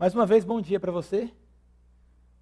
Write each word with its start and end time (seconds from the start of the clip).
Mais 0.00 0.14
uma 0.14 0.24
vez, 0.24 0.46
bom 0.46 0.62
dia 0.62 0.80
para 0.80 0.90
você 0.90 1.30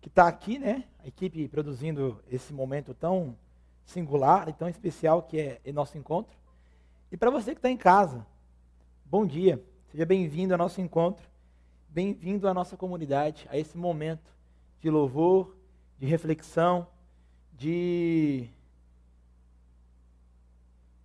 que 0.01 0.07
está 0.07 0.29
aqui, 0.29 0.61
né? 0.61 0.85
A 1.01 1.09
equipe 1.09 1.49
produzindo 1.49 2.23
esse 2.31 2.53
momento 2.53 2.95
tão 2.95 3.37
singular 3.85 4.49
e 4.49 4.53
tão 4.53 4.69
especial 4.69 5.25
que 5.25 5.41
é 5.41 5.61
o 5.67 5.73
nosso 5.73 5.99
encontro. 5.99 6.39
E 7.11 7.17
para 7.17 7.33
você 7.33 7.57
que 7.57 7.59
está 7.59 7.69
em 7.69 7.77
casa, 7.77 8.25
bom 9.05 9.27
dia. 9.27 9.61
Seja 9.91 10.07
bem-vindo 10.07 10.55
ao 10.55 10.59
nosso 10.59 10.81
encontro, 10.81 11.29
bem-vindo 11.89 12.47
à 12.47 12.55
nossa 12.55 12.77
comunidade, 12.77 13.49
a 13.51 13.59
esse 13.59 13.77
momento 13.77 14.33
de 14.81 14.89
louvor, 14.89 15.57
de 15.99 16.07
reflexão, 16.07 16.87
de 17.55 18.49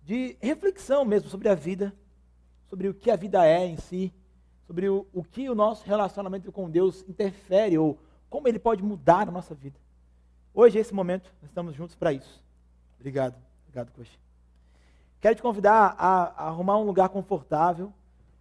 de 0.04 0.36
reflexão 0.40 1.04
mesmo 1.04 1.28
sobre 1.28 1.48
a 1.48 1.54
vida, 1.56 1.92
sobre 2.68 2.88
o 2.88 2.94
que 2.94 3.10
a 3.10 3.16
vida 3.16 3.44
é 3.44 3.66
em 3.66 3.76
si 3.76 4.14
sobre 4.66 4.88
o, 4.88 5.06
o 5.12 5.22
que 5.22 5.48
o 5.48 5.54
nosso 5.54 5.84
relacionamento 5.86 6.50
com 6.50 6.70
Deus 6.70 7.04
interfere 7.08 7.78
ou 7.78 7.98
como 8.30 8.48
ele 8.48 8.58
pode 8.58 8.82
mudar 8.82 9.28
a 9.28 9.30
nossa 9.30 9.54
vida. 9.54 9.78
Hoje, 10.52 10.78
esse 10.78 10.94
momento, 10.94 11.30
nós 11.40 11.50
estamos 11.50 11.74
juntos 11.74 11.94
para 11.94 12.12
isso. 12.12 12.42
Obrigado. 12.98 13.36
Obrigado, 13.66 13.92
Coxa. 13.92 14.18
Quero 15.20 15.34
te 15.34 15.42
convidar 15.42 15.96
a, 15.98 16.44
a, 16.44 16.48
arrumar 16.48 16.78
um 16.78 16.84
lugar 16.84 17.08
confortável, 17.08 17.92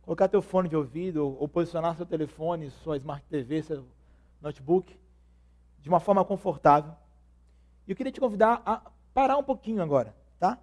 colocar 0.04 0.28
teu 0.28 0.42
fone 0.42 0.70
de 0.70 0.76
ouvido 0.76 1.26
ou, 1.26 1.38
ou 1.42 1.48
posicionar 1.48 1.96
seu 1.96 2.06
telefone, 2.06 2.70
sua 2.84 2.98
Smart 2.98 3.26
TV, 3.30 3.64
seu 3.64 3.86
notebook, 4.42 4.98
de 5.80 5.90
uma 5.90 6.00
forma 6.00 6.24
confortável. 6.24 6.94
E 7.88 7.92
eu 7.92 7.96
queria 7.96 8.12
te 8.12 8.20
convidar 8.20 8.62
a 8.66 8.82
parar 9.14 9.38
um 9.38 9.44
pouquinho 9.44 9.82
agora, 9.82 10.16
tá? 10.40 10.58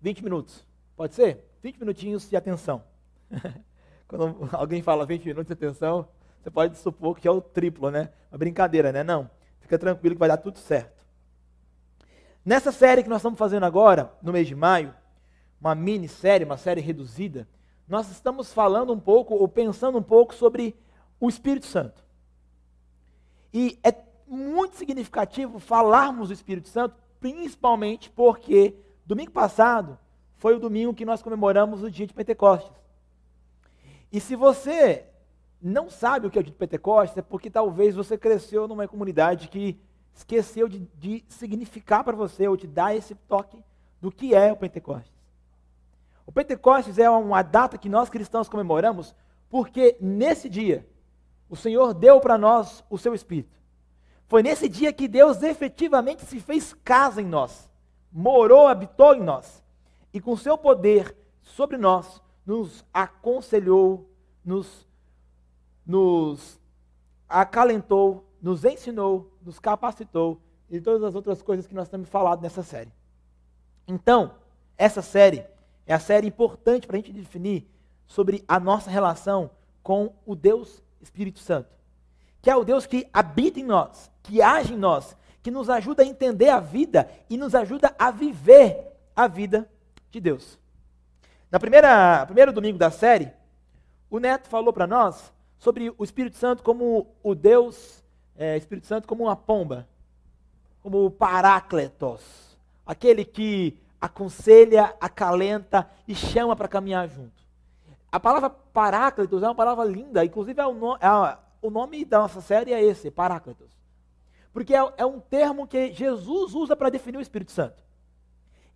20 0.00 0.24
minutos. 0.24 0.64
Pode 0.96 1.14
ser? 1.14 1.51
20 1.62 1.78
minutinhos 1.78 2.28
de 2.28 2.36
atenção. 2.36 2.82
Quando 4.08 4.48
alguém 4.52 4.82
fala 4.82 5.06
20 5.06 5.24
minutos 5.26 5.46
de 5.46 5.52
atenção, 5.52 6.08
você 6.42 6.50
pode 6.50 6.76
supor 6.76 7.18
que 7.18 7.28
é 7.28 7.30
o 7.30 7.40
triplo, 7.40 7.90
né? 7.90 8.10
Uma 8.30 8.38
brincadeira, 8.38 8.90
né? 8.90 9.04
Não. 9.04 9.30
Fica 9.60 9.78
tranquilo 9.78 10.16
que 10.16 10.18
vai 10.18 10.28
dar 10.28 10.38
tudo 10.38 10.58
certo. 10.58 11.06
Nessa 12.44 12.72
série 12.72 13.04
que 13.04 13.08
nós 13.08 13.18
estamos 13.18 13.38
fazendo 13.38 13.64
agora, 13.64 14.12
no 14.20 14.32
mês 14.32 14.48
de 14.48 14.54
maio, 14.56 14.92
uma 15.60 15.74
minissérie, 15.76 16.44
uma 16.44 16.56
série 16.56 16.80
reduzida, 16.80 17.48
nós 17.86 18.10
estamos 18.10 18.52
falando 18.52 18.92
um 18.92 18.98
pouco, 18.98 19.34
ou 19.34 19.46
pensando 19.46 19.96
um 19.96 20.02
pouco 20.02 20.34
sobre 20.34 20.76
o 21.20 21.28
Espírito 21.28 21.66
Santo. 21.66 22.04
E 23.54 23.78
é 23.84 23.94
muito 24.26 24.76
significativo 24.76 25.60
falarmos 25.60 26.28
do 26.28 26.34
Espírito 26.34 26.68
Santo, 26.68 26.96
principalmente 27.20 28.10
porque 28.10 28.74
domingo 29.06 29.30
passado 29.30 29.96
foi 30.42 30.56
o 30.56 30.58
domingo 30.58 30.92
que 30.92 31.04
nós 31.04 31.22
comemoramos 31.22 31.84
o 31.84 31.90
dia 31.90 32.04
de 32.04 32.12
Pentecostes. 32.12 32.72
E 34.10 34.18
se 34.18 34.34
você 34.34 35.06
não 35.62 35.88
sabe 35.88 36.26
o 36.26 36.30
que 36.32 36.36
é 36.36 36.40
o 36.40 36.42
dia 36.42 36.50
de 36.50 36.58
Pentecostes, 36.58 37.16
é 37.16 37.22
porque 37.22 37.48
talvez 37.48 37.94
você 37.94 38.18
cresceu 38.18 38.66
numa 38.66 38.88
comunidade 38.88 39.46
que 39.46 39.80
esqueceu 40.12 40.66
de, 40.66 40.80
de 40.98 41.24
significar 41.28 42.02
para 42.02 42.16
você 42.16 42.48
ou 42.48 42.56
de 42.56 42.66
dar 42.66 42.92
esse 42.92 43.14
toque 43.14 43.56
do 44.00 44.10
que 44.10 44.34
é 44.34 44.50
o 44.50 44.56
Pentecostes. 44.56 45.14
O 46.26 46.32
Pentecostes 46.32 46.98
é 46.98 47.08
uma 47.08 47.42
data 47.42 47.78
que 47.78 47.88
nós 47.88 48.10
cristãos 48.10 48.48
comemoramos 48.48 49.14
porque 49.48 49.96
nesse 50.00 50.48
dia 50.48 50.84
o 51.48 51.54
Senhor 51.54 51.94
deu 51.94 52.18
para 52.18 52.36
nós 52.36 52.82
o 52.90 52.98
seu 52.98 53.14
Espírito. 53.14 53.56
Foi 54.26 54.42
nesse 54.42 54.68
dia 54.68 54.92
que 54.92 55.06
Deus 55.06 55.40
efetivamente 55.40 56.26
se 56.26 56.40
fez 56.40 56.74
casa 56.82 57.22
em 57.22 57.26
nós, 57.26 57.70
morou, 58.10 58.66
habitou 58.66 59.14
em 59.14 59.22
nós 59.22 59.61
e 60.12 60.20
com 60.20 60.36
seu 60.36 60.58
poder 60.58 61.16
sobre 61.42 61.76
nós, 61.76 62.20
nos 62.44 62.84
aconselhou, 62.92 64.08
nos, 64.44 64.86
nos 65.86 66.60
acalentou, 67.28 68.24
nos 68.40 68.64
ensinou, 68.64 69.32
nos 69.42 69.58
capacitou 69.58 70.40
e 70.68 70.80
todas 70.80 71.02
as 71.04 71.14
outras 71.14 71.40
coisas 71.42 71.66
que 71.66 71.74
nós 71.74 71.88
temos 71.88 72.08
falado 72.08 72.42
nessa 72.42 72.62
série. 72.62 72.92
Então, 73.86 74.34
essa 74.76 75.02
série 75.02 75.44
é 75.86 75.94
a 75.94 76.00
série 76.00 76.26
importante 76.26 76.86
para 76.86 76.96
a 76.96 77.00
gente 77.00 77.12
definir 77.12 77.68
sobre 78.06 78.44
a 78.46 78.58
nossa 78.58 78.90
relação 78.90 79.50
com 79.82 80.12
o 80.26 80.34
Deus 80.34 80.82
Espírito 81.00 81.38
Santo, 81.38 81.70
que 82.40 82.50
é 82.50 82.56
o 82.56 82.64
Deus 82.64 82.86
que 82.86 83.08
habita 83.12 83.60
em 83.60 83.64
nós, 83.64 84.10
que 84.22 84.42
age 84.42 84.74
em 84.74 84.78
nós, 84.78 85.16
que 85.42 85.50
nos 85.50 85.68
ajuda 85.68 86.02
a 86.02 86.06
entender 86.06 86.48
a 86.48 86.60
vida 86.60 87.10
e 87.28 87.36
nos 87.36 87.54
ajuda 87.54 87.94
a 87.98 88.10
viver 88.10 88.92
a 89.14 89.26
vida 89.26 89.68
de 90.12 90.20
Deus. 90.20 90.58
Na 91.50 91.58
primeira 91.58 92.24
primeiro 92.26 92.52
domingo 92.52 92.78
da 92.78 92.90
série, 92.90 93.32
o 94.10 94.20
Neto 94.20 94.48
falou 94.48 94.72
para 94.72 94.86
nós 94.86 95.32
sobre 95.58 95.92
o 95.96 96.04
Espírito 96.04 96.36
Santo 96.36 96.62
como 96.62 97.08
o 97.22 97.34
Deus, 97.34 98.04
é, 98.36 98.56
Espírito 98.56 98.86
Santo 98.86 99.08
como 99.08 99.24
uma 99.24 99.34
pomba, 99.34 99.88
como 100.82 101.06
o 101.06 101.10
Parácletos, 101.10 102.56
aquele 102.86 103.24
que 103.24 103.78
aconselha, 104.00 104.94
acalenta 105.00 105.88
e 106.06 106.14
chama 106.14 106.54
para 106.54 106.68
caminhar 106.68 107.08
junto. 107.08 107.42
A 108.10 108.20
palavra 108.20 108.50
Paráclitos 108.50 109.42
é 109.42 109.46
uma 109.46 109.54
palavra 109.54 109.84
linda, 109.84 110.24
inclusive 110.24 110.60
é 110.60 110.66
o, 110.66 110.74
no, 110.74 110.96
é, 110.96 111.38
o 111.62 111.70
nome 111.70 112.04
da 112.04 112.18
nossa 112.18 112.42
série 112.42 112.72
é 112.72 112.82
esse, 112.82 113.10
Paráclitos. 113.10 113.70
Porque 114.52 114.74
é, 114.74 114.92
é 114.98 115.06
um 115.06 115.20
termo 115.20 115.66
que 115.66 115.92
Jesus 115.92 116.54
usa 116.54 116.76
para 116.76 116.90
definir 116.90 117.16
o 117.16 117.22
Espírito 117.22 117.52
Santo. 117.52 117.82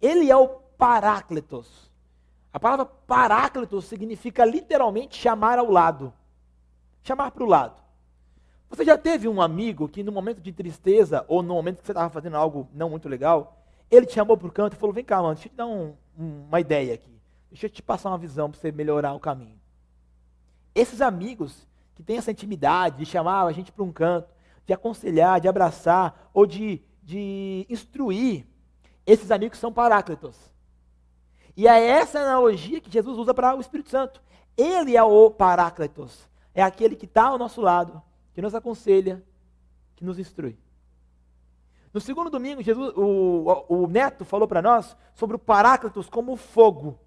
Ele 0.01 0.31
é 0.31 0.37
o 0.37 0.66
Paráclitos. 0.77 1.91
A 2.53 2.61
palavra 2.61 2.87
Paráclitos 2.87 3.85
significa 3.85 4.45
literalmente 4.45 5.17
chamar 5.17 5.59
ao 5.59 5.71
lado. 5.71 6.13
Chamar 7.03 7.31
para 7.31 7.45
o 7.45 7.47
lado. 7.47 7.77
Você 8.69 8.85
já 8.85 8.99
teve 8.99 9.29
um 9.29 9.41
amigo 9.41 9.89
que 9.89 10.03
no 10.03 10.11
momento 10.11 10.41
de 10.41 10.53
tristeza, 10.53 11.25
ou 11.29 11.43
no 11.43 11.55
momento 11.55 11.81
que 11.81 11.87
você 11.87 11.93
estava 11.93 12.11
fazendo 12.11 12.37
algo 12.37 12.69
não 12.73 12.91
muito 12.91 13.09
legal, 13.09 13.63
ele 13.91 14.07
te 14.07 14.15
chamou 14.15 14.37
para 14.37 14.49
o 14.49 14.53
canto 14.53 14.75
e 14.75 14.77
falou: 14.77 14.93
Vem 14.93 15.05
cá, 15.05 15.23
mano, 15.23 15.35
deixa 15.35 15.49
eu 15.49 15.53
te 15.53 15.57
dar 15.57 15.67
um, 15.67 15.95
uma 16.17 16.61
ideia 16.61 16.95
aqui. 16.95 17.21
Deixa 17.51 17.67
eu 17.67 17.71
te 17.71 17.83
passar 17.83 18.11
uma 18.11 18.19
visão 18.19 18.51
para 18.51 18.61
você 18.61 18.73
melhorar 18.73 19.13
o 19.15 19.21
caminho. 19.21 19.59
Esses 20.75 21.01
amigos 21.01 21.67
que 21.95 22.03
têm 22.03 22.19
essa 22.19 22.31
intimidade 22.31 22.99
de 22.99 23.07
chamar 23.07 23.47
a 23.47 23.53
gente 23.53 23.73
para 23.73 23.85
um 23.85 23.93
canto, 23.93 24.29
de 24.67 24.73
aconselhar, 24.73 25.41
de 25.41 25.49
abraçar, 25.49 26.29
ou 26.35 26.45
de, 26.45 26.83
de 27.03 27.65
instruir, 27.71 28.47
esses 29.07 29.31
amigos 29.31 29.59
são 29.59 29.73
paráclitos. 29.73 30.37
E 31.57 31.67
é 31.67 31.81
essa 31.81 32.21
analogia 32.21 32.81
que 32.81 32.91
Jesus 32.91 33.17
usa 33.19 33.33
para 33.33 33.57
o 33.57 33.61
Espírito 33.61 33.89
Santo. 33.89 34.21
Ele 34.57 34.97
é 34.97 35.03
o 35.03 35.31
Paráclitos. 35.31 36.29
É 36.55 36.63
aquele 36.63 36.95
que 36.95 37.07
está 37.07 37.25
ao 37.29 37.39
nosso 37.39 37.61
lado, 37.61 38.03
que 38.35 38.43
nos 38.43 38.55
aconselha, 38.55 39.25
que 39.95 40.05
nos 40.05 40.19
instrui. 40.19 40.59
No 41.93 42.01
segundo 42.01 42.29
domingo, 42.29 42.63
Jesus, 42.63 42.93
o, 42.95 43.65
o 43.69 43.87
Neto 43.87 44.25
falou 44.25 44.47
para 44.47 44.61
nós 44.61 44.95
sobre 45.15 45.37
o 45.37 45.39
Paráclitos 45.39 46.11
como 46.11 46.37
fogo. 46.37 46.99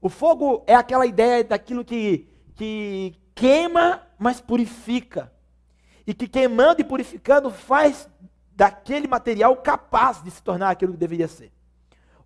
O 0.00 0.08
fogo 0.08 0.64
é 0.66 0.74
aquela 0.74 1.06
ideia 1.06 1.44
daquilo 1.44 1.84
que, 1.84 2.28
que 2.56 3.14
queima, 3.34 4.02
mas 4.18 4.40
purifica. 4.40 5.32
E 6.04 6.12
que 6.12 6.26
queimando 6.26 6.80
e 6.80 6.84
purificando 6.84 7.50
faz 7.50 8.08
daquele 8.56 9.06
material 9.06 9.56
capaz 9.56 10.20
de 10.22 10.30
se 10.32 10.42
tornar 10.42 10.70
aquilo 10.70 10.92
que 10.92 10.98
deveria 10.98 11.28
ser. 11.28 11.52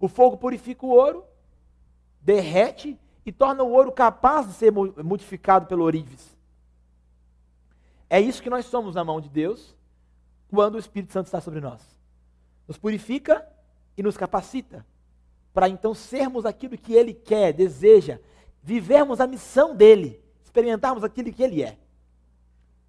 O 0.05 0.09
fogo 0.09 0.37
purifica 0.37 0.85
o 0.85 0.91
ouro, 0.91 1.25
derrete 2.21 3.01
e 3.25 3.33
torna 3.33 3.63
o 3.63 3.73
ouro 3.73 3.91
capaz 3.91 4.47
de 4.47 4.53
ser 4.53 4.71
modificado 4.71 5.65
pelo 5.65 5.83
ourives. 5.83 6.37
É 8.11 8.21
isso 8.21 8.43
que 8.43 8.51
nós 8.51 8.67
somos 8.67 8.97
na 8.97 9.03
mão 9.03 9.19
de 9.19 9.31
Deus 9.31 9.75
quando 10.51 10.75
o 10.75 10.79
Espírito 10.79 11.11
Santo 11.11 11.25
está 11.25 11.41
sobre 11.41 11.59
nós. 11.59 11.81
Nos 12.69 12.77
purifica 12.77 13.49
e 13.97 14.03
nos 14.03 14.15
capacita 14.15 14.85
para 15.55 15.71
então 15.71 15.95
sermos 15.95 16.45
aquilo 16.45 16.77
que 16.77 16.93
Ele 16.93 17.15
quer, 17.15 17.55
deseja, 17.55 18.21
vivermos 18.63 19.23
a 19.23 19.27
missão 19.27 19.75
dele, 19.75 20.23
experimentarmos 20.45 21.03
aquilo 21.03 21.33
que 21.33 21.43
Ele 21.43 21.63
é. 21.63 21.79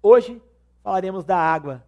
Hoje 0.02 0.42
falaremos 0.82 1.24
da 1.24 1.38
água. 1.38 1.82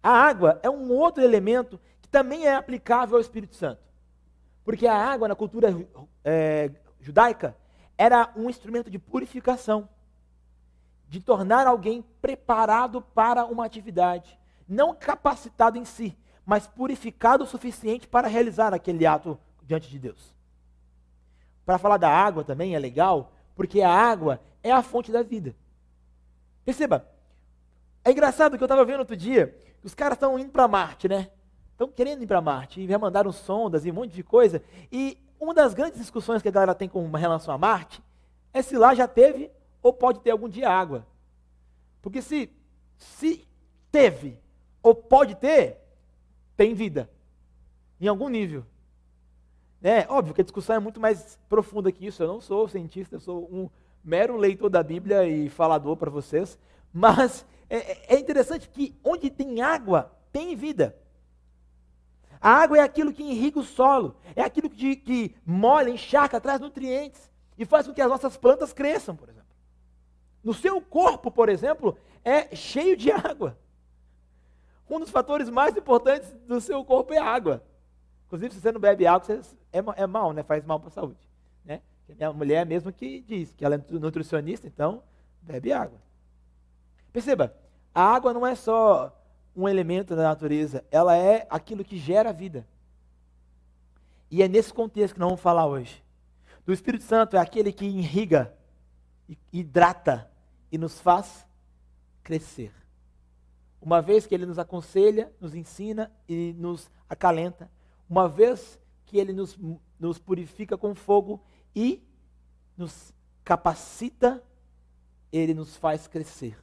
A 0.00 0.12
água 0.12 0.60
é 0.62 0.70
um 0.70 0.92
outro 0.92 1.20
elemento 1.20 1.80
que 2.00 2.08
também 2.08 2.46
é 2.46 2.54
aplicável 2.54 3.16
ao 3.16 3.20
Espírito 3.20 3.56
Santo. 3.56 3.82
Porque 4.64 4.86
a 4.86 4.96
água 4.96 5.28
na 5.28 5.34
cultura 5.34 5.86
é, 6.24 6.70
judaica 7.00 7.56
era 7.96 8.32
um 8.34 8.48
instrumento 8.48 8.90
de 8.90 8.98
purificação, 8.98 9.88
de 11.08 11.20
tornar 11.20 11.66
alguém 11.66 12.02
preparado 12.20 13.00
para 13.00 13.44
uma 13.44 13.64
atividade, 13.64 14.38
não 14.68 14.94
capacitado 14.94 15.78
em 15.78 15.84
si, 15.84 16.16
mas 16.44 16.66
purificado 16.66 17.44
o 17.44 17.46
suficiente 17.46 18.08
para 18.08 18.26
realizar 18.26 18.74
aquele 18.74 19.06
ato 19.06 19.38
diante 19.62 19.88
de 19.88 19.98
Deus. 19.98 20.34
Para 21.64 21.78
falar 21.78 21.96
da 21.96 22.10
água 22.10 22.42
também 22.42 22.74
é 22.74 22.78
legal, 22.78 23.32
porque 23.54 23.80
a 23.80 23.90
água 23.90 24.40
é 24.62 24.72
a 24.72 24.82
fonte 24.82 25.12
da 25.12 25.22
vida. 25.22 25.54
Perceba, 26.64 27.08
é 28.04 28.10
engraçado 28.10 28.56
que 28.56 28.62
eu 28.62 28.66
estava 28.66 28.84
vendo 28.84 29.00
outro 29.00 29.16
dia, 29.16 29.56
os 29.82 29.94
caras 29.94 30.16
estão 30.16 30.38
indo 30.38 30.50
para 30.50 30.66
Marte, 30.66 31.08
né? 31.08 31.30
Estão 31.84 31.88
querendo 31.88 32.22
ir 32.22 32.26
para 32.26 32.40
Marte 32.40 32.80
e 32.80 32.86
já 32.86 32.98
mandaram 32.98 33.32
sondas 33.32 33.84
e 33.84 33.90
um 33.90 33.94
monte 33.94 34.12
de 34.12 34.22
coisa. 34.22 34.62
E 34.90 35.18
uma 35.38 35.54
das 35.54 35.74
grandes 35.74 35.98
discussões 35.98 36.42
que 36.42 36.48
a 36.48 36.52
galera 36.52 36.74
tem 36.74 36.88
com 36.88 37.10
relação 37.10 37.54
a 37.54 37.58
Marte 37.58 38.02
é 38.52 38.62
se 38.62 38.76
lá 38.76 38.94
já 38.94 39.06
teve 39.06 39.50
ou 39.82 39.92
pode 39.92 40.20
ter 40.20 40.30
algum 40.30 40.48
dia 40.48 40.70
água. 40.70 41.06
Porque 42.00 42.22
se, 42.22 42.50
se 42.96 43.46
teve 43.90 44.38
ou 44.82 44.94
pode 44.94 45.34
ter, 45.34 45.78
tem 46.56 46.74
vida. 46.74 47.10
Em 48.00 48.08
algum 48.08 48.28
nível. 48.28 48.64
É 49.82 50.06
óbvio 50.08 50.34
que 50.34 50.40
a 50.40 50.44
discussão 50.44 50.76
é 50.76 50.78
muito 50.78 50.98
mais 50.98 51.38
profunda 51.48 51.92
que 51.92 52.06
isso. 52.06 52.22
Eu 52.22 52.28
não 52.28 52.40
sou 52.40 52.66
cientista, 52.68 53.16
eu 53.16 53.20
sou 53.20 53.48
um 53.52 53.68
mero 54.02 54.36
leitor 54.36 54.70
da 54.70 54.82
Bíblia 54.82 55.26
e 55.26 55.48
falador 55.50 55.96
para 55.96 56.10
vocês. 56.10 56.58
Mas 56.92 57.44
é, 57.68 58.14
é 58.14 58.18
interessante 58.18 58.68
que 58.68 58.94
onde 59.04 59.30
tem 59.30 59.60
água, 59.60 60.10
tem 60.32 60.54
vida. 60.56 60.96
A 62.44 62.50
água 62.50 62.76
é 62.76 62.82
aquilo 62.82 63.10
que 63.10 63.22
irriga 63.22 63.58
o 63.58 63.64
solo, 63.64 64.16
é 64.36 64.42
aquilo 64.42 64.68
que, 64.68 64.96
que 64.96 65.34
molha, 65.46 65.88
encharca, 65.88 66.38
traz 66.38 66.60
nutrientes 66.60 67.30
e 67.56 67.64
faz 67.64 67.86
com 67.86 67.94
que 67.94 68.02
as 68.02 68.08
nossas 68.10 68.36
plantas 68.36 68.70
cresçam, 68.70 69.16
por 69.16 69.30
exemplo. 69.30 69.48
No 70.42 70.52
seu 70.52 70.78
corpo, 70.78 71.30
por 71.30 71.48
exemplo, 71.48 71.96
é 72.22 72.54
cheio 72.54 72.98
de 72.98 73.10
água. 73.10 73.56
Um 74.90 75.00
dos 75.00 75.08
fatores 75.08 75.48
mais 75.48 75.74
importantes 75.74 76.30
do 76.46 76.60
seu 76.60 76.84
corpo 76.84 77.14
é 77.14 77.18
água. 77.18 77.64
Inclusive, 78.26 78.52
se 78.52 78.60
você 78.60 78.70
não 78.70 78.78
bebe 78.78 79.06
água, 79.06 79.24
você 79.24 79.40
é, 79.72 80.02
é 80.02 80.06
mal, 80.06 80.34
né? 80.34 80.42
Faz 80.42 80.66
mal 80.66 80.78
para 80.78 80.88
a 80.88 80.92
saúde. 80.92 81.26
Né? 81.64 81.80
Minha 82.06 82.30
mulher 82.30 82.66
mesmo 82.66 82.92
que 82.92 83.22
diz 83.22 83.54
que 83.54 83.64
ela 83.64 83.76
é 83.76 83.82
nutricionista, 83.88 84.66
então 84.66 85.02
bebe 85.40 85.72
água. 85.72 85.98
Perceba, 87.10 87.56
a 87.94 88.02
água 88.02 88.34
não 88.34 88.46
é 88.46 88.54
só 88.54 89.18
um 89.56 89.68
elemento 89.68 90.16
da 90.16 90.22
natureza, 90.22 90.84
ela 90.90 91.16
é 91.16 91.46
aquilo 91.48 91.84
que 91.84 91.96
gera 91.96 92.32
vida. 92.32 92.66
E 94.30 94.42
é 94.42 94.48
nesse 94.48 94.72
contexto 94.72 95.14
que 95.14 95.20
nós 95.20 95.28
vamos 95.28 95.42
falar 95.42 95.66
hoje. 95.66 96.02
Do 96.66 96.72
Espírito 96.72 97.04
Santo 97.04 97.36
é 97.36 97.38
aquele 97.38 97.72
que 97.72 97.84
irriga, 97.84 98.52
hidrata 99.52 100.30
e 100.72 100.78
nos 100.78 101.00
faz 101.00 101.46
crescer. 102.22 102.72
Uma 103.80 104.00
vez 104.00 104.26
que 104.26 104.34
ele 104.34 104.46
nos 104.46 104.58
aconselha, 104.58 105.32
nos 105.40 105.54
ensina 105.54 106.10
e 106.28 106.54
nos 106.54 106.90
acalenta, 107.08 107.70
uma 108.08 108.28
vez 108.28 108.80
que 109.04 109.18
ele 109.18 109.32
nos, 109.32 109.58
nos 110.00 110.18
purifica 110.18 110.76
com 110.76 110.94
fogo 110.94 111.42
e 111.76 112.02
nos 112.76 113.12
capacita, 113.44 114.42
ele 115.30 115.52
nos 115.54 115.76
faz 115.76 116.06
crescer. 116.06 116.58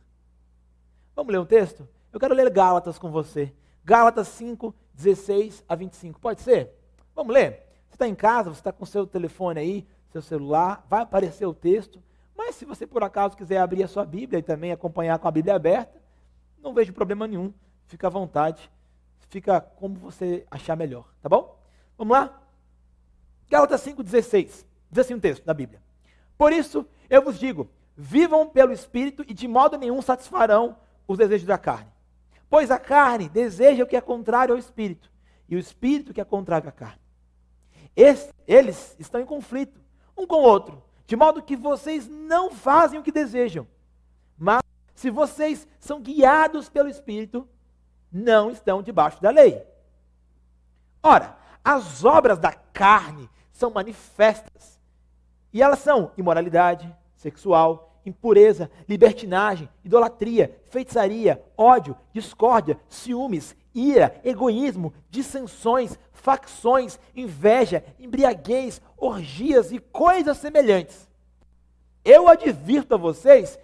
Vamos 1.16 1.32
ler 1.32 1.40
um 1.40 1.46
texto? 1.46 1.88
Eu 2.12 2.20
quero 2.20 2.34
ler 2.34 2.50
Gálatas 2.50 3.00
com 3.00 3.10
você. 3.10 3.54
Gálatas 3.84 4.28
5, 4.30 4.74
16 4.94 5.64
a 5.68 5.76
25. 5.76 6.20
Pode 6.20 6.42
ser? 6.42 6.72
Vamos 7.16 7.34
ler? 7.34 7.66
Você 7.88 7.96
está 7.96 8.08
em 8.08 8.16
casa, 8.16 8.50
você 8.50 8.60
está 8.60 8.72
com 8.72 8.86
seu 8.86 9.08
telefone 9.08 9.60
aí, 9.60 9.88
seu 10.10 10.22
celular, 10.22 10.86
vai 10.90 11.02
aparecer 11.02 11.46
o 11.46 11.54
texto. 11.54 12.02
Mas 12.36 12.56
se 12.56 12.66
você 12.66 12.86
por 12.86 13.04
acaso 13.04 13.38
quiser 13.38 13.60
abrir 13.60 13.84
a 13.84 13.88
sua 13.88 14.06
Bíblia 14.06 14.40
e 14.40 14.44
também 14.44 14.72
acompanhar 14.72 15.20
com 15.20 15.28
a 15.28 15.32
Bíblia 15.32 15.56
aberta, 15.56 16.02
não 16.62 16.74
vejo 16.74 16.94
problema 16.94 17.28
nenhum. 17.28 17.54
Fica 17.86 18.08
à 18.08 18.10
vontade. 18.10 18.70
Fica 19.30 19.62
como 19.62 19.96
você 19.96 20.46
achar 20.52 20.76
melhor, 20.76 21.08
tá 21.22 21.30
bom? 21.30 21.58
Vamos 21.98 22.18
lá? 22.18 22.42
Gálatas 23.50 23.86
5,16. 23.86 24.66
Diz 24.90 25.06
assim 25.06 25.14
um 25.14 25.20
texto 25.20 25.46
da 25.46 25.54
Bíblia. 25.54 25.82
Por 26.38 26.52
isso, 26.52 26.86
eu 27.10 27.22
vos 27.22 27.40
digo: 27.40 27.70
vivam 27.96 28.50
pelo 28.50 28.74
Espírito 28.74 29.24
e 29.28 29.34
de 29.34 29.48
modo 29.48 29.78
nenhum 29.78 30.02
satisfarão 30.02 30.78
os 31.08 31.18
desejos 31.18 31.48
da 31.48 31.58
carne. 31.58 31.91
Pois 32.52 32.70
a 32.70 32.78
carne 32.78 33.30
deseja 33.30 33.82
o 33.82 33.88
que 33.88 33.96
é 33.96 34.02
contrário 34.02 34.54
ao 34.54 34.60
espírito, 34.60 35.10
e 35.48 35.56
o 35.56 35.60
espírito 35.60 36.14
que 36.14 36.20
é 36.20 36.26
contrário 36.26 36.68
à 36.68 36.72
carne. 36.74 37.00
eles 38.46 38.94
estão 39.00 39.22
em 39.22 39.26
conflito 39.26 39.80
um 40.18 40.28
com 40.28 40.36
o 40.36 40.44
outro, 40.44 40.84
de 41.08 41.16
modo 41.16 41.42
que 41.42 41.56
vocês 41.56 42.10
não 42.10 42.52
fazem 42.52 43.00
o 43.00 43.04
que 43.04 43.12
desejam. 43.12 43.66
Mas 44.38 44.62
se 44.94 45.10
vocês 45.10 45.66
são 45.80 46.02
guiados 46.02 46.68
pelo 46.68 46.90
espírito, 46.90 47.48
não 48.12 48.52
estão 48.52 48.84
debaixo 48.84 49.22
da 49.22 49.30
lei. 49.30 49.66
Ora, 51.02 51.38
as 51.64 52.04
obras 52.04 52.38
da 52.38 52.52
carne 52.52 53.30
são 53.54 53.72
manifestas. 53.72 54.78
E 55.54 55.62
elas 55.62 55.80
são 55.80 56.12
imoralidade 56.18 56.94
sexual, 57.16 57.91
impureza, 58.06 58.70
libertinagem, 58.88 59.70
idolatria, 59.84 60.60
feitiçaria, 60.70 61.44
ódio, 61.58 61.96
discórdia, 62.14 62.80
ciúmes, 62.90 63.56
ira, 63.74 64.20
egoísmo, 64.24 64.94
dissensões, 65.10 65.98
facções, 66.12 67.00
inveja, 67.16 67.84
embriaguez, 68.00 68.82
orgias 68.98 69.72
e 69.72 69.80
coisas 69.80 70.38
semelhantes. 70.38 71.08
Eu 72.04 72.28
advirto 72.28 72.96
a 72.96 72.98
vocês, 72.98 73.58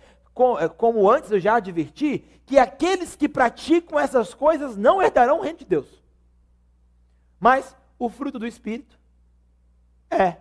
eh, 0.59 0.67
como 0.69 1.09
antes 1.09 1.31
eu 1.31 1.39
já 1.39 1.55
adverti, 1.55 2.23
que 2.45 2.57
aqueles 2.57 3.15
que 3.15 3.27
praticam 3.27 3.99
essas 3.99 4.33
coisas 4.33 4.77
não 4.77 5.01
herdarão 5.01 5.39
o 5.39 5.41
reino 5.41 5.59
de 5.59 5.65
Deus. 5.65 6.01
Mas 7.39 7.75
o 7.99 8.09
fruto 8.09 8.39
do 8.39 8.47
Espírito 8.47 8.97
é 10.09 10.37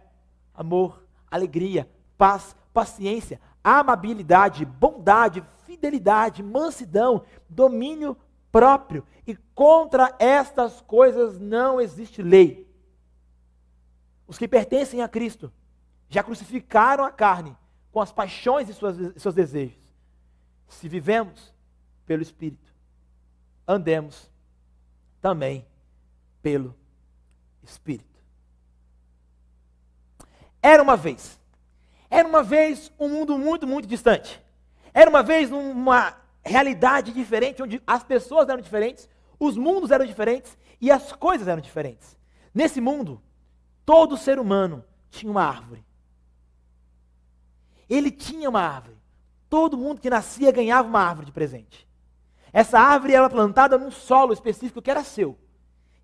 amor, 0.55 1.03
alegria, 1.31 1.89
paz, 2.17 2.55
paciência, 2.73 3.41
amabilidade, 3.67 4.65
bondade, 4.65 5.45
fidelidade, 5.65 6.41
mansidão, 6.41 7.25
domínio 7.49 8.17
próprio. 8.53 9.05
E 9.27 9.35
contra 9.57 10.15
estas 10.21 10.81
coisas 10.83 11.41
não 11.41 11.81
existe 11.81 12.23
lei. 12.23 12.65
Os 14.25 14.39
que 14.39 14.47
pertencem 14.47 15.03
a 15.03 15.09
Cristo 15.09 15.53
já 16.09 16.23
crucificaram 16.23 17.05
a 17.05 17.11
carne 17.11 17.57
com 17.91 18.01
as 18.01 18.13
paixões 18.13 18.69
e 18.69 18.75
seus 19.19 19.35
desejos. 19.35 19.83
Se 20.69 20.89
vivemos 20.89 21.53
pelo 22.07 22.23
Espírito, 22.23 22.73
andemos 23.67 24.31
também 25.21 25.67
pelo 26.41 26.73
Espírito. 27.65 28.21
Era 30.63 30.81
uma 30.81 30.97
vez 30.97 31.37
era 32.11 32.27
uma 32.27 32.43
vez 32.43 32.93
um 32.99 33.09
mundo 33.09 33.39
muito, 33.39 33.67
muito 33.67 33.87
distante. 33.87 34.43
Era 34.93 35.11
uma 35.11 35.23
vez 35.23 35.51
uma 35.51 36.17
realidade 36.45 37.13
diferente, 37.13 37.63
onde 37.63 37.83
as 37.87 38.03
pessoas 38.03 38.49
eram 38.49 38.61
diferentes, 38.61 39.09
os 39.39 39.57
mundos 39.57 39.91
eram 39.91 40.07
diferentes 40.07 40.57
e 40.81 40.91
as 40.91 41.13
coisas 41.13 41.49
eram 41.49 41.61
diferentes. 41.61 42.17
Nesse 42.55 42.81
mundo, 42.81 43.21
todo 43.85 44.17
ser 44.17 44.39
humano 44.39 44.85
tinha 45.11 45.31
uma 45.31 45.45
árvore. 45.45 45.85
Ele 47.89 48.11
tinha 48.11 48.49
uma 48.49 48.63
árvore. 48.63 48.97
Todo 49.49 49.77
mundo 49.77 50.01
que 50.01 50.11
nascia 50.11 50.51
ganhava 50.51 50.89
uma 50.89 51.01
árvore 51.01 51.27
de 51.27 51.33
presente. 51.33 51.87
Essa 52.53 52.79
árvore 52.79 53.15
era 53.15 53.29
plantada 53.29 53.77
num 53.77 53.91
solo 53.91 54.33
específico 54.33 54.81
que 54.81 54.91
era 54.91 55.05
seu. 55.05 55.39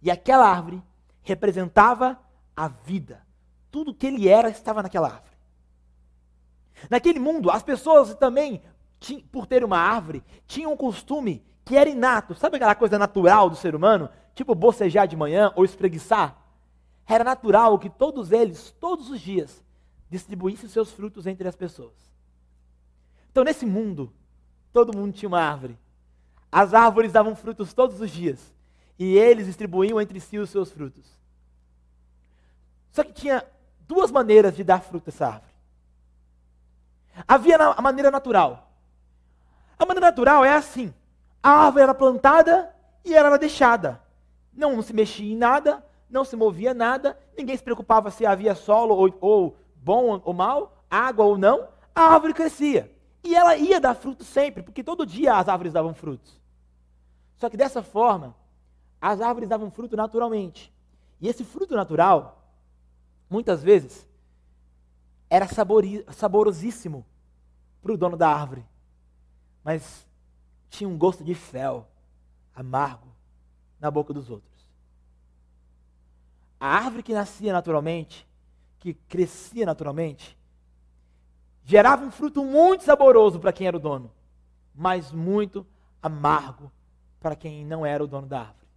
E 0.03 0.11
aquela 0.11 0.47
árvore 0.47 0.83
representava 1.23 2.21
a 2.57 2.69
vida. 2.69 3.25
Tudo 3.71 3.95
que 3.95 4.07
ele 4.07 4.29
era 4.29 4.51
estava 4.51 4.83
naquela 4.83 5.09
árvore. 5.09 5.32
Naquele 6.91 7.19
mundo, 7.19 7.51
as 7.51 7.63
pessoas 7.63 8.15
também, 8.15 8.63
por 9.31 9.47
ter 9.47 9.65
uma 9.65 9.79
árvore, 9.79 10.23
tinham 10.47 10.73
um 10.73 10.77
costume 10.77 11.45
que 11.65 11.77
era 11.77 11.89
inato. 11.89 12.35
Sabe 12.35 12.57
aquela 12.57 12.75
coisa 12.75 12.99
natural 12.99 13.49
do 13.49 13.57
ser 13.57 13.75
humano? 13.75 14.09
Tipo 14.35 14.55
bocejar 14.55 15.07
de 15.07 15.17
manhã 15.17 15.53
ou 15.57 15.65
espreguiçar? 15.65 16.37
Era 17.07 17.25
natural 17.25 17.79
que 17.79 17.91
todos 17.91 18.33
eles, 18.33 18.75
todos 18.81 19.11
os 19.11 19.21
dias, 19.21 19.63
distribuíssem 20.09 20.69
seus 20.69 20.91
frutos 20.91 21.27
entre 21.27 21.49
as 21.49 21.57
pessoas. 21.57 21.95
Então, 23.31 23.45
nesse 23.45 23.65
mundo, 23.65 24.13
todo 24.73 24.97
mundo 24.97 25.13
tinha 25.13 25.29
uma 25.29 25.41
árvore. 25.41 25.79
As 26.51 26.75
árvores 26.75 27.13
davam 27.13 27.35
frutos 27.35 27.73
todos 27.73 28.01
os 28.01 28.11
dias. 28.11 28.55
E 28.99 29.17
eles 29.17 29.47
distribuíam 29.47 30.01
entre 30.01 30.21
si 30.21 30.39
os 30.39 30.51
seus 30.51 30.71
frutos. 30.71 31.07
Só 32.91 33.03
que 33.03 33.13
tinha 33.13 33.45
duas 33.89 34.11
maneiras 34.11 34.55
de 34.55 34.63
dar 34.63 34.81
fruto 34.83 35.09
a 35.09 35.11
essa 35.11 35.27
árvore. 35.27 35.52
Havia 37.27 37.57
a 37.57 37.83
maneira 37.83 38.11
natural. 38.11 38.71
A 39.79 39.85
maneira 39.85 40.07
natural 40.07 40.45
é 40.45 40.55
assim: 40.55 40.93
a 41.43 41.51
árvore 41.51 41.83
era 41.83 41.95
plantada 41.95 42.75
e 43.05 43.15
ela 43.15 43.29
era 43.29 43.39
deixada. 43.39 44.01
Não, 44.53 44.77
não 44.77 44.83
se 44.83 44.93
mexia 44.93 45.33
em 45.33 45.37
nada, 45.37 45.85
não 46.09 46.25
se 46.25 46.37
movia 46.37 46.75
nada, 46.75 47.19
ninguém 47.37 47.57
se 47.57 47.63
preocupava 47.63 48.11
se 48.11 48.27
havia 48.27 48.55
solo 48.55 48.95
ou, 48.95 49.17
ou 49.21 49.57
bom 49.75 50.21
ou 50.25 50.35
mal, 50.35 50.85
água 50.91 51.25
ou 51.25 51.39
não, 51.39 51.69
a 51.95 52.03
árvore 52.03 52.35
crescia. 52.35 52.91
E 53.25 53.35
ela 53.35 53.57
ia 53.57 53.81
dar 53.81 53.95
fruto 53.95 54.25
sempre, 54.25 54.63
porque 54.63 54.85
todo 54.85 55.07
dia 55.07 55.37
as 55.37 55.49
árvores 55.49 55.73
davam 55.73 55.95
frutos. 55.95 56.41
Só 57.37 57.49
que 57.49 57.57
dessa 57.57 57.83
forma, 57.83 58.35
as 59.01 59.21
árvores 59.21 59.49
davam 59.49 59.71
fruto 59.71 59.97
naturalmente. 59.97 60.73
E 61.21 61.29
esse 61.29 61.45
fruto 61.45 61.75
natural, 61.75 62.45
muitas 63.31 63.63
vezes, 63.63 64.07
era 65.33 65.49
saborosíssimo 66.11 67.07
para 67.81 67.93
o 67.93 67.97
dono 67.97 68.19
da 68.19 68.29
árvore, 68.29 68.67
mas 69.65 70.07
tinha 70.69 70.87
um 70.87 70.99
gosto 70.99 71.25
de 71.25 71.35
fel, 71.35 71.89
amargo, 72.55 73.09
na 73.81 73.91
boca 73.91 74.13
dos 74.13 74.29
outros. 74.29 74.69
A 76.61 76.67
árvore 76.67 77.03
que 77.03 77.15
nascia 77.15 77.51
naturalmente, 77.51 78.29
que 78.79 78.93
crescia 78.93 79.65
naturalmente, 79.65 80.37
gerava 81.65 82.05
um 82.05 82.11
fruto 82.11 82.45
muito 82.45 82.85
saboroso 82.85 83.41
para 83.41 83.55
quem 83.55 83.67
era 83.67 83.79
o 83.79 83.81
dono, 83.81 84.13
mas 84.75 85.13
muito 85.13 85.67
amargo 86.03 86.71
para 87.19 87.35
quem 87.35 87.65
não 87.65 87.87
era 87.87 88.05
o 88.05 88.07
dono 88.07 88.27
da 88.27 88.41
árvore. 88.41 88.69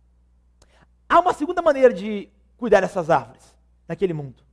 Há 1.10 1.20
uma 1.20 1.34
segunda 1.34 1.62
maneira 1.62 1.94
de 1.94 2.30
cuidar 2.56 2.80
dessas 2.80 3.10
árvores 3.10 3.54
naquele 3.86 4.14
mundo. 4.14 4.45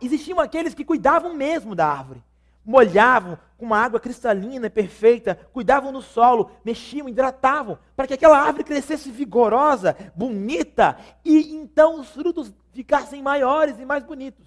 Existiam 0.00 0.40
aqueles 0.40 0.74
que 0.74 0.84
cuidavam 0.84 1.34
mesmo 1.34 1.74
da 1.74 1.86
árvore, 1.86 2.22
molhavam 2.64 3.38
com 3.56 3.66
uma 3.66 3.78
água 3.78 3.98
cristalina 3.98 4.70
perfeita, 4.70 5.34
cuidavam 5.52 5.92
do 5.92 6.02
solo, 6.02 6.50
mexiam, 6.64 7.08
hidratavam, 7.08 7.78
para 7.96 8.06
que 8.06 8.14
aquela 8.14 8.38
árvore 8.38 8.64
crescesse 8.64 9.10
vigorosa, 9.10 9.96
bonita, 10.14 10.96
e 11.24 11.54
então 11.54 12.00
os 12.00 12.08
frutos 12.10 12.52
ficassem 12.72 13.22
maiores 13.22 13.78
e 13.78 13.84
mais 13.84 14.04
bonitos. 14.04 14.46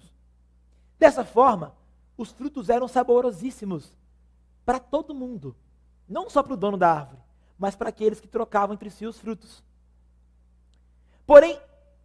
Dessa 0.98 1.24
forma, 1.24 1.74
os 2.16 2.30
frutos 2.30 2.68
eram 2.68 2.86
saborosíssimos 2.86 3.96
para 4.64 4.78
todo 4.78 5.14
mundo, 5.14 5.56
não 6.08 6.30
só 6.30 6.42
para 6.42 6.54
o 6.54 6.56
dono 6.56 6.76
da 6.76 6.92
árvore, 6.92 7.20
mas 7.58 7.74
para 7.74 7.88
aqueles 7.88 8.20
que 8.20 8.28
trocavam 8.28 8.74
entre 8.74 8.90
si 8.90 9.06
os 9.06 9.18
frutos. 9.18 9.62
Porém, 11.26 11.58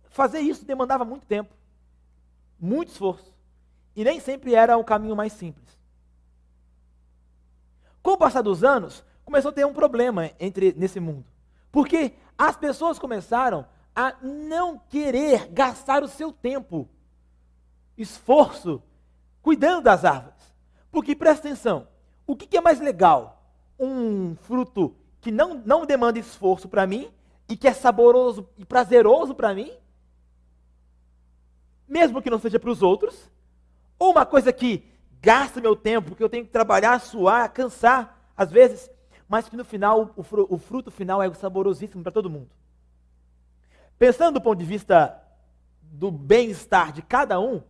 fazer 0.10 0.40
isso 0.40 0.66
demandava 0.66 1.06
muito 1.06 1.26
tempo, 1.26 1.54
muito 2.60 2.90
esforço, 2.90 3.34
e 3.96 4.04
nem 4.04 4.20
sempre 4.20 4.54
era 4.54 4.78
o 4.78 4.84
caminho 4.84 5.16
mais 5.16 5.34
simples. 5.34 5.78
Com 8.02 8.12
o 8.12 8.18
passar 8.18 8.42
dos 8.42 8.64
anos, 8.64 9.04
começou 9.26 9.50
a 9.50 9.54
ter 9.54 9.66
um 9.66 9.74
problema 9.74 10.32
entre 10.40 10.74
nesse 10.78 11.00
mundo. 11.00 11.26
Porque 11.72 12.14
as 12.38 12.56
pessoas 12.56 12.98
começaram 12.98 13.66
a 13.96 14.16
não 14.22 14.78
querer 14.78 15.48
gastar 15.48 16.04
o 16.04 16.08
seu 16.08 16.32
tempo, 16.32 16.88
esforço, 17.98 18.82
cuidando 19.42 19.84
das 19.84 20.06
árvores. 20.06 20.54
Porque 20.92 21.16
presta 21.16 21.48
atenção, 21.48 21.88
o 22.26 22.36
que, 22.36 22.48
que 22.48 22.58
é 22.58 22.62
mais 22.62 22.80
legal? 22.80 23.44
Um 23.80 24.36
fruto 24.36 24.96
que 25.20 25.32
não, 25.32 25.56
não 25.66 25.86
demanda 25.86 26.20
esforço 26.20 26.70
para 26.70 26.88
mim 26.88 27.12
e 27.50 27.58
que 27.58 27.68
é 27.68 27.74
saboroso 27.74 28.48
e 28.58 28.66
prazeroso 28.66 29.34
para 29.34 29.54
mim, 29.54 29.72
mesmo 31.88 32.22
que 32.22 32.30
não 32.30 32.40
seja 32.40 32.60
para 32.60 32.70
os 32.70 32.82
outros, 32.82 33.30
ou 33.98 34.12
uma 34.12 34.26
coisa 34.26 34.52
que 34.52 34.84
gasta 35.22 35.62
meu 35.62 35.76
tempo, 35.76 36.10
porque 36.10 36.24
eu 36.24 36.30
tenho 36.30 36.46
que 36.46 36.52
trabalhar, 36.52 37.00
suar, 37.00 37.52
cansar, 37.52 38.30
às 38.36 38.52
vezes, 38.52 38.90
mas 39.28 39.50
que 39.50 39.58
no 39.58 39.66
final, 39.66 40.14
o 40.16 40.58
fruto 40.58 40.92
final 40.92 41.22
é 41.22 41.34
saborosíssimo 41.34 42.04
para 42.04 42.12
todo 42.12 42.30
mundo. 42.30 42.50
Pensando 43.98 44.36
do 44.36 44.42
ponto 44.42 44.60
de 44.60 44.66
vista 44.66 45.22
do 45.82 46.12
bem-estar 46.12 46.92
de 46.92 47.02
cada 47.02 47.40
um, 47.40 47.62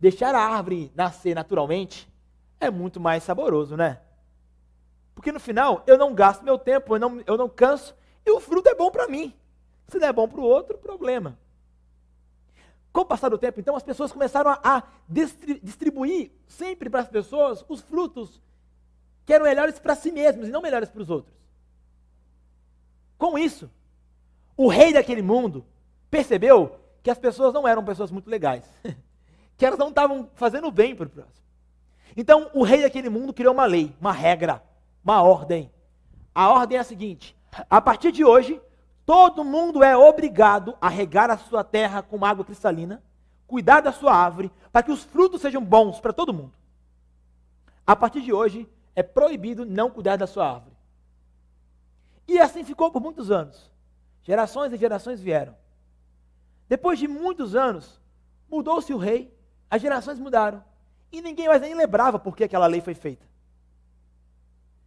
deixar 0.00 0.34
a 0.34 0.40
árvore 0.40 0.92
nascer 0.94 1.34
naturalmente 1.34 2.08
é 2.60 2.70
muito 2.70 2.98
mais 2.98 3.22
saboroso, 3.22 3.76
né? 3.76 4.00
Porque 5.14 5.32
no 5.32 5.40
final 5.40 5.82
eu 5.86 5.96
não 5.96 6.14
gasto 6.14 6.44
meu 6.44 6.58
tempo, 6.58 6.94
eu 6.94 7.00
não, 7.00 7.22
eu 7.26 7.36
não 7.36 7.48
canso 7.48 7.94
e 8.26 8.30
o 8.30 8.40
fruto 8.40 8.68
é 8.68 8.74
bom 8.74 8.90
para 8.90 9.08
mim. 9.08 9.34
Se 9.88 9.98
não 9.98 10.08
é 10.08 10.12
bom 10.12 10.28
para 10.28 10.40
o 10.40 10.44
outro, 10.44 10.76
problema. 10.76 11.38
Com 12.98 13.02
o 13.02 13.06
passar 13.06 13.28
do 13.28 13.38
tempo, 13.38 13.60
então, 13.60 13.76
as 13.76 13.82
pessoas 13.84 14.10
começaram 14.10 14.50
a, 14.50 14.58
a 14.60 14.82
distribuir 15.08 16.32
sempre 16.48 16.90
para 16.90 16.98
as 16.98 17.08
pessoas 17.08 17.64
os 17.68 17.80
frutos 17.80 18.42
que 19.24 19.32
eram 19.32 19.44
melhores 19.44 19.78
para 19.78 19.94
si 19.94 20.10
mesmos 20.10 20.48
e 20.48 20.50
não 20.50 20.60
melhores 20.60 20.88
para 20.88 21.02
os 21.02 21.08
outros. 21.08 21.32
Com 23.16 23.38
isso, 23.38 23.70
o 24.56 24.66
rei 24.66 24.92
daquele 24.92 25.22
mundo 25.22 25.64
percebeu 26.10 26.76
que 27.00 27.08
as 27.08 27.16
pessoas 27.16 27.54
não 27.54 27.68
eram 27.68 27.84
pessoas 27.84 28.10
muito 28.10 28.28
legais, 28.28 28.64
que 29.56 29.64
elas 29.64 29.78
não 29.78 29.90
estavam 29.90 30.28
fazendo 30.34 30.68
bem 30.72 30.96
para 30.96 31.06
o 31.06 31.10
próximo. 31.10 31.46
Então, 32.16 32.50
o 32.52 32.64
rei 32.64 32.82
daquele 32.82 33.08
mundo 33.08 33.32
criou 33.32 33.54
uma 33.54 33.64
lei, 33.64 33.94
uma 34.00 34.10
regra, 34.10 34.60
uma 35.04 35.22
ordem. 35.22 35.70
A 36.34 36.50
ordem 36.50 36.78
é 36.78 36.80
a 36.80 36.84
seguinte: 36.84 37.36
a 37.70 37.80
partir 37.80 38.10
de 38.10 38.24
hoje, 38.24 38.60
todo 39.08 39.42
mundo 39.42 39.82
é 39.82 39.96
obrigado 39.96 40.76
a 40.82 40.86
regar 40.90 41.30
a 41.30 41.38
sua 41.38 41.64
terra 41.64 42.02
com 42.02 42.26
água 42.26 42.44
cristalina, 42.44 43.02
cuidar 43.46 43.80
da 43.80 43.90
sua 43.90 44.14
árvore, 44.14 44.52
para 44.70 44.82
que 44.82 44.92
os 44.92 45.02
frutos 45.02 45.40
sejam 45.40 45.64
bons 45.64 45.98
para 45.98 46.12
todo 46.12 46.34
mundo. 46.34 46.52
A 47.86 47.96
partir 47.96 48.20
de 48.20 48.34
hoje, 48.34 48.68
é 48.94 49.02
proibido 49.02 49.64
não 49.64 49.88
cuidar 49.88 50.16
da 50.16 50.26
sua 50.26 50.46
árvore. 50.52 50.76
E 52.28 52.38
assim 52.38 52.62
ficou 52.62 52.92
por 52.92 53.00
muitos 53.00 53.30
anos. 53.30 53.72
Gerações 54.24 54.74
e 54.74 54.76
gerações 54.76 55.22
vieram. 55.22 55.56
Depois 56.68 56.98
de 56.98 57.08
muitos 57.08 57.56
anos, 57.56 57.98
mudou-se 58.46 58.92
o 58.92 58.98
rei, 58.98 59.34
as 59.70 59.80
gerações 59.80 60.18
mudaram. 60.18 60.62
E 61.10 61.22
ninguém 61.22 61.48
mais 61.48 61.62
nem 61.62 61.72
lembrava 61.72 62.18
por 62.18 62.36
que 62.36 62.44
aquela 62.44 62.66
lei 62.66 62.82
foi 62.82 62.92
feita. 62.92 63.26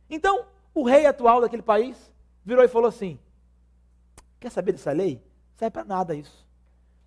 Então, 0.08 0.46
o 0.76 0.84
rei 0.84 1.08
atual 1.08 1.42
daquele 1.42 1.64
país 1.64 2.14
virou 2.46 2.64
e 2.64 2.68
falou 2.68 2.88
assim: 2.88 3.18
Quer 4.42 4.50
saber 4.50 4.72
dessa 4.72 4.92
lei? 4.92 5.24
Serve 5.56 5.72
para 5.72 5.86
nada 5.86 6.16
isso. 6.16 6.46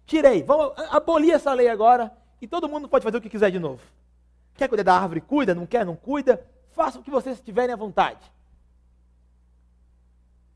Tirei, 0.06 0.44
vamos 0.44 0.72
abolir 0.90 1.32
essa 1.32 1.52
lei 1.52 1.68
agora 1.68 2.16
e 2.40 2.46
todo 2.46 2.68
mundo 2.68 2.88
pode 2.88 3.02
fazer 3.02 3.16
o 3.16 3.20
que 3.20 3.28
quiser 3.28 3.50
de 3.50 3.58
novo. 3.58 3.82
Quer 4.54 4.68
cuidar 4.68 4.84
da 4.84 4.94
árvore? 4.94 5.20
Cuida, 5.20 5.52
não 5.52 5.66
quer? 5.66 5.84
Não 5.84 5.96
cuida. 5.96 6.46
Faça 6.70 7.00
o 7.00 7.02
que 7.02 7.10
vocês 7.10 7.40
tiverem 7.40 7.74
à 7.74 7.76
vontade. 7.76 8.20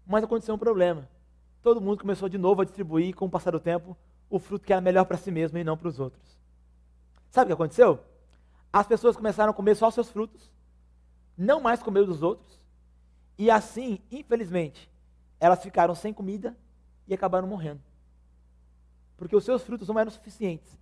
Mas 0.07 0.23
aconteceu 0.23 0.55
um 0.55 0.59
problema. 0.59 1.09
Todo 1.65 1.81
mundo 1.81 2.01
começou 2.01 2.29
de 2.29 2.39
novo 2.39 2.63
a 2.63 2.65
distribuir, 2.65 3.13
com 3.13 3.27
o 3.27 3.31
passar 3.31 3.51
do 3.51 3.59
tempo, 3.59 3.97
o 4.31 4.39
fruto 4.39 4.65
que 4.65 4.73
era 4.73 4.81
melhor 4.81 5.05
para 5.05 5.17
si 5.17 5.33
mesmo 5.33 5.59
e 5.59 5.65
não 5.65 5.77
para 5.77 5.89
os 5.89 5.99
outros. 5.99 6.39
Sabe 7.29 7.47
o 7.47 7.49
que 7.49 7.61
aconteceu? 7.61 7.99
As 8.73 8.87
pessoas 8.87 9.17
começaram 9.17 9.51
a 9.51 9.55
comer 9.55 9.75
só 9.75 9.91
seus 9.91 10.09
frutos, 10.09 10.53
não 11.37 11.61
mais 11.61 11.83
comer 11.83 12.07
dos 12.07 12.23
outros, 12.23 12.61
e 13.37 13.51
assim, 13.51 14.01
infelizmente, 14.13 14.89
elas 15.41 15.61
ficaram 15.61 15.95
sem 15.95 16.13
comida 16.13 16.57
e 17.09 17.15
acabaram 17.15 17.49
morrendo. 17.49 17.81
Porque 19.17 19.35
os 19.35 19.45
seus 19.45 19.63
frutos 19.63 19.89
não 19.89 19.99
eram 19.99 20.11
suficientes. 20.11 20.79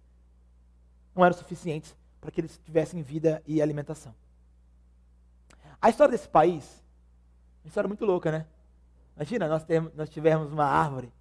Não 1.15 1.25
eram 1.25 1.37
suficientes 1.37 1.97
para 2.21 2.31
que 2.31 2.41
eles 2.41 2.61
tivessem 2.65 3.03
vida 3.03 3.43
e 3.47 3.63
alimentação. 3.63 4.15
A 5.81 5.89
história 5.89 6.11
desse 6.11 6.29
país, 6.29 6.85
uma 7.65 7.69
história 7.69 7.89
muito 7.89 8.05
louca, 8.05 8.31
né? 8.31 8.47
Imagina, 9.15 9.49
nós, 9.49 9.65
termos, 9.65 9.95
nós 9.95 10.11
tivermos 10.11 10.53
uma 10.53 10.65
árvore. 10.65 11.13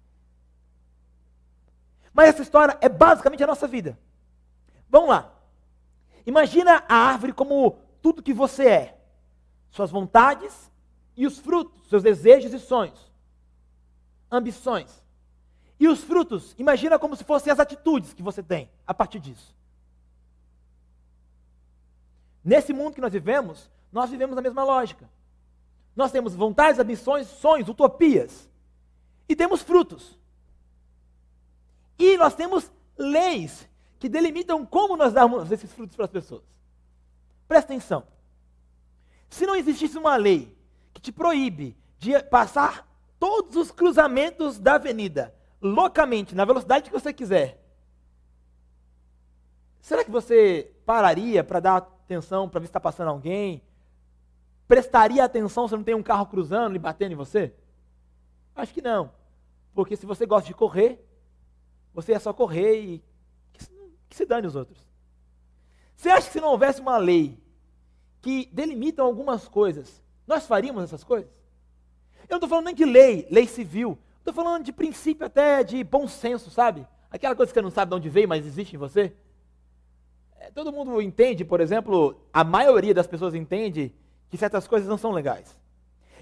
Mas 2.12 2.30
essa 2.30 2.42
história 2.42 2.76
é 2.80 2.88
basicamente 2.88 3.42
a 3.44 3.46
nossa 3.46 3.66
vida. 3.66 3.98
Vamos 4.88 5.08
lá. 5.10 5.32
Imagina 6.26 6.84
a 6.88 6.94
árvore 6.94 7.32
como 7.32 7.78
tudo 8.02 8.22
que 8.22 8.34
você 8.34 8.68
é. 8.68 9.00
Suas 9.70 9.90
vontades 9.90 10.70
e 11.16 11.26
os 11.26 11.38
frutos, 11.38 11.88
seus 11.88 12.02
desejos 12.02 12.52
e 12.52 12.58
sonhos. 12.58 13.05
Ambições. 14.30 15.04
E 15.78 15.88
os 15.88 16.02
frutos, 16.02 16.54
imagina 16.58 16.98
como 16.98 17.16
se 17.16 17.24
fossem 17.24 17.52
as 17.52 17.60
atitudes 17.60 18.14
que 18.14 18.22
você 18.22 18.42
tem 18.42 18.70
a 18.86 18.94
partir 18.94 19.20
disso. 19.20 19.54
Nesse 22.42 22.72
mundo 22.72 22.94
que 22.94 23.00
nós 23.00 23.12
vivemos, 23.12 23.70
nós 23.92 24.10
vivemos 24.10 24.38
a 24.38 24.42
mesma 24.42 24.64
lógica. 24.64 25.08
Nós 25.94 26.12
temos 26.12 26.34
vontades, 26.34 26.78
ambições, 26.78 27.26
sonhos, 27.26 27.68
utopias. 27.68 28.48
E 29.28 29.34
temos 29.34 29.62
frutos. 29.62 30.18
E 31.98 32.16
nós 32.16 32.34
temos 32.34 32.70
leis 32.96 33.68
que 33.98 34.08
delimitam 34.08 34.64
como 34.64 34.96
nós 34.96 35.12
damos 35.12 35.50
esses 35.50 35.72
frutos 35.72 35.96
para 35.96 36.04
as 36.04 36.10
pessoas. 36.10 36.42
Presta 37.48 37.72
atenção. 37.72 38.06
Se 39.28 39.46
não 39.46 39.56
existisse 39.56 39.98
uma 39.98 40.16
lei 40.16 40.56
que 40.92 41.00
te 41.00 41.12
proíbe 41.12 41.76
de 41.98 42.22
passar 42.24 42.85
todos 43.26 43.56
os 43.56 43.72
cruzamentos 43.72 44.56
da 44.56 44.74
avenida 44.76 45.34
loucamente, 45.60 46.32
na 46.32 46.44
velocidade 46.44 46.84
que 46.88 46.96
você 46.96 47.12
quiser, 47.12 47.60
será 49.80 50.04
que 50.04 50.10
você 50.12 50.72
pararia 50.84 51.42
para 51.42 51.58
dar 51.58 51.76
atenção 51.78 52.48
para 52.48 52.60
ver 52.60 52.66
se 52.66 52.70
está 52.70 52.78
passando 52.78 53.08
alguém? 53.08 53.60
prestaria 54.68 55.24
atenção 55.24 55.66
se 55.68 55.74
não 55.76 55.82
tem 55.82 55.94
um 55.94 56.02
carro 56.02 56.26
cruzando 56.26 56.76
e 56.76 56.78
batendo 56.78 57.12
em 57.12 57.16
você? 57.16 57.52
Acho 58.54 58.72
que 58.72 58.82
não. 58.82 59.12
Porque 59.74 59.96
se 59.96 60.06
você 60.06 60.26
gosta 60.26 60.46
de 60.46 60.54
correr, 60.54 61.04
você 61.92 62.12
é 62.12 62.18
só 62.18 62.32
correr 62.32 62.80
e 62.80 63.04
que, 63.52 63.64
se 64.14 64.24
dane 64.24 64.46
os 64.46 64.56
outros. 64.56 64.78
Você 65.96 66.10
acha 66.10 66.26
que 66.26 66.32
se 66.32 66.40
não 66.40 66.48
houvesse 66.48 66.80
uma 66.80 66.96
lei 66.96 67.40
que 68.20 68.48
delimita 68.52 69.02
algumas 69.02 69.46
coisas, 69.46 70.02
nós 70.26 70.46
faríamos 70.46 70.82
essas 70.84 71.04
coisas? 71.04 71.30
Eu 72.28 72.34
não 72.34 72.36
estou 72.38 72.48
falando 72.48 72.66
nem 72.66 72.74
de 72.74 72.84
lei, 72.84 73.26
lei 73.30 73.46
civil. 73.46 73.98
Estou 74.18 74.34
falando 74.34 74.64
de 74.64 74.72
princípio 74.72 75.26
até 75.26 75.62
de 75.62 75.82
bom 75.84 76.08
senso, 76.08 76.50
sabe? 76.50 76.86
Aquela 77.10 77.36
coisa 77.36 77.50
que 77.50 77.58
você 77.58 77.62
não 77.62 77.70
sabe 77.70 77.90
de 77.90 77.96
onde 77.96 78.08
veio, 78.08 78.28
mas 78.28 78.44
existe 78.44 78.74
em 78.74 78.78
você. 78.78 79.12
É, 80.38 80.50
todo 80.50 80.72
mundo 80.72 81.00
entende, 81.00 81.44
por 81.44 81.60
exemplo, 81.60 82.20
a 82.32 82.42
maioria 82.42 82.92
das 82.92 83.06
pessoas 83.06 83.34
entende 83.34 83.94
que 84.28 84.36
certas 84.36 84.66
coisas 84.66 84.88
não 84.88 84.98
são 84.98 85.12
legais. 85.12 85.56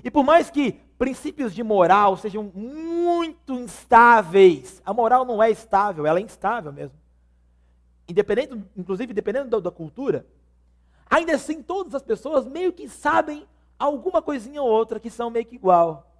E 0.02 0.10
por 0.10 0.22
mais 0.22 0.50
que 0.50 0.72
princípios 0.98 1.54
de 1.54 1.62
moral 1.62 2.16
sejam 2.18 2.44
muito 2.54 3.54
instáveis, 3.54 4.82
a 4.84 4.92
moral 4.92 5.24
não 5.24 5.42
é 5.42 5.50
estável, 5.50 6.06
ela 6.06 6.18
é 6.18 6.22
instável 6.22 6.72
mesmo. 6.72 6.98
Independente, 8.06 8.62
inclusive 8.76 9.14
dependendo 9.14 9.48
da, 9.48 9.60
da 9.60 9.70
cultura, 9.70 10.26
ainda 11.08 11.34
assim 11.34 11.62
todas 11.62 11.94
as 11.94 12.02
pessoas 12.02 12.46
meio 12.46 12.72
que 12.72 12.86
sabem 12.86 13.46
alguma 13.84 14.22
coisinha 14.22 14.62
ou 14.62 14.68
outra 14.68 14.98
que 14.98 15.10
são 15.10 15.30
meio 15.30 15.46
que 15.46 15.54
igual. 15.54 16.10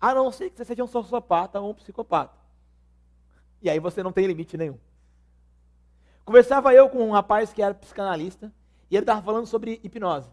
A 0.00 0.14
não 0.14 0.30
ser 0.30 0.50
que 0.50 0.56
você 0.56 0.64
seja 0.64 0.84
um 0.84 0.86
sociopata 0.86 1.60
ou 1.60 1.70
um 1.70 1.74
psicopata. 1.74 2.36
E 3.62 3.70
aí 3.70 3.78
você 3.78 4.02
não 4.02 4.12
tem 4.12 4.26
limite 4.26 4.56
nenhum. 4.56 4.78
Conversava 6.24 6.74
eu 6.74 6.88
com 6.90 7.08
um 7.08 7.12
rapaz 7.12 7.52
que 7.52 7.62
era 7.62 7.74
psicanalista 7.74 8.52
e 8.90 8.96
ele 8.96 9.04
estava 9.04 9.22
falando 9.22 9.46
sobre 9.46 9.80
hipnose. 9.82 10.30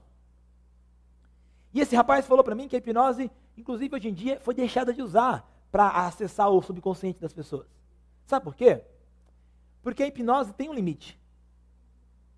E 1.73 1.79
esse 1.79 1.95
rapaz 1.95 2.25
falou 2.25 2.43
para 2.43 2.55
mim 2.55 2.67
que 2.67 2.75
a 2.75 2.79
hipnose, 2.79 3.31
inclusive 3.57 3.95
hoje 3.95 4.09
em 4.09 4.13
dia, 4.13 4.39
foi 4.39 4.53
deixada 4.53 4.93
de 4.93 5.01
usar 5.01 5.49
para 5.71 5.89
acessar 6.05 6.49
o 6.49 6.61
subconsciente 6.61 7.19
das 7.19 7.33
pessoas. 7.33 7.67
Sabe 8.25 8.43
por 8.43 8.55
quê? 8.55 8.83
Porque 9.81 10.03
a 10.03 10.07
hipnose 10.07 10.53
tem 10.53 10.69
um 10.69 10.73
limite. 10.73 11.19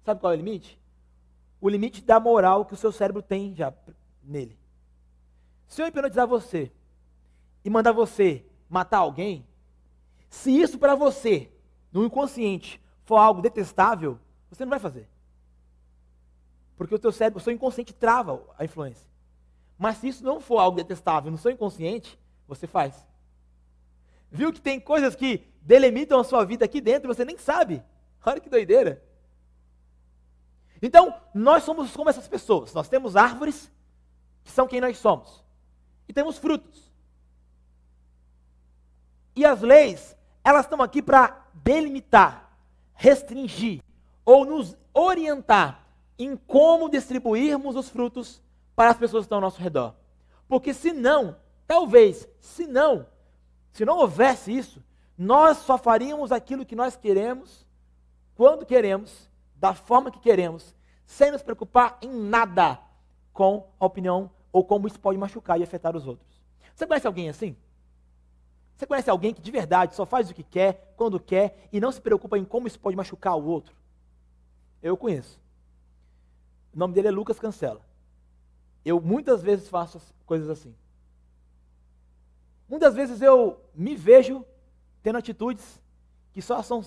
Sabe 0.04 0.20
qual 0.20 0.34
é 0.34 0.36
o 0.36 0.38
limite? 0.38 0.80
O 1.60 1.70
limite 1.70 2.02
da 2.02 2.20
moral 2.20 2.66
que 2.66 2.74
o 2.74 2.78
seu 2.78 2.92
cérebro 2.92 3.22
tem 3.22 3.56
já 3.56 3.74
nele. 4.26 4.58
Se 5.68 5.82
eu 5.82 5.88
hipnotizar 5.88 6.28
você 6.28 6.72
e 7.64 7.70
mandar 7.70 7.92
você 7.92 8.46
matar 8.70 9.00
alguém, 9.00 9.46
se 10.30 10.52
isso 10.52 10.78
para 10.78 10.96
você, 10.96 11.52
no 11.92 12.06
inconsciente, 12.06 12.82
for 13.04 13.18
algo 13.18 13.42
detestável, 13.42 14.20
você 14.50 14.66
não 14.66 14.70
vai 14.70 14.80
fazer. 14.80 15.08
Porque 16.76 16.96
o 16.96 17.00
teu 17.00 17.12
cérebro, 17.12 17.40
o 17.40 17.44
seu 17.44 17.54
inconsciente 17.54 17.94
trava 17.94 18.44
a 18.58 18.66
influência. 18.66 19.08
Mas 19.78 19.98
se 19.98 20.08
isso 20.08 20.24
não 20.24 20.40
for 20.40 20.60
algo 20.60 20.78
detestável 20.78 21.32
no 21.32 21.38
seu 21.38 21.52
inconsciente, 21.52 22.20
você 22.48 22.68
faz. 22.68 23.06
Viu 24.32 24.52
que 24.52 24.62
tem 24.62 24.80
coisas 24.80 25.16
que 25.16 25.48
delimitam 25.62 26.20
a 26.20 26.24
sua 26.24 26.44
vida 26.46 26.66
aqui 26.66 26.82
dentro 26.82 27.10
e 27.10 27.16
você 27.16 27.24
nem 27.24 27.38
sabe. 27.38 27.84
Olha 28.26 28.42
que 28.42 28.50
doideira. 28.50 29.04
Então, 30.82 31.16
nós 31.34 31.64
somos 31.64 31.96
como 31.96 32.10
essas 32.10 32.28
pessoas. 32.28 32.74
Nós 32.74 32.90
temos 32.90 33.16
árvores, 33.16 33.72
que 34.46 34.52
são 34.52 34.68
quem 34.68 34.80
nós 34.80 34.98
somos. 34.98 35.44
E 36.08 36.14
temos 36.14 36.38
frutos. 36.38 36.94
E 39.36 39.44
as 39.44 39.62
leis, 39.62 40.16
elas 40.44 40.66
estão 40.66 40.82
aqui 40.82 41.02
para 41.02 41.46
delimitar, 41.54 42.58
restringir 42.94 43.82
ou 44.24 44.46
nos 44.46 44.78
orientar 44.94 45.84
em 46.18 46.38
como 46.38 46.88
distribuirmos 46.88 47.76
os 47.76 47.90
frutos 47.90 48.42
para 48.76 48.92
as 48.92 48.98
pessoas 48.98 49.24
que 49.24 49.26
estão 49.26 49.40
ao 49.40 49.42
nosso 49.42 49.62
redor. 49.62 49.94
Porque 50.48 50.74
se 50.74 50.94
não, 50.94 51.36
talvez, 51.68 52.30
se 52.40 52.68
não, 52.68 53.06
se 53.74 53.84
não 53.84 53.98
houvesse 53.98 54.56
isso, 54.56 54.82
nós 55.18 55.58
só 55.58 55.78
faríamos 55.78 56.32
aquilo 56.32 56.66
que 56.66 56.76
nós 56.76 56.96
queremos, 56.96 57.66
quando 58.36 58.66
queremos, 58.66 59.30
da 59.56 59.74
forma 59.74 60.12
que 60.12 60.20
queremos, 60.20 60.76
sem 61.06 61.32
nos 61.32 61.42
preocupar 61.42 61.98
em 62.02 62.10
nada 62.10 62.80
com 63.34 63.68
a 63.80 63.86
opinião 63.86 64.32
ou 64.56 64.64
como 64.64 64.88
isso 64.88 64.98
pode 64.98 65.18
machucar 65.18 65.60
e 65.60 65.64
afetar 65.64 65.98
os 65.98 66.08
outros. 66.08 66.42
Você 66.74 66.88
conhece 66.88 67.06
alguém 67.06 67.28
assim? 67.28 67.58
Você 68.74 68.86
conhece 68.86 69.10
alguém 69.10 69.34
que 69.34 69.42
de 69.42 69.52
verdade 69.52 69.94
só 69.94 70.06
faz 70.06 70.30
o 70.30 70.34
que 70.34 70.44
quer, 70.44 70.94
quando 70.96 71.20
quer 71.20 71.68
e 71.74 71.82
não 71.82 71.92
se 71.92 72.00
preocupa 72.00 72.38
em 72.38 72.46
como 72.46 72.66
isso 72.66 72.80
pode 72.80 72.96
machucar 72.96 73.36
o 73.36 73.44
outro? 73.44 73.76
Eu 74.82 74.96
conheço. 74.96 75.42
O 76.74 76.80
nome 76.80 76.94
dele 76.94 77.10
é 77.10 77.12
Lucas 77.12 77.38
Cancela. 77.38 77.82
Eu 78.86 79.02
muitas 79.02 79.44
vezes 79.44 79.68
faço 79.68 80.00
coisas 80.26 80.50
assim. 80.50 80.74
Muitas 82.70 82.96
vezes 82.96 83.22
eu 83.22 83.60
me 83.74 83.94
vejo 83.94 84.46
tendo 85.04 85.18
atitudes 85.18 85.82
que 86.32 86.42
só 86.42 86.64
são 86.64 86.82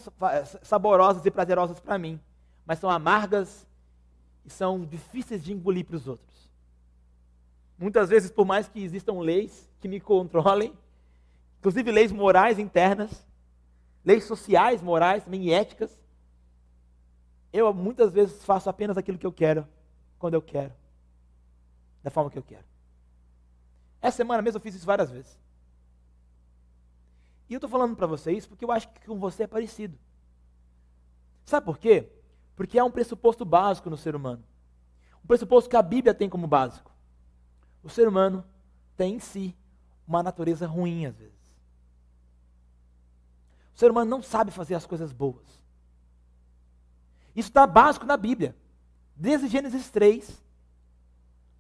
saborosas 0.63 1.23
e 1.27 1.31
prazerosas 1.31 1.79
para 1.81 1.99
mim, 1.99 2.19
mas 2.65 2.79
são 2.79 2.89
amargas 2.89 3.67
e 4.43 4.49
são 4.49 4.87
difíceis 4.87 5.45
de 5.45 5.53
engolir 5.53 5.85
para 5.85 5.97
os 5.97 6.09
outros. 6.09 6.28
Muitas 7.79 8.09
vezes, 8.09 8.31
por 8.31 8.45
mais 8.45 8.69
que 8.69 8.83
existam 8.83 9.21
leis 9.21 9.71
que 9.81 9.87
me 9.87 10.01
controlem, 10.01 10.73
inclusive 11.59 11.93
leis 11.93 12.11
morais 12.11 12.59
internas, 12.59 13.27
leis 14.05 14.25
sociais, 14.25 14.83
morais, 14.83 15.25
também 15.25 15.55
éticas, 15.55 15.99
eu 17.53 17.73
muitas 17.73 18.13
vezes 18.13 18.45
faço 18.45 18.69
apenas 18.69 18.99
aquilo 18.99 19.19
que 19.19 19.27
eu 19.27 19.33
quero, 19.33 19.67
quando 20.19 20.35
eu 20.35 20.43
quero 20.43 20.73
da 22.03 22.11
forma 22.11 22.31
que 22.31 22.39
eu 22.39 22.43
quero. 22.43 22.65
Essa 24.01 24.19
semana 24.19 24.43
mesmo 24.43 24.57
eu 24.59 24.63
fiz 24.63 24.75
isso 24.75 24.87
várias 24.87 25.11
vezes. 25.11 25.39
E 27.49 27.55
eu 27.55 27.59
estou 27.59 27.71
falando 27.71 27.97
para 27.97 28.07
vocês 28.07 28.47
porque 28.47 28.65
eu 28.65 28.71
acho 28.71 28.89
que 28.89 29.07
com 29.07 29.19
você 29.19 29.45
é 29.45 29.47
parecido. 29.47 29.99
Sabe 31.45 31.65
por 31.65 31.79
quê? 31.79 32.09
Porque 32.55 32.79
há 32.79 32.85
um 32.85 32.91
pressuposto 32.91 33.45
básico 33.45 33.89
no 33.89 33.97
ser 33.97 34.15
humano. 34.15 34.45
Um 35.25 35.27
pressuposto 35.27 35.71
que 35.71 35.77
a 35.77 35.83
Bíblia 35.83 36.15
tem 36.15 36.29
como 36.29 36.47
básico. 36.47 36.91
O 37.89 37.91
ser 37.91 38.07
humano 38.07 38.45
tem 38.99 39.15
em 39.15 39.19
si 39.19 39.57
uma 40.07 40.23
natureza 40.23 40.67
ruim 40.67 41.07
às 41.07 41.17
vezes. 41.17 41.57
O 43.75 43.79
ser 43.79 43.91
humano 43.91 44.11
não 44.11 44.23
sabe 44.23 44.51
fazer 44.51 44.75
as 44.75 44.85
coisas 44.85 45.11
boas. 45.11 45.47
Isso 47.35 47.49
está 47.49 47.67
básico 47.67 48.05
na 48.05 48.19
Bíblia. 48.19 48.55
Desde 49.17 49.49
Gênesis 49.49 49.89
3 49.89 50.45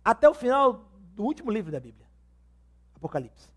até 0.05 0.29
o 0.29 0.35
final 0.35 0.91
do 1.15 1.25
último 1.25 1.51
livro 1.51 1.73
da 1.73 1.81
Bíblia, 1.81 2.07
Apocalipse. 2.95 3.49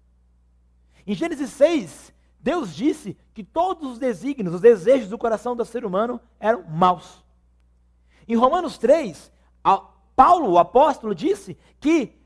Em 1.05 1.13
Gênesis 1.13 1.49
6, 1.49 2.13
Deus 2.39 2.73
disse 2.73 3.17
que 3.33 3.43
todos 3.43 3.91
os 3.91 3.99
desígnios, 3.99 4.55
os 4.55 4.61
desejos 4.61 5.09
do 5.09 5.17
coração 5.17 5.57
do 5.57 5.65
ser 5.65 5.83
humano 5.83 6.21
eram 6.39 6.63
maus. 6.63 7.21
Em 8.25 8.37
Romanos 8.37 8.77
3, 8.77 9.29
Paulo, 10.15 10.51
o 10.51 10.57
apóstolo, 10.57 11.13
disse 11.13 11.57
que 11.77 12.20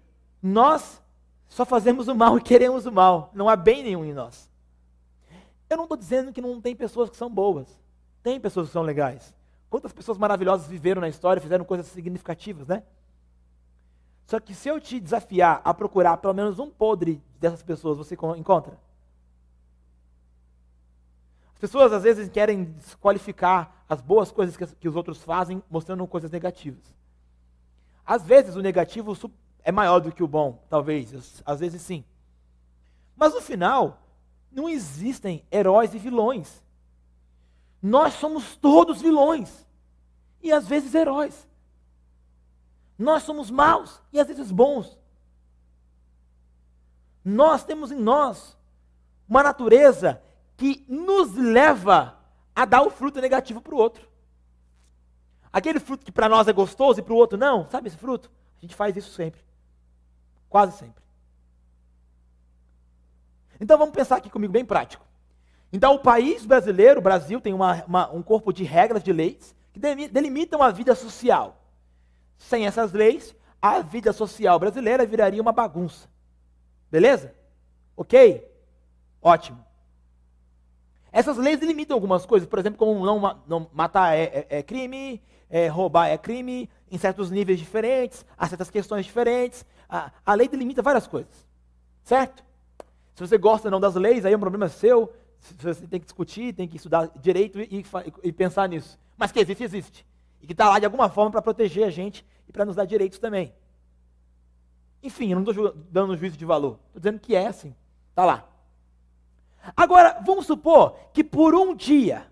nós 0.46 1.02
só 1.50 1.66
fazemos 1.66 2.08
o 2.08 2.14
mal 2.14 2.38
e 2.38 2.42
queremos 2.42 2.86
o 2.86 2.92
mal, 2.92 3.32
não 3.34 3.50
há 3.50 3.56
bem 3.56 3.82
nenhum 3.82 4.06
em 4.06 4.14
nós. 4.14 4.48
Eu 5.68 5.78
não 5.78 5.86
estou 5.86 5.98
dizendo 5.98 6.32
que 6.32 6.40
não 6.40 6.62
tem 6.62 6.76
pessoas 6.76 7.10
que 7.10 7.18
são 7.18 7.30
boas, 7.30 7.68
tem 8.22 8.40
pessoas 8.40 8.68
que 8.68 8.74
são 8.74 8.84
legais. 8.84 9.36
Quantas 9.72 9.92
pessoas 9.92 10.20
maravilhosas 10.20 10.68
viveram 10.68 11.02
na 11.02 11.10
história, 11.10 11.42
fizeram 11.42 11.66
coisas 11.66 11.88
significativas, 11.88 12.68
né? 12.68 12.84
Só 14.28 14.40
que 14.40 14.54
se 14.54 14.70
eu 14.70 14.80
te 14.80 15.00
desafiar 15.00 15.62
a 15.64 15.74
procurar 15.74 16.18
pelo 16.18 16.34
menos 16.34 16.60
um 16.60 16.70
podre 16.70 17.24
dessas 17.40 17.64
pessoas, 17.64 17.98
você 17.98 18.16
encontra? 18.38 18.78
As 21.54 21.60
pessoas 21.60 21.92
às 21.92 22.04
vezes 22.04 22.30
querem 22.30 22.66
desqualificar 22.66 23.84
as 23.90 24.00
boas 24.00 24.32
coisas 24.32 24.56
que, 24.56 24.88
os 24.88 24.96
outros 24.96 25.24
fazem, 25.24 25.64
mostrando 25.72 26.06
coisas 26.06 26.30
negativas. 26.30 26.84
Às 28.06 28.24
vezes 28.24 28.56
o 28.56 28.62
negativo 28.62 29.16
é 29.65 29.71
maior 29.71 29.99
do 29.99 30.12
que 30.12 30.23
o 30.23 30.28
bom, 30.28 30.63
talvez, 30.69 31.41
às 31.43 31.60
vezes 31.60 31.82
sim. 31.82 32.06
Mas 33.15 33.34
no 33.34 33.41
final, 33.41 33.99
não 34.51 34.69
existem 34.69 35.43
heróis 35.51 35.93
e 35.95 35.97
vilões. 35.97 36.63
Nós 37.82 38.13
somos 38.13 38.56
todos 38.56 39.01
vilões 39.01 39.65
e 40.41 40.51
às 40.51 40.67
vezes 40.67 40.93
heróis. 40.93 41.49
Nós 42.97 43.23
somos 43.23 43.49
maus 43.49 43.99
e 44.13 44.19
às 44.19 44.28
vezes 44.28 44.51
bons. 44.51 44.97
Nós 47.23 47.63
temos 47.63 47.91
em 47.91 47.99
nós 47.99 48.56
uma 49.28 49.41
natureza 49.41 50.21
que 50.56 50.86
nos 50.88 51.34
leva 51.34 52.19
a 52.56 52.65
dar 52.65 52.84
o 52.84 52.91
fruto 52.91 53.19
negativo 53.19 53.62
para 53.62 53.73
o 53.73 53.80
outro. 53.80 54.08
Aquele 55.51 55.80
fruto 55.80 56.06
que 56.06 56.12
para 56.12 56.30
nós 56.30 56.47
é 56.47 56.54
gostoso 56.54 56.99
e 56.99 57.04
para 57.04 57.13
o 57.13 57.17
outro 57.17 57.36
não, 57.36 57.67
sabe 57.69 57.88
esse 57.88 57.97
fruto? 57.97 58.30
A 58.58 58.62
gente 58.62 58.75
faz 58.75 58.95
isso 58.95 59.12
sempre. 59.12 59.45
Quase 60.56 60.78
sempre. 60.78 61.04
Então 63.60 63.78
vamos 63.78 63.94
pensar 63.94 64.15
aqui 64.15 64.30
comigo 64.30 64.54
bem 64.54 64.63
prático. 64.63 65.06
Então 65.74 65.96
o 65.96 66.00
país 66.00 66.46
brasileiro, 66.46 67.02
o 67.02 67.04
Brasil, 67.04 67.41
tem 67.41 67.54
uma, 67.54 67.84
uma, 67.84 68.10
um 68.13 68.24
corpo 68.24 68.54
de 68.54 68.63
regras, 68.63 69.04
de 69.04 69.12
leis, 69.12 69.54
que 69.74 69.82
delimitam 70.08 70.63
a 70.63 70.72
vida 70.72 70.96
social. 70.96 71.62
Sem 72.38 72.65
essas 72.65 72.94
leis, 72.94 73.36
a 73.62 73.82
vida 73.82 74.13
social 74.13 74.58
brasileira 74.58 75.06
viraria 75.06 75.41
uma 75.41 75.52
bagunça. 75.52 76.08
Beleza? 76.89 77.36
Ok? 77.98 78.50
Ótimo. 79.22 79.62
Essas 81.12 81.36
leis 81.36 81.60
limitam 81.60 81.96
algumas 81.96 82.26
coisas, 82.26 82.48
por 82.48 82.60
exemplo, 82.60 82.80
como 82.80 83.06
não, 83.06 83.41
não 83.46 83.70
matar 83.74 84.15
é, 84.15 84.24
é, 84.24 84.60
é 84.60 84.63
crime, 84.63 85.22
é, 85.50 85.68
roubar 85.68 86.08
é 86.08 86.18
crime, 86.18 86.70
em 86.89 86.98
certos 86.98 87.30
níveis 87.30 87.60
diferentes, 87.60 88.26
há 88.38 88.48
certas 88.48 88.70
questões 88.70 89.06
diferentes. 89.06 89.65
A, 89.89 90.12
a 90.26 90.34
lei 90.34 90.48
delimita 90.48 90.82
várias 90.82 91.08
coisas. 91.08 91.48
Certo? 92.04 92.43
Se 93.15 93.26
você 93.26 93.38
gosta 93.38 93.67
ou 93.67 93.71
não 93.71 93.80
das 93.80 93.95
leis, 93.95 94.26
aí 94.26 94.34
é 94.34 94.38
um 94.38 94.39
problema 94.39 94.67
seu. 94.67 95.13
Você 95.60 95.88
tem 95.88 96.00
que 96.00 96.06
discutir, 96.06 96.54
tem 96.54 96.67
que 96.67 96.78
estudar 96.78 97.10
direito 97.19 97.60
e, 97.60 97.82
e, 97.82 97.86
e 98.24 98.32
pensar 98.32 98.67
nisso. 98.67 99.00
Mas 99.17 99.32
que 99.32 99.39
existe, 99.39 99.63
existe 99.63 100.06
e 100.45 100.48
que 100.48 100.54
está 100.54 100.69
lá 100.69 100.78
de 100.78 100.86
alguma 100.86 101.10
forma 101.10 101.32
para 101.32 101.41
proteger 101.41 101.88
a 101.88 101.89
gente 101.89 102.24
e 102.48 102.52
para 102.52 102.65
nos 102.65 102.76
dar 102.76 102.86
direitos 102.86 103.17
também. 103.17 103.52
Enfim, 105.02 105.32
eu 105.32 105.39
não 105.39 105.52
estou 105.52 105.74
dando 105.91 106.15
juízo 106.15 106.38
de 106.38 106.45
valor, 106.45 106.80
estou 106.88 107.00
dizendo 107.00 107.19
que 107.19 107.36
é 107.36 107.48
assim, 107.48 107.76
está 108.12 108.24
lá. 108.24 108.48
Agora, 109.76 110.21
vamos 110.24 110.45
supor 110.45 110.95
que 111.12 111.24
por 111.24 111.56
um 111.56 111.76
dia, 111.76 112.28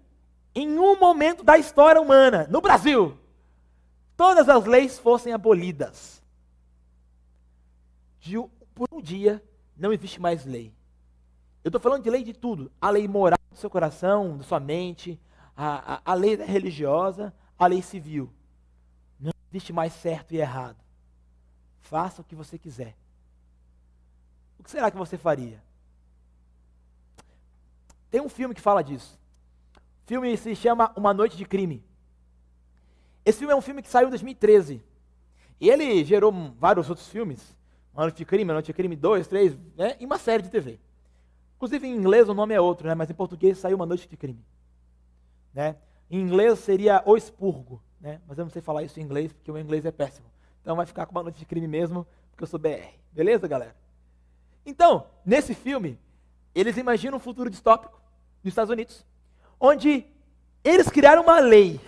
em 0.53 0.77
um 0.77 0.99
momento 0.99 1.43
da 1.43 1.57
história 1.57 1.99
humana, 1.99 2.47
no 2.51 2.61
Brasil, 2.61 3.17
todas 4.15 4.47
as 4.47 4.65
leis 4.65 4.99
fossem 4.99 5.33
abolidas. 5.33 6.22
De, 8.23 8.37
por 8.73 8.87
um 8.89 9.01
dia, 9.01 9.43
não 9.75 9.91
existe 9.91 10.17
mais 10.17 10.45
lei. 10.45 10.73
Eu 11.61 11.67
estou 11.67 11.81
falando 11.81 12.03
de 12.03 12.09
lei 12.09 12.23
de 12.23 12.31
tudo. 12.31 12.71
A 12.79 12.89
lei 12.89 13.05
moral 13.05 13.37
do 13.51 13.57
seu 13.57 13.69
coração, 13.69 14.37
da 14.37 14.45
sua 14.45 14.61
mente, 14.61 15.19
a, 15.57 15.95
a, 15.95 16.01
a 16.05 16.13
lei 16.13 16.37
religiosa, 16.37 17.33
a 17.59 17.67
lei 17.67 17.81
civil. 17.81 18.31
Não 19.19 19.33
existe 19.51 19.73
mais 19.73 19.91
certo 19.91 20.33
e 20.33 20.37
errado. 20.37 20.77
Faça 21.81 22.21
o 22.21 22.23
que 22.23 22.33
você 22.33 22.57
quiser. 22.57 22.95
O 24.57 24.63
que 24.63 24.71
será 24.71 24.89
que 24.89 24.95
você 24.95 25.17
faria? 25.17 25.61
Tem 28.09 28.21
um 28.21 28.29
filme 28.29 28.55
que 28.55 28.61
fala 28.61 28.81
disso. 28.81 29.19
O 29.75 30.07
filme 30.07 30.37
se 30.37 30.55
chama 30.55 30.93
Uma 30.95 31.13
Noite 31.13 31.35
de 31.35 31.43
Crime. 31.43 31.83
Esse 33.25 33.39
filme 33.39 33.51
é 33.51 33.57
um 33.57 33.61
filme 33.61 33.81
que 33.81 33.89
saiu 33.89 34.07
em 34.07 34.11
2013. 34.11 34.81
E 35.59 35.69
ele 35.69 36.05
gerou 36.05 36.31
vários 36.57 36.89
outros 36.89 37.09
filmes. 37.09 37.53
Uma 37.93 38.03
Noite 38.03 38.17
de 38.17 38.25
Crime, 38.25 38.43
Uma 38.45 38.53
Noite 38.53 38.67
de 38.67 38.73
Crime 38.73 38.95
2, 38.95 39.27
3, 39.27 39.57
né? 39.77 39.95
e 39.99 40.05
uma 40.05 40.17
série 40.17 40.41
de 40.41 40.49
TV. 40.49 40.79
Inclusive 41.55 41.87
em 41.87 41.95
inglês 41.95 42.27
o 42.27 42.33
nome 42.33 42.53
é 42.53 42.59
outro, 42.59 42.87
né? 42.87 42.95
mas 42.95 43.09
em 43.09 43.13
português 43.13 43.57
saiu 43.57 43.75
Uma 43.75 43.85
Noite 43.85 44.07
de 44.07 44.17
Crime. 44.17 44.43
Né? 45.53 45.77
Em 46.09 46.19
inglês 46.19 46.59
seria 46.59 47.03
O 47.05 47.15
Expurgo, 47.15 47.81
né? 48.01 48.19
mas 48.27 48.37
eu 48.37 48.45
não 48.45 48.51
sei 48.51 48.61
falar 48.61 48.83
isso 48.83 48.99
em 48.99 49.03
inglês 49.03 49.31
porque 49.31 49.51
o 49.51 49.57
inglês 49.57 49.85
é 49.85 49.91
péssimo. 49.91 50.25
Então 50.61 50.75
vai 50.75 50.85
ficar 50.85 51.05
com 51.05 51.11
Uma 51.13 51.23
Noite 51.23 51.39
de 51.39 51.45
Crime 51.45 51.67
mesmo, 51.67 52.07
porque 52.31 52.43
eu 52.43 52.47
sou 52.47 52.59
BR. 52.59 52.97
Beleza, 53.11 53.47
galera? 53.47 53.75
Então, 54.65 55.05
nesse 55.25 55.53
filme, 55.53 55.99
eles 56.55 56.77
imaginam 56.77 57.17
um 57.17 57.19
futuro 57.19 57.49
distópico 57.49 58.01
nos 58.43 58.51
Estados 58.51 58.71
Unidos, 58.71 59.05
onde 59.59 60.05
eles 60.63 60.89
criaram 60.89 61.21
uma 61.21 61.39
lei. 61.39 61.79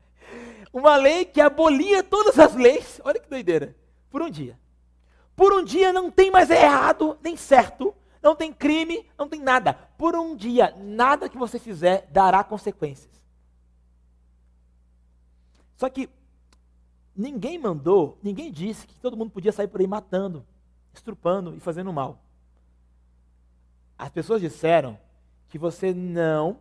uma 0.72 0.96
lei 0.96 1.24
que 1.24 1.40
abolia 1.40 2.02
todas 2.02 2.38
as 2.38 2.54
leis. 2.54 3.00
Olha 3.02 3.18
que 3.18 3.28
doideira. 3.28 3.74
Por 4.10 4.22
um 4.22 4.30
dia. 4.30 4.59
Por 5.40 5.54
um 5.54 5.64
dia 5.64 5.90
não 5.90 6.10
tem 6.10 6.30
mais 6.30 6.50
errado 6.50 7.18
nem 7.22 7.34
certo, 7.34 7.94
não 8.22 8.36
tem 8.36 8.52
crime, 8.52 9.08
não 9.16 9.26
tem 9.26 9.40
nada. 9.40 9.72
Por 9.72 10.14
um 10.14 10.36
dia, 10.36 10.76
nada 10.76 11.30
que 11.30 11.38
você 11.38 11.58
fizer 11.58 12.06
dará 12.12 12.44
consequências. 12.44 13.24
Só 15.78 15.88
que 15.88 16.10
ninguém 17.16 17.58
mandou, 17.58 18.18
ninguém 18.22 18.52
disse 18.52 18.86
que 18.86 18.94
todo 18.96 19.16
mundo 19.16 19.30
podia 19.30 19.50
sair 19.50 19.66
por 19.66 19.80
aí 19.80 19.86
matando, 19.86 20.44
estrupando 20.92 21.56
e 21.56 21.60
fazendo 21.60 21.90
mal. 21.90 22.22
As 23.96 24.10
pessoas 24.10 24.42
disseram 24.42 24.98
que 25.48 25.56
você 25.56 25.94
não 25.94 26.58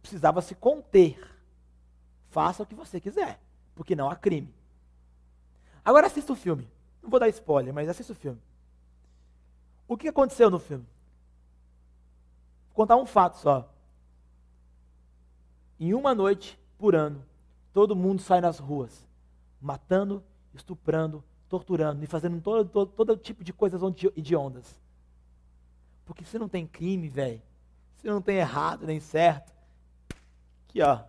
precisava 0.00 0.40
se 0.40 0.54
conter. 0.54 1.18
Faça 2.28 2.62
o 2.62 2.66
que 2.66 2.76
você 2.76 3.00
quiser, 3.00 3.40
porque 3.74 3.96
não 3.96 4.08
há 4.08 4.14
crime. 4.14 4.54
Agora 5.84 6.06
assista 6.06 6.32
o 6.32 6.36
filme. 6.36 6.72
Não 7.04 7.10
vou 7.10 7.20
dar 7.20 7.28
spoiler, 7.28 7.72
mas 7.74 7.86
assista 7.86 8.14
o 8.14 8.16
filme. 8.16 8.40
O 9.86 9.94
que 9.94 10.08
aconteceu 10.08 10.50
no 10.50 10.58
filme? 10.58 10.86
Vou 12.68 12.76
contar 12.76 12.96
um 12.96 13.04
fato 13.04 13.36
só. 13.36 13.70
Em 15.78 15.92
uma 15.92 16.14
noite 16.14 16.58
por 16.78 16.94
ano, 16.94 17.22
todo 17.74 17.94
mundo 17.94 18.22
sai 18.22 18.40
nas 18.40 18.58
ruas, 18.58 19.06
matando, 19.60 20.24
estuprando, 20.54 21.22
torturando 21.46 22.02
e 22.02 22.06
fazendo 22.06 22.40
todo, 22.40 22.70
todo, 22.70 22.90
todo 22.90 23.16
tipo 23.18 23.44
de 23.44 23.52
coisas 23.52 23.82
hediondas. 24.16 24.74
Porque 26.06 26.24
se 26.24 26.38
não 26.38 26.48
tem 26.48 26.66
crime, 26.66 27.06
velho, 27.06 27.42
se 27.96 28.06
não 28.06 28.22
tem 28.22 28.38
errado 28.38 28.86
nem 28.86 28.98
certo, 28.98 29.52
aqui 30.66 30.80
ó, 30.80 31.00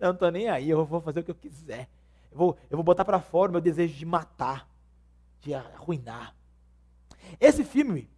eu 0.00 0.06
não 0.06 0.14
estou 0.14 0.30
nem 0.30 0.48
aí, 0.48 0.70
eu 0.70 0.82
vou 0.86 1.02
fazer 1.02 1.20
o 1.20 1.24
que 1.24 1.30
eu 1.30 1.34
quiser. 1.34 1.90
Eu 2.32 2.38
vou, 2.38 2.56
eu 2.70 2.76
vou 2.78 2.84
botar 2.84 3.04
para 3.04 3.20
fora 3.20 3.50
o 3.50 3.52
meu 3.52 3.60
desejo 3.60 3.94
de 3.94 4.06
matar, 4.06 4.66
de 5.46 5.54
arruinar. 5.54 6.34
Esse 7.40 7.62
filme, 7.62 8.10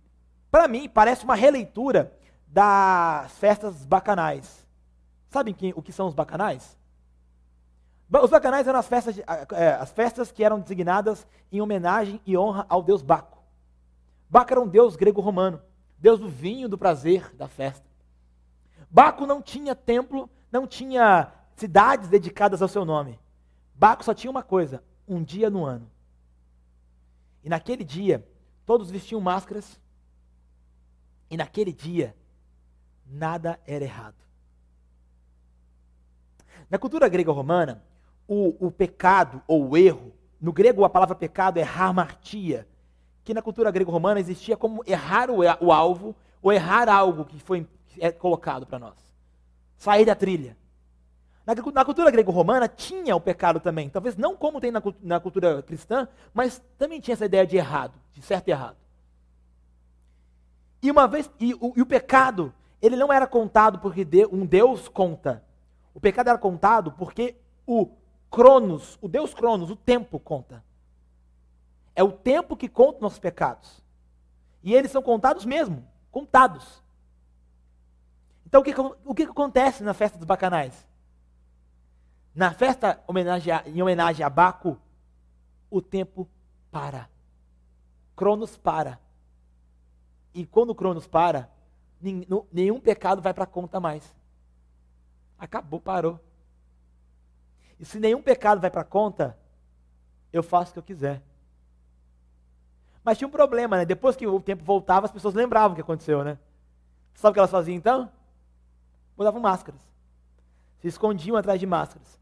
para 0.51 0.67
mim, 0.67 0.89
parece 0.89 1.25
uma 1.25 1.35
releitura 1.35 2.17
das 2.47 3.37
festas 3.39 3.85
bacanais. 3.85 4.67
Sabem 5.29 5.53
quem, 5.53 5.75
o 5.77 5.83
que 5.83 5.93
são 5.93 6.07
os 6.07 6.15
bacanais? 6.15 6.79
Os 8.11 8.31
bacanais 8.31 8.67
eram 8.67 8.79
as 8.79 8.89
festas, 8.89 9.19
é, 9.19 9.73
as 9.73 9.93
festas 9.93 10.33
que 10.33 10.43
eram 10.43 10.59
designadas 10.59 11.27
em 11.53 11.61
homenagem 11.61 12.19
e 12.25 12.39
honra 12.39 12.65
ao 12.67 12.83
deus 12.83 13.03
Baco. 13.03 13.37
Baco 14.31 14.55
era 14.55 14.61
um 14.61 14.67
deus 14.67 14.97
grego-romano, 14.97 15.61
deus 15.99 16.19
do 16.19 16.29
vinho, 16.29 16.67
do 16.67 16.79
prazer, 16.79 17.35
da 17.37 17.47
festa. 17.47 17.87
Baco 18.91 19.27
não 19.27 19.43
tinha 19.43 19.75
templo, 19.75 20.31
não 20.51 20.67
tinha 20.67 21.31
cidades 21.57 22.09
dedicadas 22.09 22.63
ao 22.63 22.69
seu 22.69 22.87
nome. 22.87 23.21
Baco 23.75 24.03
só 24.03 24.15
tinha 24.15 24.31
uma 24.31 24.43
coisa: 24.43 24.83
um 25.07 25.23
dia 25.23 25.51
no 25.51 25.67
ano. 25.67 25.91
E 27.43 27.49
naquele 27.49 27.85
dia, 27.85 28.27
todos 28.67 28.91
vestiam 28.91 29.21
máscaras. 29.21 29.81
E 31.31 31.37
naquele 31.37 31.73
dia, 31.73 32.15
nada 33.07 33.59
era 33.67 33.85
errado. 33.85 34.17
Na 36.71 36.79
cultura 36.79 37.09
grega 37.09 37.33
romana, 37.33 37.83
o, 38.27 38.67
o 38.67 38.71
pecado 38.71 39.43
ou 39.47 39.71
o 39.71 39.77
erro, 39.77 40.13
no 40.41 40.53
grego 40.53 40.85
a 40.85 40.91
palavra 40.91 41.15
pecado 41.15 41.59
é 41.59 41.63
hamartia, 41.63 42.67
que 43.25 43.35
na 43.35 43.43
cultura 43.43 43.71
grego-romana 43.71 44.21
existia 44.21 44.57
como 44.57 44.83
errar 44.87 45.31
o, 45.31 45.41
o, 45.61 45.73
alvo 45.73 46.17
ou 46.41 46.53
errar 46.53 46.89
algo 46.89 47.25
que 47.25 47.39
foi 47.39 47.67
é 47.99 48.11
colocado 48.11 48.67
para 48.67 48.79
nós. 48.79 48.97
Sair 49.77 50.05
da 50.05 50.15
trilha. 50.15 50.57
Na, 51.73 51.83
cultura 51.83 52.11
grego-romana 52.11 52.69
tinha 52.69 53.17
o 53.17 53.21
pecado 53.21 53.59
também, 53.59 53.89
talvez 53.89 54.19
não 54.19 54.37
como 54.37 54.61
tem 54.61 54.71
na, 54.71 54.83
na 55.03 55.19
cultura 55.19 55.63
cristã, 55.63 56.07
mas 56.35 56.63
também 56.77 57.01
tinha 57.01 57.15
essa 57.15 57.25
ideia 57.25 57.47
de 57.47 57.57
errado, 57.57 57.95
de 58.13 58.21
certo 58.21 58.49
e 58.49 58.51
errado. 58.51 58.77
E 60.83 60.91
uma 60.91 61.09
vez, 61.09 61.31
e 61.41 61.55
o, 61.55 61.73
e 61.75 61.81
o 61.81 61.87
pecado, 61.87 62.53
ele 62.83 62.97
não 62.97 63.11
era 63.11 63.27
contado 63.27 63.79
porque 63.79 64.05
de, 64.05 64.27
um 64.27 64.45
Deus 64.45 64.89
conta. 64.89 65.43
O 65.95 66.01
pecado 66.01 66.29
era 66.29 66.37
contado 66.37 66.93
porque 66.93 67.35
o 67.67 67.89
Cronos, 68.31 68.99
o 69.01 69.09
Deus 69.09 69.33
Cronos, 69.33 69.71
o 69.71 69.77
tempo 69.77 70.21
conta. 70.21 70.63
É 71.97 72.03
o 72.03 72.13
tempo 72.13 72.59
que 72.59 72.69
conta 72.69 73.01
nossos 73.01 73.19
pecados. 73.19 73.83
E 74.63 74.75
eles 74.75 74.91
são 74.91 75.01
contados 75.01 75.47
mesmo, 75.47 75.83
contados. 76.11 76.83
Então 78.47 78.61
o 78.61 78.65
que, 78.65 78.75
o 79.05 79.15
que 79.15 79.23
acontece 79.23 79.83
na 79.83 79.95
festa 79.95 80.19
dos 80.19 80.27
bacanais? 80.27 80.88
Na 82.39 82.53
festa 82.53 83.03
em 83.67 83.83
homenagem 83.83 84.25
a 84.25 84.31
Baco, 84.31 84.79
o 85.69 85.83
tempo 85.83 86.29
para. 86.71 87.11
Cronos 88.15 88.57
para. 88.57 89.01
E 90.33 90.47
quando 90.47 90.71
o 90.71 90.75
Cronos 90.77 91.09
para, 91.09 91.51
nenhum 92.53 92.79
pecado 92.79 93.21
vai 93.21 93.35
para 93.35 93.43
a 93.43 93.49
conta 93.49 93.81
mais. 93.81 94.15
Acabou, 95.37 95.81
parou. 95.81 96.21
E 97.77 97.85
se 97.85 97.99
nenhum 97.99 98.23
pecado 98.23 98.61
vai 98.61 98.71
para 98.71 98.83
a 98.83 98.85
conta, 98.85 99.37
eu 100.33 100.45
faço 100.45 100.71
o 100.71 100.75
que 100.75 100.79
eu 100.79 100.85
quiser. 100.85 101.21
Mas 103.03 103.19
tinha 103.19 103.27
um 103.27 103.33
problema, 103.33 103.79
né? 103.79 103.85
Depois 103.85 104.15
que 104.15 104.29
o 104.29 104.41
tempo 104.41 104.63
voltava, 104.63 105.07
as 105.07 105.13
pessoas 105.13 105.35
lembravam 105.35 105.73
o 105.73 105.75
que 105.75 105.81
aconteceu, 105.81 106.23
né? 106.23 106.39
Sabe 107.15 107.33
o 107.33 107.35
que 107.35 107.41
elas 107.41 107.51
faziam 107.51 107.75
então? 107.75 108.09
Usavam 109.17 109.41
máscaras. 109.41 109.81
Se 110.79 110.87
escondiam 110.87 111.37
atrás 111.37 111.59
de 111.59 111.67
máscaras. 111.67 112.17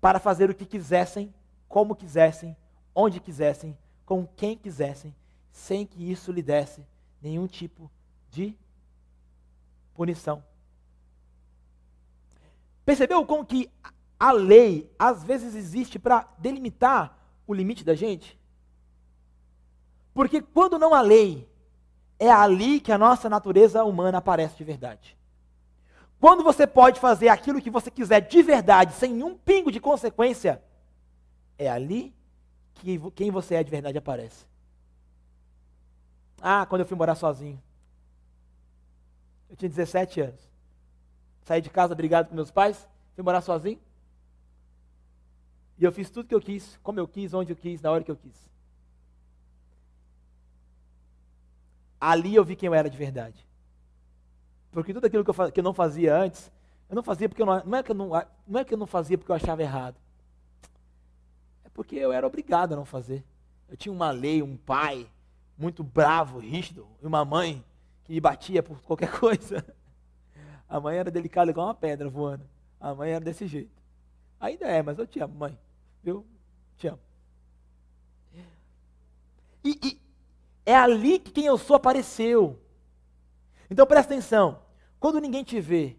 Para 0.00 0.18
fazer 0.18 0.50
o 0.50 0.54
que 0.54 0.66
quisessem, 0.66 1.32
como 1.68 1.96
quisessem, 1.96 2.56
onde 2.94 3.20
quisessem, 3.20 3.76
com 4.04 4.26
quem 4.26 4.56
quisessem, 4.56 5.14
sem 5.50 5.86
que 5.86 6.10
isso 6.10 6.30
lhe 6.30 6.42
desse 6.42 6.86
nenhum 7.20 7.46
tipo 7.46 7.90
de 8.30 8.56
punição. 9.94 10.44
Percebeu 12.84 13.24
como 13.26 13.44
que 13.44 13.70
a 14.18 14.30
lei 14.32 14.90
às 14.98 15.24
vezes 15.24 15.54
existe 15.54 15.98
para 15.98 16.28
delimitar 16.38 17.18
o 17.46 17.54
limite 17.54 17.84
da 17.84 17.94
gente? 17.94 18.38
Porque 20.14 20.40
quando 20.40 20.78
não 20.78 20.94
há 20.94 21.00
lei, 21.00 21.48
é 22.18 22.30
ali 22.30 22.80
que 22.80 22.92
a 22.92 22.98
nossa 22.98 23.28
natureza 23.28 23.84
humana 23.84 24.18
aparece 24.18 24.56
de 24.56 24.64
verdade. 24.64 25.15
Quando 26.20 26.42
você 26.42 26.66
pode 26.66 26.98
fazer 26.98 27.28
aquilo 27.28 27.60
que 27.60 27.70
você 27.70 27.90
quiser 27.90 28.20
de 28.20 28.42
verdade, 28.42 28.94
sem 28.94 29.12
nenhum 29.12 29.36
pingo 29.36 29.70
de 29.70 29.78
consequência, 29.78 30.62
é 31.58 31.68
ali 31.68 32.14
que 32.74 32.98
quem 33.10 33.30
você 33.30 33.56
é 33.56 33.62
de 33.62 33.70
verdade 33.70 33.98
aparece. 33.98 34.46
Ah, 36.40 36.66
quando 36.66 36.80
eu 36.82 36.86
fui 36.86 36.96
morar 36.96 37.14
sozinho. 37.14 37.60
Eu 39.48 39.56
tinha 39.56 39.68
17 39.68 40.20
anos. 40.20 40.50
Saí 41.42 41.60
de 41.60 41.70
casa 41.70 41.94
brigado 41.94 42.28
com 42.28 42.34
meus 42.34 42.50
pais, 42.50 42.88
fui 43.14 43.22
morar 43.22 43.40
sozinho. 43.40 43.78
E 45.78 45.84
eu 45.84 45.92
fiz 45.92 46.10
tudo 46.10 46.28
que 46.28 46.34
eu 46.34 46.40
quis, 46.40 46.78
como 46.82 46.98
eu 46.98 47.06
quis, 47.06 47.34
onde 47.34 47.52
eu 47.52 47.56
quis, 47.56 47.80
na 47.80 47.90
hora 47.90 48.02
que 48.02 48.10
eu 48.10 48.16
quis. 48.16 48.50
Ali 52.00 52.34
eu 52.34 52.44
vi 52.44 52.56
quem 52.56 52.66
eu 52.66 52.74
era 52.74 52.90
de 52.90 52.96
verdade. 52.96 53.45
Porque 54.76 54.92
tudo 54.92 55.06
aquilo 55.06 55.24
que 55.24 55.30
eu, 55.30 55.52
que 55.52 55.60
eu 55.60 55.64
não 55.64 55.72
fazia 55.72 56.14
antes, 56.14 56.52
eu 56.86 56.94
não 56.94 57.02
fazia 57.02 57.30
porque 57.30 57.40
eu 57.40 57.46
não, 57.46 57.64
não, 57.64 57.78
é 57.78 57.82
que 57.82 57.90
eu 57.90 57.94
não, 57.94 58.10
não 58.46 58.60
é 58.60 58.62
que 58.62 58.74
eu 58.74 58.76
não 58.76 58.86
fazia 58.86 59.16
porque 59.16 59.32
eu 59.32 59.36
achava 59.36 59.62
errado. 59.62 59.96
Porque 61.72 61.96
eu 61.96 62.12
era 62.12 62.26
obrigado 62.26 62.74
a 62.74 62.76
não 62.76 62.84
fazer. 62.84 63.24
Eu 63.70 63.76
tinha 63.78 63.90
uma 63.90 64.10
lei, 64.10 64.42
um 64.42 64.54
pai 64.54 65.10
muito 65.56 65.82
bravo, 65.82 66.38
rígido, 66.38 66.86
e 67.00 67.06
uma 67.06 67.24
mãe 67.24 67.64
que 68.04 68.12
me 68.12 68.20
batia 68.20 68.62
por 68.62 68.78
qualquer 68.82 69.10
coisa. 69.18 69.64
A 70.68 70.78
mãe 70.78 70.98
era 70.98 71.10
delicada 71.10 71.50
igual 71.50 71.68
uma 71.68 71.74
pedra 71.74 72.10
voando. 72.10 72.44
A 72.78 72.94
mãe 72.94 73.12
era 73.12 73.24
desse 73.24 73.46
jeito. 73.46 73.82
Ainda 74.38 74.66
é, 74.66 74.82
mas 74.82 74.98
eu 74.98 75.06
te 75.06 75.18
amo, 75.20 75.34
mãe. 75.36 75.58
Viu? 76.02 76.26
Te 76.76 76.88
amo. 76.88 77.00
E, 79.64 79.80
e 79.82 80.00
é 80.66 80.76
ali 80.76 81.18
que 81.18 81.30
quem 81.30 81.46
eu 81.46 81.56
sou 81.56 81.76
apareceu. 81.76 82.60
Então 83.70 83.86
presta 83.86 84.12
atenção. 84.12 84.65
Quando 84.98 85.20
ninguém 85.20 85.44
te 85.44 85.60
vê, 85.60 85.96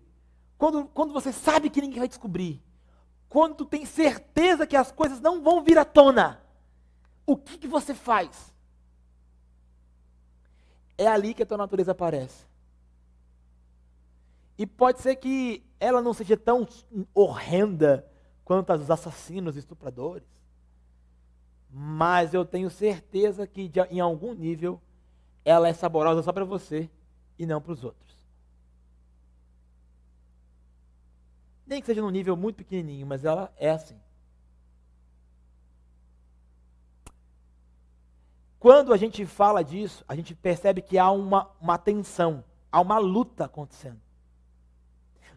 quando, 0.58 0.86
quando 0.86 1.14
você 1.14 1.32
sabe 1.32 1.70
que 1.70 1.82
ninguém 1.82 2.00
vai 2.00 2.08
descobrir, 2.08 2.62
quando 3.30 3.56
tu 3.56 3.66
tem 3.66 3.86
certeza 3.86 4.66
que 4.66 4.76
as 4.76 4.92
coisas 4.92 5.20
não 5.20 5.42
vão 5.42 5.64
vir 5.64 5.78
à 5.78 5.86
tona, 5.86 6.42
o 7.26 7.36
que, 7.36 7.58
que 7.58 7.68
você 7.68 7.94
faz? 7.94 8.54
É 10.98 11.08
ali 11.08 11.34
que 11.34 11.44
a 11.44 11.46
tua 11.46 11.58
natureza 11.58 11.92
aparece. 11.92 12.48
E 14.58 14.66
pode 14.66 15.02
ser 15.02 15.16
que 15.18 15.64
ela 15.80 16.02
não 16.02 16.14
seja 16.14 16.36
tão 16.36 16.68
horrenda 17.14 18.10
quanto 18.44 18.72
as 18.72 18.90
assassinos 18.90 19.56
e 19.56 19.60
estupradores. 19.60 20.28
Mas 21.70 22.34
eu 22.34 22.46
tenho 22.46 22.70
certeza 22.70 23.46
que 23.46 23.68
de, 23.68 23.82
em 23.92 24.00
algum 24.00 24.34
nível 24.34 24.82
ela 25.46 25.68
é 25.68 25.74
saborosa 25.74 26.24
só 26.24 26.32
para 26.32 26.46
você 26.46 26.90
e 27.38 27.46
não 27.46 27.62
para 27.62 27.74
os 27.74 27.84
outros. 27.84 28.17
Nem 31.68 31.82
que 31.82 31.86
seja 31.88 32.02
num 32.02 32.10
nível 32.10 32.38
muito 32.38 32.56
pequenininho, 32.56 33.06
mas 33.06 33.26
ela 33.26 33.54
é 33.58 33.70
assim. 33.70 34.00
Quando 38.58 38.94
a 38.94 38.98
gente 38.98 39.26
fala 39.26 39.64
disso, 39.64 40.04
a 40.08 40.16
gente 40.16 40.34
percebe 40.34 40.82
que 40.82 40.98
há 40.98 41.12
uma, 41.12 41.50
uma 41.62 41.78
tensão, 41.78 42.44
há 42.72 42.80
uma 42.80 42.98
luta 42.98 43.46
acontecendo. 43.46 44.00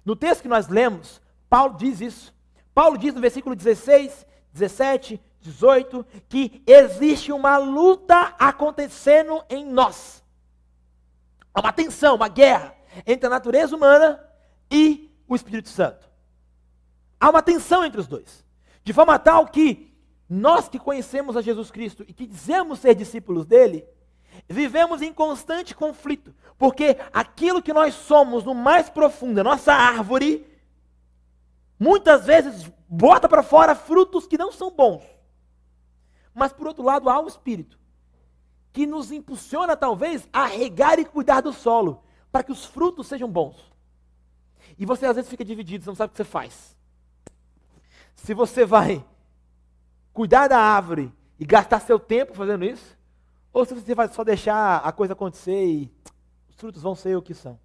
No 0.05 0.17
texto 0.17 0.43
que 0.43 0.49
nós 0.49 0.69
lemos, 0.69 1.21
Paulo 1.49 1.77
diz 1.77 2.01
isso. 2.01 2.35
Paulo 2.73 2.97
diz 2.97 3.13
no 3.13 3.21
versículo 3.21 3.55
16, 3.55 4.27
17, 4.53 5.21
18, 5.41 6.07
que 6.29 6.63
existe 6.67 7.33
uma 7.33 7.59
luta 7.59 8.35
acontecendo 8.39 9.45
em 9.51 9.65
nós. 9.65 10.25
Há 11.53 11.61
uma 11.61 11.73
tensão, 11.73 12.15
uma 12.15 12.29
guerra 12.29 12.75
entre 13.07 13.27
a 13.27 13.31
natureza 13.31 13.77
humana 13.77 14.25
e 14.71 15.11
o 15.29 15.35
Espírito 15.35 15.69
Santo. 15.69 16.10
Há 17.21 17.29
uma 17.29 17.43
tensão 17.43 17.85
entre 17.85 18.01
os 18.01 18.07
dois. 18.07 18.45
De 18.83 18.93
forma 18.93 19.19
tal 19.19 19.47
que 19.47 19.95
nós 20.29 20.69
que 20.69 20.79
conhecemos 20.79 21.37
a 21.37 21.43
Jesus 21.43 21.71
Cristo 21.71 22.05
e 22.09 22.13
que 22.15 22.27
dizemos 22.27 22.79
ser 22.79 22.95
discípulos 22.95 23.45
dele, 23.45 23.85
vivemos 24.49 25.03
em 25.03 25.13
constante 25.13 25.75
conflito, 25.75 26.35
porque 26.57 26.97
aquilo 27.13 27.61
que 27.61 27.73
nós 27.73 27.95
somos 27.95 28.45
no 28.45 28.55
mais 28.55 28.89
profundo, 28.89 29.41
a 29.41 29.45
nossa 29.45 29.73
árvore, 29.73 30.47
muitas 31.79 32.27
vezes 32.27 32.71
bota 32.89 33.29
para 33.29 33.43
fora 33.43 33.75
frutos 33.75 34.27
que 34.27 34.39
não 34.39 34.51
são 34.51 34.71
bons. 34.71 35.03
Mas 36.33 36.53
por 36.53 36.69
outro 36.69 36.83
lado, 36.83 37.11
há 37.11 37.21
o 37.21 37.29
Espírito 37.29 37.79
que 38.73 38.87
nos 38.87 39.11
impulsiona 39.11 39.77
talvez 39.77 40.29
a 40.33 40.47
regar 40.47 40.99
e 40.99 41.05
cuidar 41.05 41.41
do 41.41 41.53
solo, 41.53 42.05
para 42.31 42.45
que 42.45 42.53
os 42.53 42.65
frutos 42.65 43.09
sejam 43.09 43.29
bons. 43.29 43.57
E 44.79 44.87
você 44.87 45.07
às 45.07 45.17
vezes 45.17 45.31
fica 45.31 45.45
dividido, 45.45 45.85
você 45.85 45.91
não 45.91 45.97
sabe 45.97 46.11
o 46.11 46.13
que 46.13 46.17
você 46.19 46.25
faz. 46.25 46.77
Se 48.23 48.35
você 48.35 48.67
vai 48.67 49.05
cuidar 50.13 50.47
da 50.49 50.59
árvore 50.59 51.13
e 51.39 51.45
gastar 51.47 51.81
seu 51.81 51.99
tempo 51.99 52.35
fazendo 52.35 52.65
isso, 52.65 52.99
ou 53.53 53.65
se 53.65 53.75
você 53.75 53.95
vai 53.95 54.09
só 54.09 54.23
deixar 54.23 54.77
a 54.79 54.93
coisa 54.93 55.15
acontecer 55.15 55.65
e 55.65 55.91
os 56.49 56.57
frutos 56.57 56.83
vão 56.83 56.95
ser 56.95 57.17
o 57.17 57.23
que 57.23 57.33
são. 57.33 57.59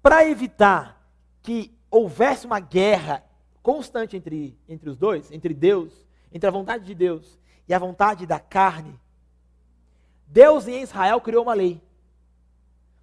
Para 0.00 0.24
evitar 0.24 1.04
que 1.42 1.76
houvesse 1.90 2.46
uma 2.46 2.60
guerra 2.60 3.24
constante 3.62 4.16
entre, 4.16 4.56
entre 4.68 4.88
os 4.88 4.96
dois, 4.96 5.32
entre 5.32 5.52
Deus, 5.52 6.06
entre 6.32 6.48
a 6.48 6.52
vontade 6.52 6.84
de 6.84 6.94
Deus 6.94 7.36
e 7.66 7.74
a 7.74 7.78
vontade 7.80 8.26
da 8.26 8.38
carne, 8.38 8.98
Deus 10.28 10.68
em 10.68 10.82
Israel 10.82 11.20
criou 11.20 11.42
uma 11.42 11.54
lei. 11.54 11.82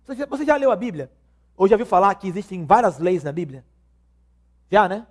Você, 0.06 0.46
já 0.46 0.56
leu 0.56 0.72
a 0.72 0.76
Bíblia? 0.76 1.12
Ou 1.58 1.68
já 1.68 1.76
viu 1.76 1.86
falar 1.86 2.16
que 2.16 2.30
existem 2.30 2.66
várias 2.66 2.98
leis 2.98 3.24
na 3.24 3.32
Bíblia? 3.32 3.66
Já, 4.74 4.90
né? 4.90 5.06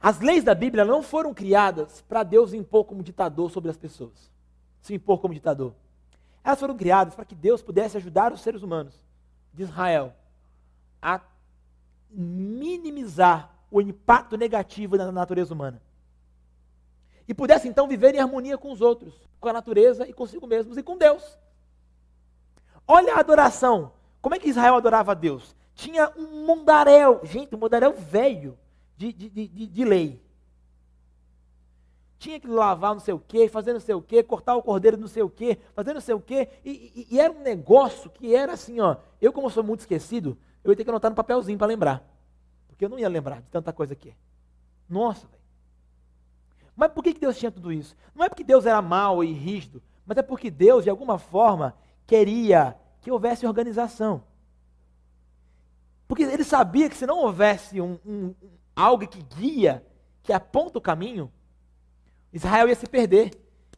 As 0.00 0.18
leis 0.18 0.42
da 0.42 0.54
Bíblia 0.54 0.82
não 0.82 1.02
foram 1.02 1.34
criadas 1.34 2.00
para 2.00 2.22
Deus 2.22 2.54
impor 2.54 2.86
como 2.86 3.02
ditador 3.02 3.50
sobre 3.50 3.70
as 3.70 3.76
pessoas. 3.76 4.30
Se 4.80 4.94
impor 4.94 5.20
como 5.20 5.34
ditador. 5.34 5.74
Elas 6.42 6.58
foram 6.58 6.74
criadas 6.74 7.14
para 7.14 7.26
que 7.26 7.34
Deus 7.34 7.60
pudesse 7.60 7.98
ajudar 7.98 8.32
os 8.32 8.40
seres 8.40 8.62
humanos 8.62 8.94
de 9.52 9.64
Israel 9.64 10.14
a 11.02 11.20
minimizar 12.10 13.50
o 13.70 13.78
impacto 13.78 14.38
negativo 14.38 14.96
na 14.96 15.12
natureza 15.12 15.52
humana. 15.52 15.82
E 17.28 17.34
pudesse 17.34 17.68
então 17.68 17.86
viver 17.86 18.14
em 18.14 18.20
harmonia 18.20 18.56
com 18.56 18.72
os 18.72 18.80
outros, 18.80 19.12
com 19.38 19.50
a 19.50 19.52
natureza 19.52 20.08
e 20.08 20.14
consigo 20.14 20.46
mesmos 20.46 20.78
e 20.78 20.82
com 20.82 20.96
Deus. 20.96 21.38
Olha 22.88 23.16
a 23.16 23.20
adoração. 23.20 23.92
Como 24.22 24.34
é 24.34 24.38
que 24.38 24.48
Israel 24.48 24.76
adorava 24.76 25.12
a 25.12 25.14
Deus? 25.14 25.54
Tinha 25.74 26.12
um 26.16 26.46
mundaréu, 26.46 27.20
gente, 27.24 27.54
um 27.54 27.58
mundaréu 27.58 27.92
velho 27.94 28.58
de, 28.96 29.12
de, 29.12 29.28
de, 29.28 29.66
de 29.66 29.84
lei. 29.84 30.22
Tinha 32.18 32.38
que 32.38 32.46
lavar 32.46 32.94
não 32.94 33.00
sei 33.00 33.14
o 33.14 33.18
quê, 33.18 33.48
fazer 33.48 33.72
não 33.72 33.80
sei 33.80 33.94
o 33.94 34.02
quê, 34.02 34.22
cortar 34.22 34.54
o 34.54 34.62
cordeiro 34.62 34.96
não 34.96 35.08
sei 35.08 35.22
o 35.22 35.30
quê, 35.30 35.58
fazer 35.74 35.92
não 35.92 36.00
sei 36.00 36.14
o 36.14 36.20
quê. 36.20 36.48
E, 36.64 37.08
e, 37.10 37.14
e 37.14 37.20
era 37.20 37.32
um 37.32 37.42
negócio 37.42 38.10
que 38.10 38.34
era 38.34 38.52
assim, 38.52 38.78
ó. 38.78 38.96
Eu, 39.20 39.32
como 39.32 39.50
sou 39.50 39.64
muito 39.64 39.80
esquecido, 39.80 40.38
eu 40.62 40.70
ia 40.70 40.76
ter 40.76 40.84
que 40.84 40.90
anotar 40.90 41.10
no 41.10 41.16
papelzinho 41.16 41.58
para 41.58 41.66
lembrar. 41.66 42.08
Porque 42.68 42.84
eu 42.84 42.88
não 42.88 42.98
ia 42.98 43.08
lembrar 43.08 43.40
de 43.40 43.48
tanta 43.48 43.72
coisa 43.72 43.92
aqui. 43.94 44.14
Nossa, 44.88 45.26
velho. 45.26 45.42
Mas 46.76 46.92
por 46.92 47.02
que 47.02 47.12
Deus 47.12 47.36
tinha 47.36 47.50
tudo 47.50 47.72
isso? 47.72 47.96
Não 48.14 48.24
é 48.24 48.28
porque 48.28 48.44
Deus 48.44 48.66
era 48.66 48.80
mau 48.80 49.22
e 49.22 49.32
rígido, 49.32 49.82
mas 50.06 50.16
é 50.16 50.22
porque 50.22 50.50
Deus, 50.50 50.84
de 50.84 50.90
alguma 50.90 51.18
forma, 51.18 51.74
queria 52.06 52.76
que 53.00 53.10
houvesse 53.10 53.46
organização. 53.46 54.22
Porque 56.12 56.24
ele 56.24 56.44
sabia 56.44 56.90
que 56.90 56.96
se 56.98 57.06
não 57.06 57.20
houvesse 57.20 57.80
um, 57.80 57.98
um, 58.04 58.34
algo 58.76 59.08
que 59.08 59.22
guia, 59.22 59.82
que 60.22 60.30
aponta 60.30 60.76
o 60.76 60.82
caminho, 60.82 61.32
Israel 62.30 62.68
ia 62.68 62.74
se 62.74 62.86
perder. 62.86 63.30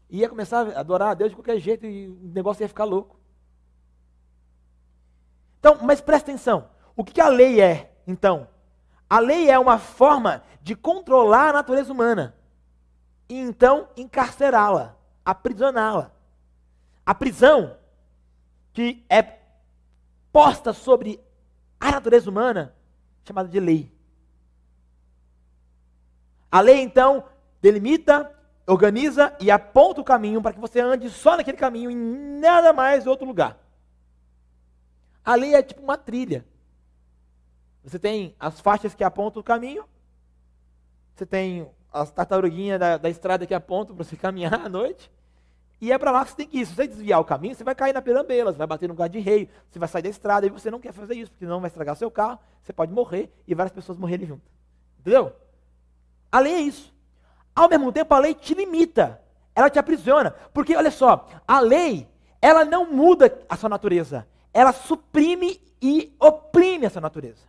Ia 0.09 0.27
começar 0.27 0.67
a 0.67 0.81
adorar 0.81 1.11
a 1.11 1.13
Deus 1.13 1.29
de 1.29 1.37
qualquer 1.37 1.57
jeito 1.59 1.85
e 1.85 2.09
o 2.09 2.33
negócio 2.33 2.61
ia 2.61 2.67
ficar 2.67 2.83
louco. 2.83 3.17
Então, 5.59 5.77
mas 5.81 6.01
presta 6.01 6.29
atenção. 6.29 6.67
O 6.93 7.05
que 7.05 7.21
a 7.21 7.29
lei 7.29 7.61
é, 7.61 7.95
então? 8.05 8.49
A 9.09 9.19
lei 9.19 9.49
é 9.49 9.57
uma 9.57 9.79
forma 9.79 10.43
de 10.61 10.75
controlar 10.75 11.51
a 11.51 11.53
natureza 11.53 11.93
humana. 11.93 12.35
E 13.29 13.39
então 13.39 13.87
encarcerá-la, 13.95 14.97
aprisioná-la. 15.23 16.11
A 17.05 17.15
prisão 17.15 17.77
que 18.73 19.05
é 19.09 19.21
posta 20.33 20.73
sobre 20.73 21.23
a 21.89 21.91
natureza 21.93 22.29
humana, 22.29 22.75
chamada 23.23 23.49
de 23.49 23.59
lei. 23.59 23.91
A 26.51 26.61
lei, 26.61 26.79
então, 26.81 27.25
delimita, 27.61 28.31
organiza 28.67 29.35
e 29.39 29.51
aponta 29.51 30.01
o 30.01 30.03
caminho 30.03 30.41
para 30.41 30.53
que 30.53 30.59
você 30.59 30.79
ande 30.79 31.09
só 31.09 31.35
naquele 31.37 31.57
caminho 31.57 31.91
e 31.91 31.95
nada 31.95 32.71
mais 32.71 33.05
em 33.05 33.09
outro 33.09 33.25
lugar. 33.25 33.57
A 35.23 35.35
lei 35.35 35.55
é 35.55 35.61
tipo 35.61 35.81
uma 35.81 35.97
trilha. 35.97 36.45
Você 37.83 37.99
tem 37.99 38.35
as 38.39 38.59
faixas 38.59 38.95
que 38.95 39.03
apontam 39.03 39.41
o 39.41 39.43
caminho, 39.43 39.85
você 41.13 41.25
tem 41.25 41.69
as 41.91 42.11
tartaruguinhas 42.11 42.79
da, 42.79 42.97
da 42.97 43.09
estrada 43.09 43.45
que 43.45 43.53
apontam 43.53 43.95
para 43.95 44.03
você 44.03 44.15
caminhar 44.17 44.53
à 44.53 44.69
noite, 44.69 45.11
e 45.85 45.91
é 45.91 45.99
para 45.99 46.09
lá 46.09 46.25
que 46.25 46.31
você 46.31 46.37
tem 46.37 46.47
que 46.47 46.59
ir. 46.59 46.65
Se 46.65 46.73
você 46.73 46.87
desviar 46.87 47.19
o 47.19 47.23
caminho, 47.23 47.53
você 47.53 47.63
vai 47.63 47.75
cair 47.75 47.93
na 47.93 48.01
pirambela, 48.01 48.51
você 48.51 48.57
vai 48.57 48.65
bater 48.65 48.89
no 48.89 48.95
guarda-reio, 48.95 49.47
você 49.69 49.77
vai 49.77 49.87
sair 49.87 50.01
da 50.01 50.09
estrada 50.09 50.47
e 50.47 50.49
você 50.49 50.71
não 50.71 50.79
quer 50.79 50.91
fazer 50.91 51.13
isso, 51.13 51.29
porque 51.29 51.45
não 51.45 51.61
vai 51.61 51.67
estragar 51.67 51.95
seu 51.95 52.09
carro, 52.09 52.39
você 52.63 52.73
pode 52.73 52.91
morrer 52.91 53.31
e 53.47 53.53
várias 53.53 53.71
pessoas 53.71 53.95
morrerem 53.95 54.25
junto. 54.25 54.41
Entendeu? 54.99 55.31
A 56.31 56.39
lei 56.39 56.53
é 56.55 56.59
isso. 56.59 56.91
Ao 57.55 57.69
mesmo 57.69 57.91
tempo, 57.91 58.15
a 58.15 58.17
lei 58.17 58.33
te 58.33 58.55
limita, 58.55 59.21
ela 59.53 59.69
te 59.69 59.77
aprisiona. 59.77 60.31
Porque, 60.51 60.75
olha 60.75 60.89
só, 60.89 61.27
a 61.47 61.59
lei, 61.59 62.09
ela 62.41 62.65
não 62.65 62.91
muda 62.91 63.39
a 63.47 63.55
sua 63.55 63.69
natureza, 63.69 64.27
ela 64.51 64.73
suprime 64.73 65.61
e 65.79 66.15
oprime 66.19 66.87
a 66.87 66.89
sua 66.89 67.01
natureza. 67.01 67.43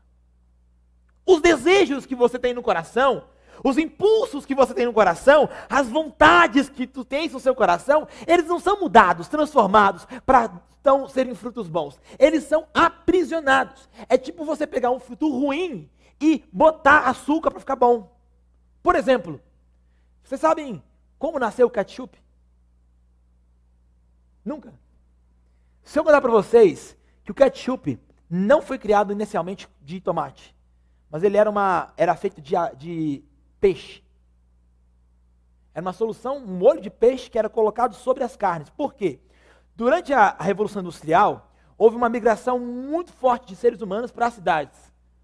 Os 1.24 1.40
desejos 1.40 2.04
que 2.04 2.14
você 2.14 2.38
tem 2.38 2.52
no 2.52 2.62
coração, 2.62 3.24
os 3.64 3.78
impulsos 3.78 4.44
que 4.44 4.54
você 4.54 4.74
tem 4.74 4.86
no 4.86 4.92
coração, 4.92 5.48
as 5.68 5.88
vontades 5.88 6.68
que 6.68 6.86
tu 6.86 7.04
tens 7.04 7.32
no 7.32 7.40
seu 7.40 7.54
coração, 7.54 8.06
eles 8.26 8.46
não 8.46 8.58
são 8.58 8.80
mudados, 8.80 9.28
transformados 9.28 10.06
para 10.24 10.50
então 10.86 11.08
serem 11.08 11.34
frutos 11.34 11.66
bons. 11.66 12.00
Eles 12.16 12.44
são 12.44 12.68
aprisionados. 12.72 13.88
É 14.08 14.16
tipo 14.16 14.44
você 14.44 14.68
pegar 14.68 14.92
um 14.92 15.00
fruto 15.00 15.28
ruim 15.28 15.90
e 16.20 16.44
botar 16.52 17.08
açúcar 17.08 17.50
para 17.50 17.58
ficar 17.58 17.74
bom. 17.74 18.16
Por 18.84 18.94
exemplo, 18.94 19.40
vocês 20.22 20.40
sabem 20.40 20.80
como 21.18 21.40
nasceu 21.40 21.66
o 21.66 21.70
ketchup? 21.70 22.16
Nunca. 24.44 24.72
Se 25.82 25.98
eu 25.98 26.04
contar 26.04 26.20
para 26.20 26.30
vocês 26.30 26.96
que 27.24 27.32
o 27.32 27.34
ketchup 27.34 27.98
não 28.30 28.62
foi 28.62 28.78
criado 28.78 29.12
inicialmente 29.12 29.68
de 29.82 30.00
tomate, 30.00 30.54
mas 31.10 31.24
ele 31.24 31.36
era, 31.36 31.50
uma, 31.50 31.92
era 31.96 32.14
feito 32.14 32.40
de, 32.40 32.54
de 32.76 33.24
peixe. 33.60 34.02
Era 35.74 35.84
uma 35.84 35.92
solução, 35.92 36.38
um 36.38 36.46
molho 36.46 36.80
de 36.80 36.90
peixe 36.90 37.30
que 37.30 37.38
era 37.38 37.48
colocado 37.48 37.94
sobre 37.94 38.24
as 38.24 38.36
carnes. 38.36 38.70
Por 38.70 38.94
quê? 38.94 39.20
Durante 39.74 40.12
a, 40.12 40.30
Revolução 40.40 40.80
Industrial, 40.80 41.52
houve 41.76 41.96
uma 41.96 42.08
migração 42.08 42.58
muito 42.58 43.12
forte 43.12 43.46
de 43.48 43.56
seres 43.56 43.82
humanos 43.82 44.10
para 44.10 44.26
as 44.26 44.34
cidades, 44.34 44.78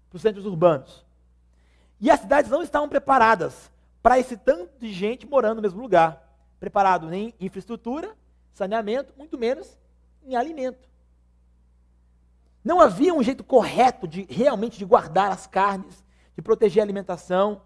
para 0.09 0.17
os 0.17 0.21
centros 0.21 0.45
urbanos. 0.45 1.03
E 1.99 2.11
as 2.11 2.19
cidades 2.19 2.51
não 2.51 2.61
estavam 2.61 2.87
preparadas 2.87 3.71
para 4.01 4.19
esse 4.19 4.37
tanto 4.37 4.77
de 4.77 4.91
gente 4.91 5.25
morando 5.25 5.55
no 5.55 5.61
mesmo 5.61 5.81
lugar. 5.81 6.21
Preparado 6.59 7.11
em 7.13 7.33
infraestrutura, 7.39 8.15
saneamento, 8.53 9.13
muito 9.17 9.37
menos 9.37 9.77
em 10.23 10.35
alimento. 10.35 10.87
Não 12.63 12.79
havia 12.79 13.13
um 13.13 13.23
jeito 13.23 13.43
correto 13.43 14.07
de 14.07 14.25
realmente 14.29 14.77
de 14.77 14.85
guardar 14.85 15.31
as 15.31 15.47
carnes, 15.47 16.03
de 16.35 16.41
proteger 16.41 16.81
a 16.81 16.85
alimentação. 16.85 17.61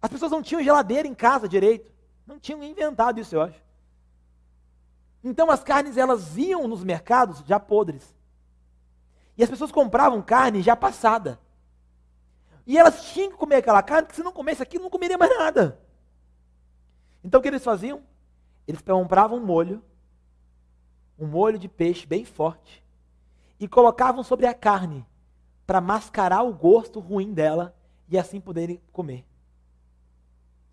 As 0.00 0.10
pessoas 0.10 0.30
não 0.30 0.42
tinham 0.42 0.62
geladeira 0.62 1.06
em 1.06 1.14
casa 1.14 1.48
direito. 1.48 1.90
Não 2.26 2.38
tinham 2.38 2.62
inventado 2.62 3.20
isso, 3.20 3.34
eu 3.34 3.42
acho. 3.42 3.60
Então 5.22 5.50
as 5.50 5.62
carnes 5.62 5.96
elas 5.96 6.36
iam 6.36 6.68
nos 6.68 6.84
mercados 6.84 7.40
já 7.46 7.58
podres. 7.58 8.14
E 9.36 9.42
as 9.42 9.50
pessoas 9.50 9.72
compravam 9.72 10.22
carne 10.22 10.62
já 10.62 10.76
passada. 10.76 11.38
E 12.66 12.76
elas 12.76 13.04
tinham 13.12 13.30
que 13.30 13.36
comer 13.36 13.56
aquela 13.56 13.82
carne, 13.82 14.06
porque 14.06 14.16
se 14.16 14.22
não 14.22 14.32
comesse 14.32 14.62
aquilo, 14.62 14.84
não 14.84 14.90
comeria 14.90 15.18
mais 15.18 15.36
nada. 15.38 15.80
Então 17.22 17.38
o 17.38 17.42
que 17.42 17.48
eles 17.48 17.62
faziam? 17.62 18.02
Eles 18.66 18.80
compravam 18.80 19.38
um 19.38 19.44
molho, 19.44 19.82
um 21.18 21.26
molho 21.26 21.58
de 21.58 21.68
peixe 21.68 22.06
bem 22.06 22.24
forte, 22.24 22.84
e 23.58 23.68
colocavam 23.68 24.22
sobre 24.24 24.46
a 24.46 24.54
carne 24.54 25.06
para 25.66 25.80
mascarar 25.80 26.42
o 26.42 26.52
gosto 26.52 26.98
ruim 27.00 27.32
dela 27.32 27.74
e 28.08 28.18
assim 28.18 28.40
poderem 28.40 28.80
comer. 28.92 29.24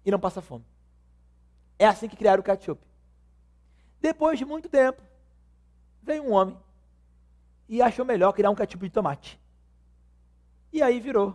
E 0.05 0.11
não 0.11 0.19
passar 0.19 0.41
fome. 0.41 0.65
É 1.79 1.87
assim 1.87 2.07
que 2.07 2.15
criaram 2.15 2.41
o 2.41 2.43
ketchup. 2.43 2.81
Depois 3.99 4.37
de 4.37 4.45
muito 4.45 4.69
tempo, 4.69 5.01
veio 6.01 6.23
um 6.23 6.33
homem 6.33 6.57
e 7.69 7.81
achou 7.81 8.05
melhor 8.05 8.33
criar 8.33 8.49
um 8.49 8.55
ketchup 8.55 8.85
de 8.85 8.91
tomate. 8.91 9.39
E 10.71 10.81
aí 10.81 10.99
virou 10.99 11.29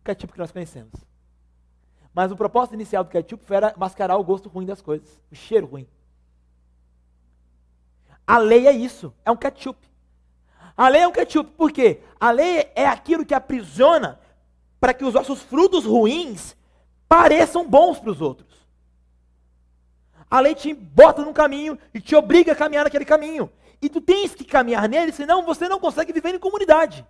o 0.00 0.04
ketchup 0.04 0.32
que 0.32 0.38
nós 0.38 0.52
conhecemos. 0.52 0.94
Mas 2.14 2.30
o 2.32 2.36
propósito 2.36 2.74
inicial 2.74 3.04
do 3.04 3.10
ketchup 3.10 3.52
era 3.52 3.74
mascarar 3.76 4.16
o 4.16 4.24
gosto 4.24 4.48
ruim 4.48 4.64
das 4.64 4.80
coisas, 4.80 5.20
o 5.30 5.34
cheiro 5.34 5.66
ruim. 5.66 5.86
A 8.26 8.38
lei 8.38 8.66
é 8.66 8.72
isso, 8.72 9.12
é 9.24 9.30
um 9.30 9.36
ketchup. 9.36 9.78
A 10.76 10.88
lei 10.88 11.02
é 11.02 11.08
um 11.08 11.12
ketchup, 11.12 11.50
por 11.52 11.70
quê? 11.72 12.00
A 12.18 12.30
lei 12.30 12.70
é 12.74 12.86
aquilo 12.86 13.24
que 13.24 13.34
aprisiona 13.34 14.18
para 14.80 14.92
que 14.92 15.04
os 15.04 15.14
nossos 15.14 15.42
frutos 15.42 15.84
ruins 15.84 16.56
pareçam 17.08 17.68
bons 17.68 17.98
para 17.98 18.10
os 18.10 18.20
outros. 18.20 18.66
A 20.30 20.40
lei 20.40 20.54
te 20.54 20.74
bota 20.74 21.24
num 21.24 21.32
caminho 21.32 21.78
e 21.94 22.00
te 22.00 22.14
obriga 22.16 22.52
a 22.52 22.56
caminhar 22.56 22.84
naquele 22.84 23.04
caminho. 23.04 23.50
E 23.80 23.88
tu 23.88 24.00
tens 24.00 24.34
que 24.34 24.44
caminhar 24.44 24.88
nele, 24.88 25.12
senão 25.12 25.44
você 25.44 25.68
não 25.68 25.78
consegue 25.78 26.12
viver 26.12 26.34
em 26.34 26.38
comunidade. 26.38 27.06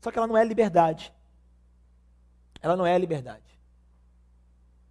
Só 0.00 0.10
que 0.10 0.18
ela 0.18 0.26
não 0.26 0.36
é 0.36 0.44
liberdade. 0.44 1.12
Ela 2.60 2.76
não 2.76 2.86
é 2.86 2.98
liberdade. 2.98 3.42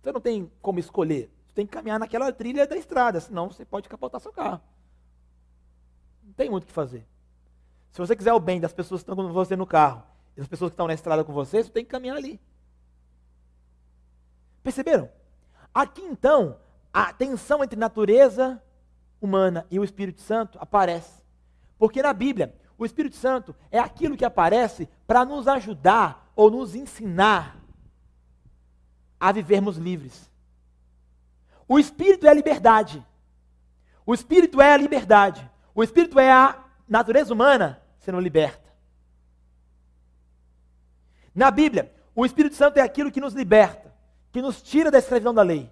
Você 0.01 0.11
não 0.11 0.21
tem 0.21 0.51
como 0.61 0.79
escolher. 0.79 1.29
Você 1.47 1.55
tem 1.55 1.65
que 1.65 1.73
caminhar 1.73 1.99
naquela 1.99 2.31
trilha 2.31 2.65
da 2.65 2.77
estrada, 2.77 3.19
senão 3.19 3.51
você 3.51 3.65
pode 3.65 3.89
capotar 3.89 4.21
seu 4.21 4.31
carro. 4.31 4.61
Não 6.23 6.33
tem 6.33 6.49
muito 6.49 6.63
o 6.63 6.67
que 6.67 6.73
fazer. 6.73 7.05
Se 7.91 7.99
você 7.99 8.15
quiser 8.15 8.33
o 8.33 8.39
bem 8.39 8.59
das 8.59 8.73
pessoas 8.73 9.01
que 9.01 9.11
estão 9.11 9.15
com 9.15 9.31
você 9.31 9.55
no 9.55 9.67
carro 9.67 10.03
e 10.35 10.39
das 10.39 10.47
pessoas 10.47 10.71
que 10.71 10.73
estão 10.73 10.87
na 10.87 10.93
estrada 10.93 11.23
com 11.23 11.33
você, 11.33 11.63
você 11.63 11.69
tem 11.69 11.85
que 11.85 11.91
caminhar 11.91 12.17
ali. 12.17 12.39
Perceberam? 14.63 15.09
Aqui 15.73 16.01
então, 16.01 16.57
a 16.93 17.11
tensão 17.11 17.63
entre 17.63 17.77
natureza 17.77 18.61
humana 19.19 19.65
e 19.69 19.79
o 19.79 19.83
Espírito 19.83 20.21
Santo 20.21 20.57
aparece. 20.61 21.21
Porque 21.77 22.01
na 22.01 22.13
Bíblia, 22.13 22.55
o 22.77 22.85
Espírito 22.85 23.15
Santo 23.15 23.55
é 23.71 23.79
aquilo 23.79 24.17
que 24.17 24.25
aparece 24.25 24.89
para 25.05 25.25
nos 25.25 25.47
ajudar 25.47 26.31
ou 26.35 26.49
nos 26.49 26.75
ensinar 26.75 27.57
a 29.19 29.31
vivermos 29.31 29.77
livres. 29.77 30.29
O 31.67 31.79
Espírito 31.79 32.27
é 32.27 32.29
a 32.29 32.33
liberdade. 32.33 33.05
O 34.05 34.13
Espírito 34.13 34.61
é 34.61 34.73
a 34.73 34.77
liberdade. 34.77 35.49
O 35.73 35.83
Espírito 35.83 36.19
é 36.19 36.31
a 36.31 36.61
natureza 36.87 37.33
humana 37.33 37.81
sendo 37.99 38.19
liberta. 38.19 38.73
Na 41.33 41.49
Bíblia, 41.49 41.91
o 42.13 42.25
Espírito 42.25 42.55
Santo 42.55 42.77
é 42.77 42.81
aquilo 42.81 43.11
que 43.11 43.21
nos 43.21 43.33
liberta, 43.33 43.92
que 44.33 44.41
nos 44.41 44.61
tira 44.61 44.89
da 44.89 44.97
escravidão 44.97 45.33
da 45.33 45.43
lei. 45.43 45.71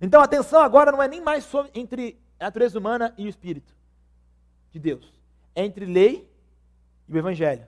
Então 0.00 0.20
a 0.20 0.24
atenção 0.24 0.60
agora 0.60 0.92
não 0.92 1.02
é 1.02 1.08
nem 1.08 1.20
mais 1.20 1.44
sobre, 1.44 1.72
entre 1.74 2.20
a 2.38 2.44
natureza 2.44 2.78
humana 2.78 3.14
e 3.16 3.24
o 3.24 3.28
Espírito 3.28 3.74
de 4.70 4.78
Deus. 4.78 5.12
É 5.54 5.64
entre 5.64 5.86
lei 5.86 6.30
e 7.08 7.12
o 7.12 7.16
Evangelho. 7.16 7.66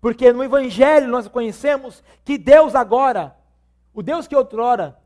Porque 0.00 0.32
no 0.32 0.42
Evangelho 0.42 1.06
nós 1.06 1.28
conhecemos 1.28 2.02
que 2.24 2.36
Deus 2.36 2.74
agora, 2.74 3.36
o 3.94 4.02
Deus 4.02 4.26
que 4.26 4.34
outrora 4.34 5.00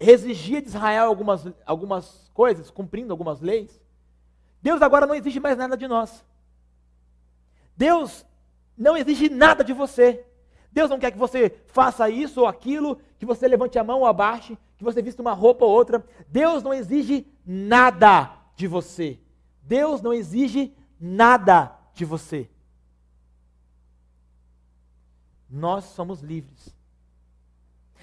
exigia 0.00 0.60
de 0.60 0.66
Israel 0.66 1.06
algumas, 1.06 1.46
algumas 1.64 2.28
coisas, 2.34 2.72
cumprindo 2.72 3.12
algumas 3.12 3.40
leis, 3.40 3.80
Deus 4.60 4.82
agora 4.82 5.06
não 5.06 5.14
exige 5.14 5.38
mais 5.38 5.56
nada 5.56 5.76
de 5.76 5.86
nós. 5.86 6.24
Deus 7.76 8.26
não 8.76 8.96
exige 8.96 9.28
nada 9.28 9.62
de 9.62 9.72
você. 9.72 10.26
Deus 10.74 10.90
não 10.90 10.98
quer 10.98 11.12
que 11.12 11.18
você 11.18 11.56
faça 11.68 12.10
isso 12.10 12.40
ou 12.40 12.48
aquilo, 12.48 13.00
que 13.16 13.24
você 13.24 13.46
levante 13.46 13.78
a 13.78 13.84
mão 13.84 14.00
ou 14.00 14.06
abaixe, 14.06 14.58
que 14.76 14.82
você 14.82 15.00
vista 15.00 15.22
uma 15.22 15.32
roupa 15.32 15.64
ou 15.64 15.70
outra. 15.70 16.04
Deus 16.26 16.64
não 16.64 16.74
exige 16.74 17.28
nada 17.46 18.36
de 18.56 18.66
você. 18.66 19.20
Deus 19.62 20.02
não 20.02 20.12
exige 20.12 20.74
nada 20.98 21.78
de 21.94 22.04
você. 22.04 22.50
Nós 25.48 25.84
somos 25.84 26.20
livres. 26.20 26.74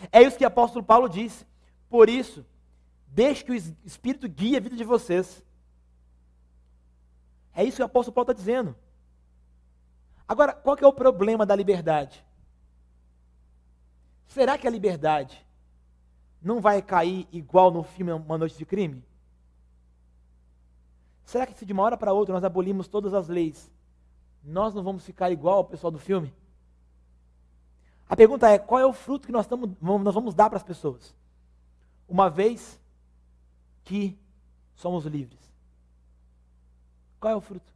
É 0.10 0.22
isso 0.22 0.38
que 0.38 0.46
o 0.46 0.48
apóstolo 0.48 0.86
Paulo 0.86 1.10
disse. 1.10 1.46
Por 1.90 2.08
isso, 2.08 2.46
deixe 3.06 3.44
que 3.44 3.52
o 3.52 3.56
Espírito 3.84 4.30
guie 4.30 4.56
a 4.56 4.62
vida 4.62 4.78
de 4.78 4.86
vocês. 4.86 5.44
É 7.54 7.66
isso 7.66 7.76
que 7.76 7.84
o 7.84 7.86
apóstolo 7.86 8.16
Paulo 8.16 8.32
está 8.32 8.40
dizendo. 8.40 8.74
Agora, 10.26 10.54
qual 10.54 10.78
é 10.82 10.88
o 10.88 10.94
problema 10.94 11.46
da 11.46 11.54
liberdade? 11.54 12.26
Será 14.32 14.58
que 14.58 14.66
a 14.66 14.72
liberdade 14.72 15.46
não 16.42 16.62
vai 16.62 16.82
cair 16.82 17.28
igual 17.34 17.70
no 17.70 17.84
filme 17.84 18.14
Uma 18.14 18.38
Noite 18.38 18.58
de 18.58 18.66
Crime? 18.66 19.04
Será 21.26 21.46
que 21.46 21.54
se 21.54 21.66
de 21.66 21.74
uma 21.74 21.84
hora 21.84 21.98
para 21.98 22.14
outra 22.14 22.34
nós 22.34 22.44
abolimos 22.46 22.88
todas 22.88 23.14
as 23.14 23.28
leis, 23.28 23.70
nós 24.42 24.74
não 24.74 24.84
vamos 24.84 25.04
ficar 25.04 25.32
igual 25.32 25.58
ao 25.58 25.66
pessoal 25.66 25.92
do 25.92 26.00
filme? 26.00 26.34
A 28.08 28.16
pergunta 28.16 28.50
é: 28.50 28.58
qual 28.58 28.80
é 28.80 28.86
o 28.86 28.94
fruto 28.94 29.26
que 29.26 29.34
nós, 29.34 29.46
tamo, 29.46 29.76
nós 29.82 30.16
vamos 30.16 30.34
dar 30.34 30.50
para 30.50 30.58
as 30.58 30.64
pessoas? 30.64 31.14
Uma 32.08 32.30
vez 32.30 32.80
que 33.84 34.18
somos 34.76 35.06
livres. 35.06 35.42
Qual 37.20 37.34
é 37.34 37.36
o 37.36 37.42
fruto? 37.42 37.70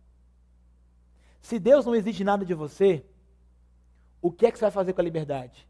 Se 1.41 1.59
Deus 1.59 1.85
não 1.85 1.93
exige 1.93 2.23
nada 2.23 2.45
de 2.45 2.53
você, 2.53 3.05
o 4.21 4.31
que 4.31 4.45
é 4.45 4.51
que 4.53 4.57
você 4.57 4.63
vai 4.63 4.71
fazer 4.71 4.93
com 4.93 5.01
a 5.01 5.03
liberdade? 5.03 5.67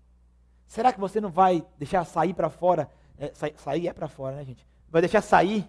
Será 0.67 0.91
que 0.91 0.99
você 0.99 1.21
não 1.21 1.29
vai 1.29 1.65
deixar 1.77 2.03
sair 2.05 2.33
para 2.33 2.49
fora? 2.49 2.89
É, 3.17 3.33
sair, 3.33 3.55
sair 3.57 3.87
é 3.87 3.93
para 3.93 4.07
fora, 4.07 4.35
né, 4.35 4.45
gente? 4.45 4.67
Vai 4.89 5.01
deixar 5.01 5.21
sair 5.21 5.67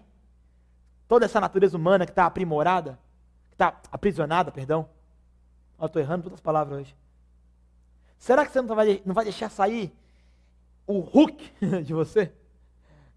toda 1.07 1.25
essa 1.25 1.39
natureza 1.39 1.77
humana 1.77 2.05
que 2.05 2.11
está 2.11 2.25
aprimorada, 2.25 2.99
que 3.49 3.55
está 3.55 3.79
aprisionada, 3.91 4.51
perdão. 4.51 4.89
Estou 5.81 6.01
errando 6.01 6.23
todas 6.23 6.37
as 6.37 6.41
palavras 6.41 6.79
hoje. 6.79 6.95
Será 8.17 8.45
que 8.45 8.51
você 8.51 8.61
não 8.61 8.75
vai, 8.75 9.01
não 9.05 9.13
vai 9.13 9.23
deixar 9.23 9.49
sair 9.49 9.95
o 10.85 10.99
Hulk 10.99 11.51
de 11.85 11.93
você? 11.93 12.31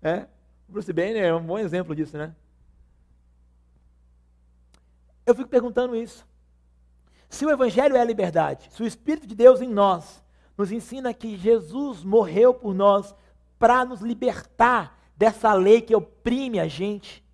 É? 0.02 0.26
O 0.68 0.72
Bruce 0.72 0.92
Banner 0.92 1.24
é 1.24 1.34
um 1.34 1.44
bom 1.44 1.58
exemplo 1.58 1.94
disso, 1.94 2.16
né? 2.16 2.34
Eu 5.24 5.34
fico 5.34 5.48
perguntando 5.48 5.96
isso. 5.96 6.26
Se 7.28 7.46
o 7.46 7.50
Evangelho 7.50 7.96
é 7.96 8.00
a 8.00 8.04
liberdade, 8.04 8.68
se 8.72 8.82
o 8.82 8.86
Espírito 8.86 9.26
de 9.26 9.34
Deus 9.34 9.60
em 9.60 9.68
nós 9.68 10.22
nos 10.60 10.70
ensina 10.70 11.14
que 11.14 11.38
Jesus 11.38 12.04
morreu 12.04 12.52
por 12.52 12.74
nós 12.74 13.14
para 13.58 13.82
nos 13.82 14.02
libertar 14.02 14.98
dessa 15.16 15.54
lei 15.54 15.80
que 15.80 15.94
oprime 15.94 16.60
a 16.60 16.68
gente, 16.68 17.24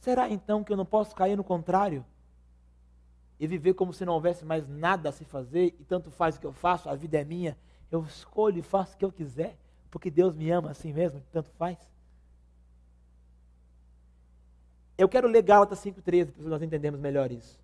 será 0.00 0.30
então 0.30 0.64
que 0.64 0.72
eu 0.72 0.76
não 0.76 0.86
posso 0.86 1.14
cair 1.14 1.36
no 1.36 1.44
contrário? 1.44 2.04
e 3.38 3.46
viver 3.48 3.74
como 3.74 3.92
se 3.92 4.04
não 4.04 4.14
houvesse 4.14 4.44
mais 4.44 4.68
nada 4.68 5.08
a 5.08 5.12
se 5.12 5.24
fazer 5.24 5.74
e 5.78 5.84
tanto 5.84 6.10
faz 6.10 6.36
o 6.36 6.40
que 6.40 6.46
eu 6.46 6.52
faço, 6.52 6.88
a 6.88 6.94
vida 6.94 7.18
é 7.18 7.24
minha, 7.24 7.58
eu 7.90 8.02
escolho 8.04 8.58
e 8.58 8.62
faço 8.62 8.94
o 8.94 8.96
que 8.96 9.04
eu 9.04 9.10
quiser, 9.12 9.58
porque 9.90 10.08
Deus 10.08 10.34
me 10.34 10.50
ama 10.50 10.70
assim 10.70 10.92
mesmo, 10.92 11.20
tanto 11.32 11.50
faz. 11.50 11.76
Eu 14.96 15.08
quero 15.08 15.26
ler 15.26 15.42
Gálatas 15.42 15.80
5,13, 15.80 16.32
para 16.32 16.48
nós 16.48 16.62
entendermos 16.62 17.00
melhor 17.00 17.32
isso. 17.32 17.63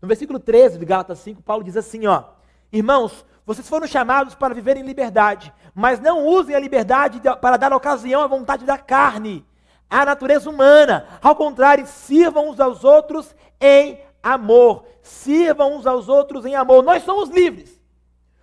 No 0.00 0.08
versículo 0.08 0.38
13 0.38 0.78
de 0.78 0.84
Gálatas 0.84 1.18
5, 1.20 1.42
Paulo 1.42 1.64
diz 1.64 1.76
assim: 1.76 2.06
ó, 2.06 2.24
Irmãos, 2.72 3.24
vocês 3.46 3.68
foram 3.68 3.86
chamados 3.86 4.34
para 4.34 4.54
viver 4.54 4.76
em 4.76 4.82
liberdade, 4.82 5.52
mas 5.74 5.98
não 6.00 6.26
usem 6.26 6.54
a 6.54 6.60
liberdade 6.60 7.20
para 7.40 7.56
dar 7.56 7.72
ocasião 7.72 8.20
à 8.20 8.26
vontade 8.26 8.64
da 8.64 8.76
carne, 8.76 9.44
à 9.88 10.04
natureza 10.04 10.50
humana. 10.50 11.06
Ao 11.22 11.34
contrário, 11.34 11.86
sirvam 11.86 12.50
uns 12.50 12.60
aos 12.60 12.84
outros 12.84 13.34
em 13.60 14.00
amor. 14.22 14.84
Sirvam 15.02 15.76
uns 15.76 15.86
aos 15.86 16.08
outros 16.08 16.44
em 16.44 16.54
amor. 16.54 16.82
Nós 16.82 17.02
somos 17.04 17.30
livres. 17.30 17.80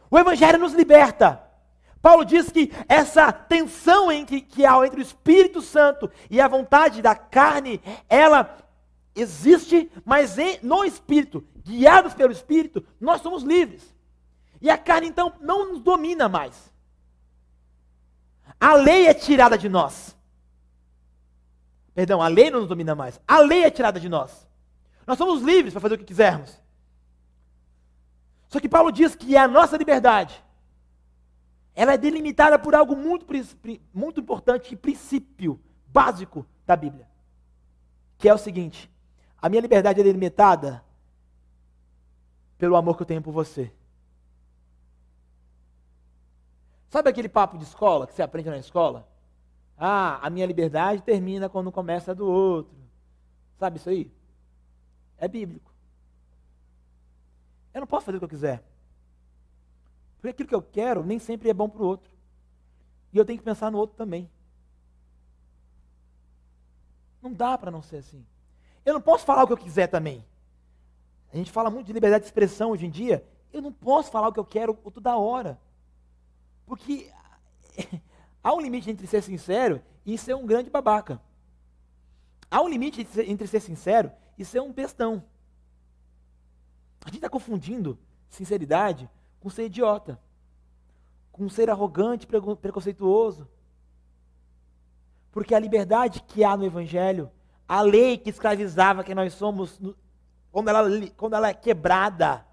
O 0.10 0.18
Evangelho 0.18 0.58
nos 0.58 0.74
liberta. 0.74 1.42
Paulo 2.02 2.26
diz 2.26 2.52
que 2.52 2.72
essa 2.88 3.32
tensão 3.32 4.12
entre, 4.12 4.42
que 4.42 4.66
há 4.66 4.76
entre 4.86 5.00
o 5.00 5.04
Espírito 5.04 5.62
Santo 5.62 6.10
e 6.30 6.40
a 6.40 6.48
vontade 6.48 7.02
da 7.02 7.16
carne, 7.16 7.82
ela 8.10 8.56
existe, 9.16 9.92
mas 10.04 10.38
em, 10.38 10.60
no 10.62 10.84
Espírito, 10.84 11.46
guiados 11.64 12.14
pelo 12.14 12.32
Espírito, 12.32 12.86
nós 13.00 13.22
somos 13.22 13.44
livres. 13.44 13.96
E 14.62 14.70
a 14.70 14.78
carne 14.78 15.08
então 15.08 15.34
não 15.40 15.72
nos 15.72 15.82
domina 15.82 16.28
mais. 16.28 16.72
A 18.60 18.74
lei 18.76 19.08
é 19.08 19.14
tirada 19.14 19.58
de 19.58 19.70
nós. 19.70 20.16
Perdão, 21.94 22.22
a 22.22 22.28
lei 22.28 22.50
não 22.50 22.60
nos 22.60 22.70
domina 22.70 22.94
mais. 22.94 23.20
A 23.28 23.40
lei 23.40 23.64
é 23.64 23.72
tirada 23.72 24.00
de 24.00 24.10
nós. 24.10 24.48
Nós 25.08 25.18
somos 25.18 25.42
livres 25.42 25.74
para 25.74 25.82
fazer 25.82 25.96
o 25.96 25.98
que 25.98 26.04
quisermos. 26.04 26.60
Só 28.50 28.60
que 28.60 28.70
Paulo 28.70 28.92
diz 28.92 29.16
que 29.16 29.38
a 29.38 29.48
nossa 29.48 29.78
liberdade 29.78 30.44
ela 31.76 31.94
é 31.94 31.98
delimitada 31.98 32.58
por 32.58 32.74
algo 32.74 32.96
muito, 32.96 33.26
muito 33.94 34.20
importante 34.22 34.74
e 34.74 34.78
princípio 34.78 35.60
básico 35.88 36.46
da 36.66 36.76
Bíblia. 36.76 37.08
Que 38.18 38.30
é 38.30 38.34
o 38.34 38.38
seguinte: 38.38 38.90
a 39.46 39.50
minha 39.50 39.62
liberdade 39.62 40.02
é 40.02 40.04
delimitada 40.04 40.84
pelo 42.58 42.76
amor 42.76 42.98
que 42.98 43.04
eu 43.04 43.06
tenho 43.06 43.22
por 43.22 43.32
você. 43.32 43.72
Sabe 46.90 47.12
aquele 47.12 47.30
papo 47.30 47.56
de 47.56 47.64
escola 47.64 48.08
que 48.08 48.16
você 48.16 48.24
aprende 48.24 48.50
na 48.50 48.58
escola? 48.58 49.08
Ah, 49.78 50.18
a 50.26 50.32
minha 50.32 50.48
liberdade 50.48 51.04
termina 51.04 51.48
quando 51.48 51.72
começa 51.72 52.10
a 52.10 52.16
do 52.16 52.26
outro. 52.26 52.76
Sabe 53.60 53.78
isso 53.78 53.88
aí? 53.88 54.12
É 55.16 55.28
bíblico. 55.28 55.72
Eu 57.72 57.82
não 57.82 57.88
posso 57.88 58.08
fazer 58.08 58.18
o 58.18 58.22
que 58.22 58.26
eu 58.26 58.30
quiser. 58.30 58.64
Porque 60.16 60.30
aquilo 60.30 60.50
que 60.50 60.56
eu 60.56 60.62
quero 60.64 61.06
nem 61.06 61.20
sempre 61.20 61.52
é 61.52 61.54
bom 61.54 61.70
para 61.70 61.84
o 61.84 61.86
outro. 61.86 62.12
E 63.14 63.18
eu 63.20 63.24
tenho 63.24 63.38
que 63.38 63.46
pensar 63.46 63.70
no 63.70 63.78
outro 63.78 63.96
também. 63.96 64.28
Não 67.22 67.32
dá 67.32 67.56
para 67.60 67.70
não 67.70 67.84
ser 67.84 67.98
assim. 67.98 68.26
Eu 68.86 68.94
não 68.94 69.02
posso 69.02 69.26
falar 69.26 69.44
o 69.44 69.48
que 69.48 69.54
eu 69.54 69.58
quiser 69.58 69.88
também. 69.88 70.24
A 71.34 71.38
gente 71.38 71.52
fala 71.52 71.70
muito 71.70 71.88
de 71.88 71.94
liberdade 71.94 72.22
de 72.22 72.28
expressão 72.28 72.72
hoje 72.72 72.86
em 72.86 72.90
dia. 72.90 73.28
Eu 73.52 73.62
não 73.62 73.74
posso 73.74 74.12
falar 74.12 74.30
o 74.30 74.34
que 74.34 74.40
eu 74.40 74.46
quero 74.46 74.74
toda 74.74 75.18
hora. 75.18 75.60
Porque 76.66 77.12
há 78.44 78.54
um 78.54 78.62
limite 78.62 78.90
entre 78.90 79.08
ser 79.08 79.22
sincero 79.22 79.82
e 80.06 80.18
ser 80.18 80.36
um 80.36 80.46
grande 80.46 80.70
babaca. 80.70 81.20
Há 82.50 82.62
um 82.62 82.70
limite 82.70 83.06
entre 83.28 83.48
ser 83.48 83.60
sincero 83.60 84.12
e 84.38 84.46
ser 84.46 84.62
um 84.62 84.72
bestão. 84.72 85.24
A 87.04 87.08
gente 87.08 87.18
está 87.18 87.30
confundindo 87.30 87.98
sinceridade 88.30 89.10
com 89.40 89.50
ser 89.50 89.66
idiota, 89.66 90.20
com 91.32 91.50
ser 91.50 91.70
arrogante, 91.70 92.26
preconceituoso. 92.26 93.48
Porque 95.32 95.54
a 95.54 95.60
liberdade 95.60 96.22
que 96.22 96.44
há 96.44 96.56
no 96.56 96.66
Evangelho, 96.66 97.30
a 97.68 97.82
lei 97.82 98.18
que 98.18 98.30
escravizava 98.30 99.04
quem 99.04 99.16
nós 99.16 99.34
somos, 99.34 99.80
quando 100.52 100.70
ela, 100.70 100.90
quando 101.18 101.36
ela 101.36 101.50
é 101.50 101.54
quebrada, 101.54 102.46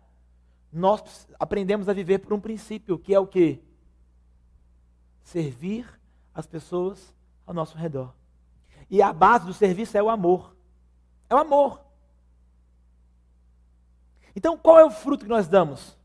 nós 0.72 1.28
aprendemos 1.38 1.88
a 1.88 1.92
viver 1.92 2.18
por 2.18 2.32
um 2.32 2.40
princípio, 2.40 2.98
que 2.98 3.14
é 3.14 3.18
o 3.18 3.26
quê? 3.26 3.60
Servir 5.22 5.86
as 6.34 6.46
pessoas 6.46 7.14
ao 7.46 7.54
nosso 7.54 7.76
redor. 7.76 8.14
E 8.90 9.02
a 9.02 9.12
base 9.12 9.46
do 9.46 9.52
serviço 9.52 9.96
é 9.96 10.02
o 10.02 10.10
amor. 10.10 10.56
É 11.28 11.34
o 11.34 11.38
amor. 11.38 11.80
Então, 14.34 14.56
qual 14.56 14.78
é 14.78 14.84
o 14.84 14.90
fruto 14.90 15.24
que 15.24 15.30
nós 15.30 15.46
damos? 15.46 15.96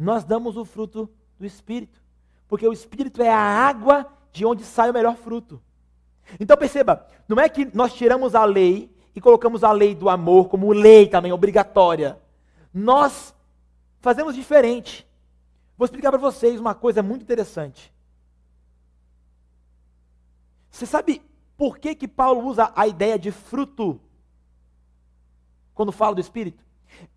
nós 0.00 0.24
damos 0.24 0.56
o 0.56 0.64
fruto 0.64 1.10
do 1.38 1.44
Espírito. 1.44 2.02
Porque 2.48 2.66
o 2.66 2.72
Espírito 2.72 3.22
é 3.22 3.30
a 3.30 3.38
água 3.38 4.10
de 4.32 4.46
onde 4.46 4.64
sai 4.64 4.88
o 4.88 4.94
melhor 4.94 5.14
fruto. 5.14 5.62
Então 6.38 6.56
perceba, 6.56 7.06
não 7.26 7.40
é 7.40 7.48
que 7.48 7.68
nós 7.74 7.92
tiramos 7.92 8.34
a 8.34 8.44
lei 8.44 8.94
e 9.14 9.20
colocamos 9.20 9.64
a 9.64 9.72
lei 9.72 9.94
do 9.94 10.08
amor 10.08 10.48
como 10.48 10.72
lei 10.72 11.08
também, 11.08 11.32
obrigatória. 11.32 12.18
Nós 12.72 13.34
fazemos 14.00 14.34
diferente. 14.34 15.06
Vou 15.76 15.84
explicar 15.84 16.10
para 16.10 16.20
vocês 16.20 16.60
uma 16.60 16.74
coisa 16.74 17.02
muito 17.02 17.22
interessante. 17.22 17.92
Você 20.70 20.86
sabe 20.86 21.22
por 21.56 21.78
que, 21.78 21.94
que 21.94 22.06
Paulo 22.06 22.46
usa 22.46 22.72
a 22.76 22.86
ideia 22.86 23.18
de 23.18 23.30
fruto 23.30 24.00
quando 25.74 25.92
fala 25.92 26.14
do 26.14 26.20
Espírito? 26.20 26.64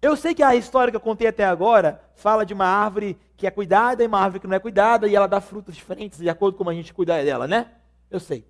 Eu 0.01 0.15
sei 0.15 0.33
que 0.33 0.43
a 0.43 0.55
história 0.55 0.91
que 0.91 0.97
eu 0.97 1.01
contei 1.01 1.27
até 1.27 1.45
agora 1.45 2.01
fala 2.15 2.45
de 2.45 2.53
uma 2.53 2.65
árvore 2.65 3.17
que 3.37 3.47
é 3.47 3.51
cuidada 3.51 4.03
e 4.03 4.07
uma 4.07 4.19
árvore 4.19 4.39
que 4.39 4.47
não 4.47 4.55
é 4.55 4.59
cuidada, 4.59 5.07
e 5.07 5.15
ela 5.15 5.27
dá 5.27 5.41
frutos 5.41 5.75
diferentes 5.75 6.19
de 6.19 6.29
acordo 6.29 6.53
com 6.53 6.59
como 6.59 6.69
a 6.69 6.73
gente 6.73 6.93
cuida 6.93 7.21
dela, 7.23 7.47
né? 7.47 7.71
Eu 8.09 8.19
sei. 8.19 8.47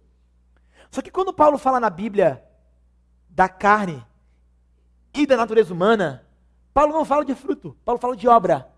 Só 0.94 1.02
que 1.02 1.10
quando 1.10 1.34
Paulo 1.34 1.58
fala 1.58 1.80
na 1.80 1.90
Bíblia 1.90 2.48
da 3.28 3.50
carne 3.50 4.06
e 5.12 5.26
da 5.26 5.36
natureza 5.36 5.74
humana, 5.74 6.24
Paulo 6.72 6.94
não 6.94 7.04
fala 7.04 7.26
de 7.26 7.34
fruto, 7.34 7.76
Paulo 7.84 8.00
fala 8.00 8.16
de 8.16 8.28
obra. 8.28 8.72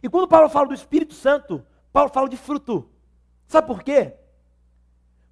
E 0.00 0.08
quando 0.08 0.28
Paulo 0.28 0.48
fala 0.48 0.68
do 0.68 0.74
Espírito 0.74 1.12
Santo, 1.12 1.66
Paulo 1.92 2.08
fala 2.10 2.28
de 2.28 2.36
fruto. 2.36 2.88
Sabe 3.48 3.66
por 3.66 3.82
quê? 3.82 4.14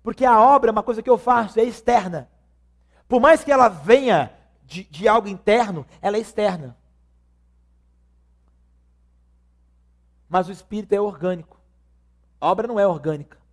Porque 0.03 0.25
a 0.25 0.41
obra 0.41 0.71
é 0.71 0.73
uma 0.73 0.83
coisa 0.83 1.01
que 1.01 1.09
eu 1.09 1.17
faço, 1.17 1.61
é 1.61 1.63
externa. 1.63 2.29
Por 3.07 3.21
mais 3.21 3.45
que 3.45 3.53
ela 3.53 3.69
venha 3.69 4.37
de, 4.65 4.83
de 4.83 5.07
algo 5.07 5.29
interno, 5.29 5.87
ela 6.03 6.17
é 6.17 6.21
externa. 6.21 6.77
Mas 10.29 10.49
o 10.49 10.53
espírito 10.53 10.95
é 10.95 11.01
orgânico. 11.01 11.61
A 12.41 12.51
obra 12.51 12.67
não 12.67 12.81
é 12.81 12.85
orgânica. 12.85 13.44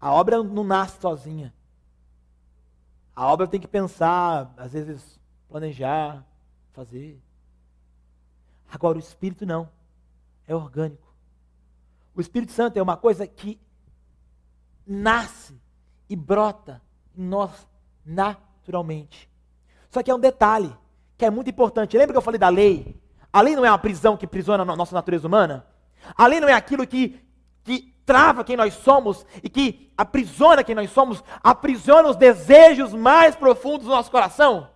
A 0.00 0.12
obra 0.12 0.42
não 0.42 0.64
nasce 0.64 1.00
sozinha. 1.00 1.52
A 3.14 3.26
obra 3.26 3.46
tem 3.46 3.60
que 3.60 3.68
pensar, 3.68 4.52
às 4.56 4.72
vezes 4.72 5.20
planejar, 5.48 6.24
fazer. 6.72 7.20
Agora 8.70 8.96
o 8.96 9.00
espírito 9.00 9.44
não. 9.44 9.68
É 10.46 10.54
orgânico. 10.54 11.10
O 12.14 12.20
Espírito 12.20 12.52
Santo 12.52 12.76
é 12.76 12.82
uma 12.82 12.96
coisa 12.96 13.26
que 13.26 13.60
nasce 14.86 15.58
e 16.08 16.16
brota 16.16 16.82
em 17.16 17.22
nós 17.22 17.68
naturalmente. 18.04 19.30
Só 19.88 20.02
que 20.02 20.10
é 20.10 20.14
um 20.14 20.20
detalhe 20.20 20.76
que 21.16 21.24
é 21.24 21.30
muito 21.30 21.50
importante. 21.50 21.96
Lembra 21.96 22.14
que 22.14 22.18
eu 22.18 22.22
falei 22.22 22.38
da 22.38 22.48
lei? 22.48 23.00
A 23.32 23.40
lei 23.40 23.54
não 23.54 23.64
é 23.64 23.70
uma 23.70 23.78
prisão 23.78 24.16
que 24.16 24.26
prisiona 24.26 24.62
a 24.62 24.76
nossa 24.76 24.94
natureza 24.94 25.26
humana? 25.26 25.66
A 26.16 26.26
lei 26.26 26.40
não 26.40 26.48
é 26.48 26.52
aquilo 26.52 26.86
que, 26.86 27.20
que 27.62 27.89
trava 28.04 28.44
quem 28.44 28.56
nós 28.56 28.74
somos 28.74 29.24
e 29.42 29.48
que 29.48 29.92
aprisiona 29.96 30.64
quem 30.64 30.74
nós 30.74 30.90
somos, 30.90 31.22
aprisiona 31.42 32.08
os 32.08 32.16
desejos 32.16 32.92
mais 32.92 33.36
profundos 33.36 33.86
do 33.86 33.92
nosso 33.92 34.10
coração? 34.10 34.68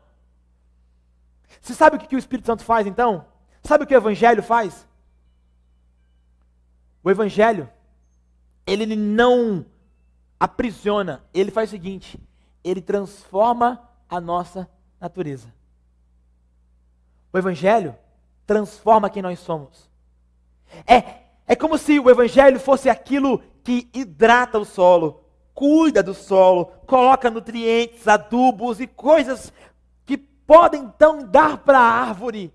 Você 1.61 1.75
sabe 1.75 1.97
o 1.97 1.99
que, 1.99 2.15
o 2.15 2.19
Espírito 2.19 2.47
Santo 2.47 2.63
faz 2.63 2.87
então? 2.87 3.27
Sabe 3.63 3.85
o 3.85 3.87
que 3.87 3.95
o 3.95 3.97
Evangelho 3.97 4.43
faz? 4.43 4.87
O 7.03 7.11
Evangelho, 7.11 7.69
ele 8.67 8.95
não 8.95 9.65
aprisiona, 10.39 11.25
ele 11.33 11.51
faz 11.51 11.71
o 11.71 11.73
seguinte: 11.73 12.21
ele 12.63 12.83
transforma 12.83 13.89
a 14.09 14.21
nossa 14.21 14.69
natureza. 15.01 15.53
O 17.33 17.39
Evangelho 17.39 17.97
transforma 18.47 19.11
quem 19.11 19.23
nós 19.23 19.39
somos. 19.39 19.91
É, 20.87 21.24
é 21.47 21.55
como 21.55 21.77
se 21.77 21.99
o 21.99 22.11
Evangelho 22.11 22.59
fosse 22.59 22.89
aquilo 22.89 23.43
que 23.63 23.89
hidrata 23.93 24.59
o 24.59 24.65
solo, 24.65 25.25
cuida 25.55 26.03
do 26.03 26.15
solo, 26.15 26.67
coloca 26.87 27.31
nutrientes, 27.31 28.09
adubos 28.09 28.81
e 28.81 28.87
coisas 28.87 29.53
que 30.05 30.17
podem 30.17 30.83
então 30.83 31.27
dar 31.27 31.59
para 31.59 31.79
a 31.79 32.09
árvore 32.09 32.53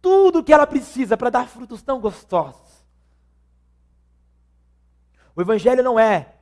tudo 0.00 0.40
o 0.40 0.44
que 0.44 0.52
ela 0.52 0.66
precisa 0.66 1.16
para 1.16 1.30
dar 1.30 1.48
frutos 1.48 1.82
tão 1.82 2.00
gostosos. 2.00 2.84
O 5.34 5.40
Evangelho 5.40 5.82
não 5.82 5.98
é 5.98 6.34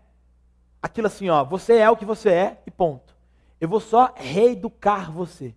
aquilo 0.82 1.06
assim, 1.06 1.28
ó, 1.28 1.44
você 1.44 1.76
é 1.76 1.90
o 1.90 1.96
que 1.96 2.06
você 2.06 2.30
é 2.30 2.62
e 2.66 2.70
ponto. 2.70 3.14
Eu 3.60 3.68
vou 3.68 3.80
só 3.80 4.14
reeducar 4.16 5.12
você. 5.12 5.54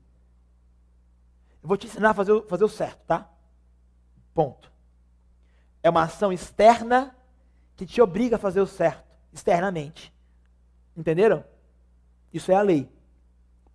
Eu 1.62 1.70
vou 1.70 1.78
te 1.78 1.88
ensinar 1.88 2.10
a 2.10 2.14
fazer, 2.14 2.44
fazer 2.48 2.66
o 2.66 2.70
certo, 2.70 3.00
tá? 3.06 3.30
Ponto. 4.34 4.72
É 5.84 5.90
uma 5.90 6.04
ação 6.04 6.32
externa 6.32 7.16
que 7.76 7.86
te 7.86 8.02
obriga 8.02 8.38
a 8.38 8.40
fazer 8.40 8.62
o 8.62 8.66
certo, 8.66 9.04
externamente. 9.32 10.14
Entenderam? 10.96 11.44
Isso 12.32 12.52
é 12.52 12.56
a 12.56 12.62
lei. 12.62 12.90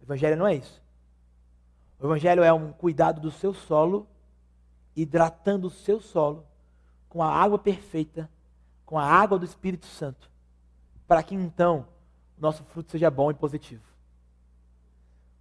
O 0.01 0.05
evangelho 0.05 0.37
não 0.37 0.47
é 0.47 0.55
isso. 0.55 0.83
O 2.01 2.07
evangelho 2.07 2.43
é 2.43 2.53
um 2.53 2.73
cuidado 2.73 3.21
do 3.21 3.31
seu 3.31 3.53
solo, 3.53 4.09
hidratando 4.97 5.67
o 5.67 5.71
seu 5.71 6.01
solo 6.01 6.47
com 7.09 7.23
a 7.23 7.31
água 7.31 7.59
perfeita, 7.59 8.31
com 8.87 8.99
a 8.99 9.05
água 9.05 9.39
do 9.39 9.45
Espírito 9.45 9.87
Santo, 9.87 10.31
para 11.07 11.23
que 11.23 11.35
então 11.35 11.87
o 12.39 12.41
nosso 12.41 12.63
fruto 12.65 12.91
seja 12.91 13.11
bom 13.11 13.31
e 13.31 13.35
positivo. 13.35 13.83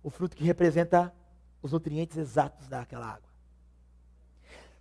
O 0.04 0.10
fruto 0.10 0.36
que 0.36 0.44
representa 0.44 1.14
os 1.62 1.72
nutrientes 1.72 2.18
exatos 2.18 2.68
daquela 2.68 3.06
água. 3.06 3.30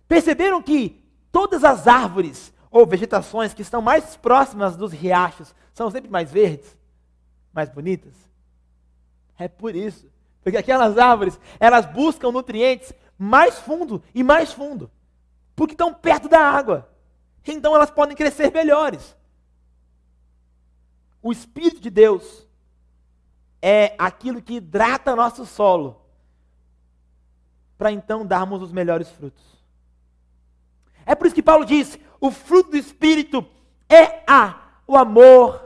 Perceberam 0.07 0.61
que 0.61 1.06
todas 1.37 1.63
as 1.63 1.87
árvores 1.87 2.51
ou 2.71 2.83
vegetações 2.87 3.53
que 3.53 3.61
estão 3.61 3.79
mais 3.79 4.15
próximas 4.15 4.75
dos 4.75 4.91
riachos 4.91 5.53
são 5.71 5.91
sempre 5.91 6.09
mais 6.09 6.31
verdes, 6.31 6.75
mais 7.53 7.69
bonitas? 7.69 8.15
É 9.37 9.47
por 9.47 9.75
isso. 9.75 10.09
Porque 10.41 10.57
aquelas 10.57 10.97
árvores, 10.97 11.39
elas 11.59 11.85
buscam 11.85 12.31
nutrientes 12.31 12.91
mais 13.19 13.59
fundo 13.59 14.01
e 14.15 14.23
mais 14.23 14.51
fundo. 14.51 14.89
Porque 15.55 15.75
estão 15.75 15.93
perto 15.93 16.27
da 16.27 16.39
água. 16.39 16.89
Então 17.45 17.75
elas 17.75 17.91
podem 17.91 18.17
crescer 18.17 18.51
melhores. 18.51 19.15
O 21.21 21.31
Espírito 21.31 21.79
de 21.79 21.91
Deus 21.91 22.47
é 23.61 23.93
aquilo 23.99 24.41
que 24.41 24.55
hidrata 24.55 25.15
nosso 25.15 25.45
solo 25.45 26.01
para 27.77 27.91
então 27.91 28.25
darmos 28.25 28.59
os 28.59 28.71
melhores 28.71 29.11
frutos. 29.11 29.56
É 31.07 31.15
por 31.15 31.25
isso 31.25 31.35
que 31.35 31.41
Paulo 31.41 31.65
diz: 31.65 31.97
o 32.19 32.29
fruto 32.29 32.71
do 32.71 32.77
Espírito 32.77 33.43
é 33.87 34.21
a, 34.27 34.61
o 34.85 34.97
amor. 34.97 35.63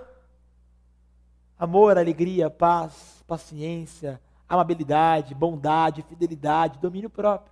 Amor, 1.58 1.98
alegria, 1.98 2.50
paz, 2.50 3.24
paciência, 3.28 4.22
amabilidade, 4.48 5.34
bondade, 5.34 6.04
fidelidade, 6.04 6.80
domínio 6.80 7.10
próprio. 7.10 7.52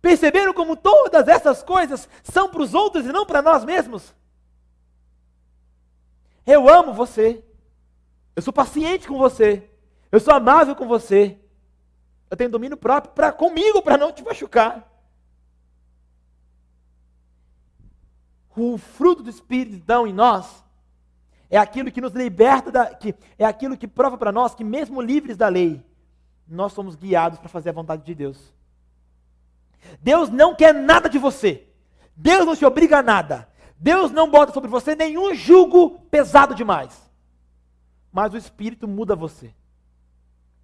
Perceberam 0.00 0.54
como 0.54 0.74
todas 0.74 1.28
essas 1.28 1.62
coisas 1.62 2.08
são 2.22 2.48
para 2.48 2.62
os 2.62 2.72
outros 2.72 3.04
e 3.04 3.12
não 3.12 3.26
para 3.26 3.42
nós 3.42 3.64
mesmos? 3.64 4.14
Eu 6.46 6.68
amo 6.68 6.94
você. 6.94 7.44
Eu 8.34 8.40
sou 8.40 8.52
paciente 8.52 9.06
com 9.06 9.18
você. 9.18 9.68
Eu 10.10 10.18
sou 10.18 10.32
amável 10.32 10.74
com 10.74 10.88
você. 10.88 11.38
Eu 12.30 12.36
tenho 12.36 12.50
domínio 12.50 12.76
próprio 12.76 13.12
para 13.12 13.30
comigo 13.32 13.82
para 13.82 13.98
não 13.98 14.12
te 14.12 14.24
machucar. 14.24 14.89
O 18.62 18.76
fruto 18.76 19.22
do 19.22 19.30
Espírito 19.30 19.74
então 19.74 20.06
em 20.06 20.12
nós 20.12 20.62
é 21.48 21.56
aquilo 21.56 21.90
que 21.90 21.98
nos 21.98 22.12
liberta 22.12 22.70
da, 22.70 22.94
que 22.94 23.14
é 23.38 23.46
aquilo 23.46 23.74
que 23.74 23.88
prova 23.88 24.18
para 24.18 24.30
nós 24.30 24.54
que 24.54 24.62
mesmo 24.62 25.00
livres 25.00 25.34
da 25.34 25.48
lei, 25.48 25.82
nós 26.46 26.74
somos 26.74 26.94
guiados 26.94 27.38
para 27.38 27.48
fazer 27.48 27.70
a 27.70 27.72
vontade 27.72 28.04
de 28.04 28.14
Deus. 28.14 28.52
Deus 30.02 30.28
não 30.28 30.54
quer 30.54 30.74
nada 30.74 31.08
de 31.08 31.18
você. 31.18 31.66
Deus 32.14 32.44
não 32.44 32.54
te 32.54 32.66
obriga 32.66 32.98
a 32.98 33.02
nada. 33.02 33.48
Deus 33.78 34.12
não 34.12 34.30
bota 34.30 34.52
sobre 34.52 34.68
você 34.68 34.94
nenhum 34.94 35.34
jugo 35.34 35.98
pesado 36.10 36.54
demais. 36.54 37.10
Mas 38.12 38.34
o 38.34 38.36
Espírito 38.36 38.86
muda 38.86 39.16
você. 39.16 39.54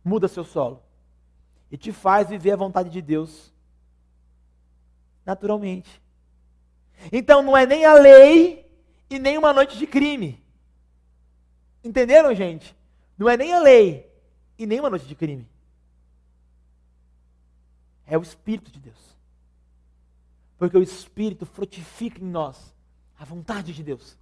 Muda 0.05 0.29
seu 0.29 0.45
solo. 0.45 0.83
E 1.71 1.79
te 1.79 1.93
faz 1.93 2.29
viver 2.29 2.53
a 2.53 2.57
vontade 2.57 2.91
de 2.91 3.01
Deus 3.01 3.55
naturalmente. 5.25 6.05
Então 7.13 7.43
não 7.43 7.57
é 7.57 7.67
nem 7.67 7.85
a 7.85 7.95
lei 7.95 8.71
e 9.09 9.19
nem 9.19 9.39
uma 9.39 9.53
noite 9.53 9.79
de 9.79 9.87
crime. 9.87 10.43
Entenderam, 11.83 12.35
gente? 12.35 12.77
Não 13.17 13.29
é 13.29 13.37
nem 13.37 13.53
a 13.53 13.61
lei 13.61 14.13
e 14.59 14.67
nem 14.67 14.81
uma 14.81 14.91
noite 14.91 15.07
de 15.07 15.15
crime. 15.15 15.49
É 18.07 18.17
o 18.17 18.23
Espírito 18.23 18.71
de 18.71 18.81
Deus. 18.81 19.17
Porque 20.59 20.77
o 20.77 20.83
Espírito 20.83 21.45
frutifica 21.45 22.21
em 22.21 22.27
nós 22.27 22.75
a 23.19 23.25
vontade 23.25 23.73
de 23.73 23.83
Deus. 23.83 24.19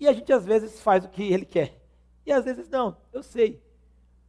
E 0.00 0.06
a 0.06 0.12
gente 0.12 0.32
às 0.32 0.44
vezes 0.44 0.80
faz 0.80 1.04
o 1.04 1.08
que 1.08 1.22
ele 1.22 1.44
quer. 1.44 1.80
E 2.24 2.32
às 2.32 2.44
vezes 2.44 2.68
não, 2.68 2.96
eu 3.12 3.22
sei. 3.22 3.62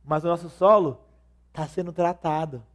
Mas 0.04 0.24
o 0.24 0.28
nosso 0.28 0.50
solo 0.50 1.04
está 1.50 1.68
sendo 1.68 1.91
tratado. 1.91 2.66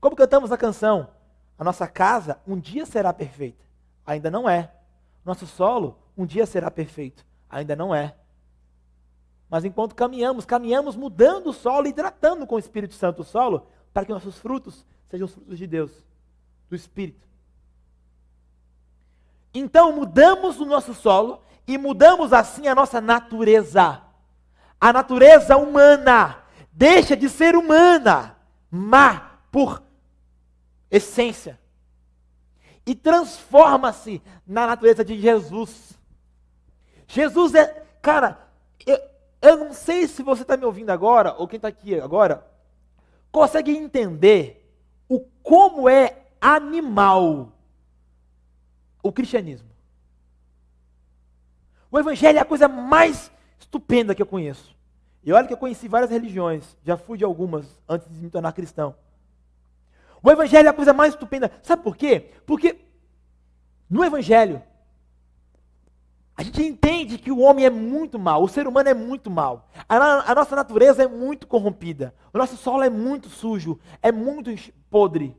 Como 0.00 0.16
cantamos 0.16 0.52
a 0.52 0.58
canção, 0.58 1.10
a 1.58 1.64
nossa 1.64 1.88
casa 1.88 2.38
um 2.46 2.58
dia 2.58 2.86
será 2.86 3.12
perfeita. 3.12 3.64
Ainda 4.06 4.30
não 4.30 4.48
é. 4.48 4.70
Nosso 5.24 5.46
solo 5.46 5.98
um 6.16 6.24
dia 6.24 6.46
será 6.46 6.70
perfeito. 6.70 7.26
Ainda 7.50 7.74
não 7.74 7.94
é. 7.94 8.14
Mas 9.50 9.64
enquanto 9.64 9.94
caminhamos, 9.94 10.44
caminhamos 10.44 10.94
mudando 10.94 11.48
o 11.48 11.52
solo 11.52 11.92
tratando 11.92 12.46
com 12.46 12.54
o 12.54 12.58
Espírito 12.58 12.94
Santo 12.94 13.22
o 13.22 13.24
solo, 13.24 13.66
para 13.92 14.04
que 14.04 14.12
nossos 14.12 14.38
frutos 14.38 14.86
sejam 15.10 15.24
os 15.24 15.32
frutos 15.32 15.58
de 15.58 15.66
Deus, 15.66 15.90
do 16.68 16.76
Espírito. 16.76 17.26
Então 19.52 19.92
mudamos 19.92 20.60
o 20.60 20.66
nosso 20.66 20.94
solo 20.94 21.42
e 21.66 21.76
mudamos 21.78 22.32
assim 22.32 22.68
a 22.68 22.74
nossa 22.74 23.00
natureza. 23.00 24.02
A 24.80 24.92
natureza 24.92 25.56
humana 25.56 26.38
deixa 26.70 27.16
de 27.16 27.28
ser 27.28 27.56
humana, 27.56 28.36
má 28.70 29.40
por 29.50 29.82
essência, 30.90 31.58
e 32.86 32.94
transforma-se 32.94 34.22
na 34.46 34.66
natureza 34.66 35.04
de 35.04 35.20
Jesus. 35.20 35.92
Jesus 37.06 37.54
é, 37.54 37.86
cara, 38.00 38.48
eu, 38.86 38.98
eu 39.42 39.56
não 39.58 39.72
sei 39.72 40.06
se 40.06 40.22
você 40.22 40.42
está 40.42 40.56
me 40.56 40.64
ouvindo 40.64 40.90
agora, 40.90 41.34
ou 41.34 41.46
quem 41.46 41.58
está 41.58 41.68
aqui 41.68 42.00
agora, 42.00 42.46
consegue 43.30 43.70
entender 43.70 44.74
o 45.08 45.20
como 45.42 45.88
é 45.88 46.26
animal 46.40 47.52
o 49.02 49.12
cristianismo. 49.12 49.68
O 51.90 51.98
evangelho 51.98 52.38
é 52.38 52.40
a 52.40 52.44
coisa 52.44 52.68
mais 52.68 53.30
estupenda 53.58 54.14
que 54.14 54.22
eu 54.22 54.26
conheço. 54.26 54.76
E 55.24 55.32
olha 55.32 55.46
que 55.46 55.52
eu 55.52 55.58
conheci 55.58 55.88
várias 55.88 56.10
religiões, 56.10 56.76
já 56.84 56.96
fui 56.96 57.18
de 57.18 57.24
algumas 57.24 57.66
antes 57.88 58.08
de 58.10 58.18
me 58.18 58.30
tornar 58.30 58.52
cristão. 58.52 58.94
O 60.22 60.30
evangelho 60.30 60.66
é 60.66 60.70
a 60.70 60.74
coisa 60.74 60.92
mais 60.92 61.14
estupenda. 61.14 61.50
Sabe 61.62 61.82
por 61.82 61.96
quê? 61.96 62.30
Porque 62.46 62.78
no 63.88 64.04
evangelho 64.04 64.62
a 66.38 66.42
gente 66.44 66.62
entende 66.62 67.18
que 67.18 67.32
o 67.32 67.40
homem 67.40 67.64
é 67.64 67.70
muito 67.70 68.16
mal, 68.16 68.44
o 68.44 68.48
ser 68.48 68.68
humano 68.68 68.88
é 68.88 68.94
muito 68.94 69.28
mal. 69.28 69.68
A, 69.88 70.30
a, 70.30 70.34
nossa 70.36 70.54
natureza 70.54 71.02
é 71.02 71.08
muito 71.08 71.48
corrompida. 71.48 72.14
O 72.32 72.38
nosso 72.38 72.56
solo 72.56 72.84
é 72.84 72.88
muito 72.88 73.28
sujo, 73.28 73.80
é 74.00 74.12
muito 74.12 74.54
podre. 74.88 75.36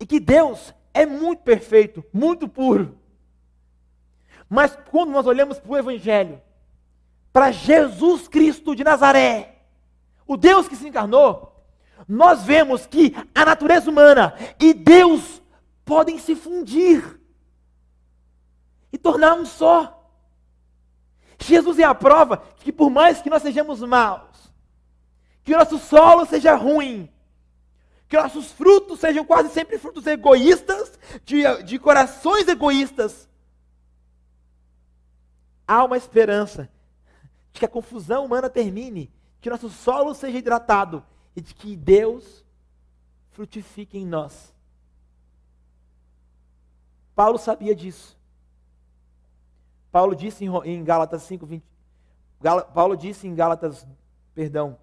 E 0.00 0.06
que 0.06 0.18
Deus 0.18 0.72
é 0.94 1.04
muito 1.04 1.42
perfeito, 1.42 2.02
muito 2.12 2.48
puro. 2.48 2.96
Mas 4.48 4.74
quando 4.90 5.10
nós 5.10 5.26
olhamos 5.26 5.58
para 5.58 5.70
o 5.70 5.76
Evangelho, 5.76 6.40
para 7.30 7.52
Jesus 7.52 8.26
Cristo 8.26 8.74
de 8.74 8.82
Nazaré, 8.82 9.64
o 10.26 10.34
Deus 10.34 10.66
que 10.66 10.76
se 10.76 10.88
encarnou, 10.88 11.47
nós 12.06 12.42
vemos 12.42 12.86
que 12.86 13.14
a 13.34 13.44
natureza 13.44 13.90
humana 13.90 14.34
e 14.60 14.74
Deus 14.74 15.42
podem 15.84 16.18
se 16.18 16.36
fundir 16.36 17.18
e 18.92 18.98
tornar 18.98 19.34
um 19.34 19.46
só. 19.46 19.94
Jesus 21.40 21.78
é 21.78 21.84
a 21.84 21.94
prova 21.94 22.38
que 22.58 22.72
por 22.72 22.90
mais 22.90 23.22
que 23.22 23.30
nós 23.30 23.42
sejamos 23.42 23.80
maus, 23.80 24.52
que 25.42 25.54
o 25.54 25.58
nosso 25.58 25.78
solo 25.78 26.26
seja 26.26 26.54
ruim, 26.54 27.10
que 28.08 28.16
nossos 28.16 28.52
frutos 28.52 29.00
sejam 29.00 29.24
quase 29.24 29.50
sempre 29.50 29.78
frutos 29.78 30.06
egoístas, 30.06 30.98
de, 31.24 31.62
de 31.62 31.78
corações 31.78 32.48
egoístas, 32.48 33.28
há 35.66 35.84
uma 35.84 35.96
esperança 35.96 36.70
de 37.52 37.60
que 37.60 37.66
a 37.66 37.68
confusão 37.68 38.24
humana 38.24 38.48
termine, 38.48 39.12
que 39.40 39.50
nosso 39.50 39.68
solo 39.68 40.14
seja 40.14 40.38
hidratado 40.38 41.04
e 41.38 41.40
de 41.40 41.54
que 41.54 41.76
Deus 41.76 42.44
frutifique 43.30 43.96
em 43.96 44.04
nós. 44.04 44.52
Paulo 47.14 47.38
sabia 47.38 47.76
disso. 47.76 48.18
Paulo 49.92 50.16
disse 50.16 50.44
em 50.44 50.82
Gálatas 50.82 51.22
5, 51.22 51.46
20, 51.46 51.64
Paulo 52.74 52.96
disse 52.96 53.28
em 53.28 53.36
Gálatas, 53.36 53.86
perdão, 54.34 54.76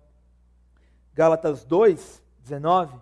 Gálatas 1.13 1.65
2, 1.65 2.23
19, 2.39 3.01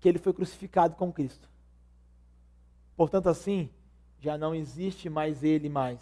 que 0.00 0.08
ele 0.08 0.18
foi 0.18 0.32
crucificado 0.32 0.96
com 0.96 1.12
Cristo. 1.12 1.48
Portanto, 2.96 3.28
assim, 3.28 3.70
já 4.18 4.36
não 4.36 4.52
existe 4.52 5.08
mais 5.08 5.44
ele 5.44 5.68
mais, 5.68 6.00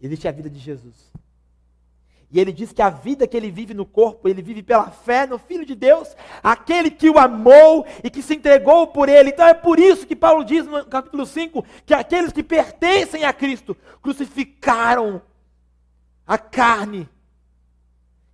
existe 0.00 0.28
a 0.28 0.30
vida 0.30 0.48
de 0.48 0.60
Jesus. 0.60 1.12
E 2.30 2.38
ele 2.38 2.52
diz 2.52 2.72
que 2.72 2.82
a 2.82 2.90
vida 2.90 3.26
que 3.26 3.36
ele 3.36 3.50
vive 3.50 3.72
no 3.72 3.86
corpo, 3.86 4.28
ele 4.28 4.42
vive 4.42 4.62
pela 4.62 4.90
fé 4.90 5.26
no 5.26 5.38
Filho 5.38 5.64
de 5.64 5.74
Deus, 5.74 6.14
aquele 6.42 6.90
que 6.90 7.08
o 7.08 7.18
amou 7.18 7.86
e 8.04 8.10
que 8.10 8.20
se 8.20 8.34
entregou 8.34 8.86
por 8.88 9.08
ele. 9.08 9.30
Então 9.30 9.46
é 9.46 9.54
por 9.54 9.78
isso 9.78 10.06
que 10.06 10.14
Paulo 10.14 10.44
diz 10.44 10.66
no 10.66 10.84
capítulo 10.84 11.24
5 11.24 11.64
que 11.86 11.94
aqueles 11.94 12.30
que 12.30 12.42
pertencem 12.42 13.24
a 13.24 13.32
Cristo 13.32 13.74
crucificaram 14.02 15.22
a 16.26 16.36
carne 16.36 17.08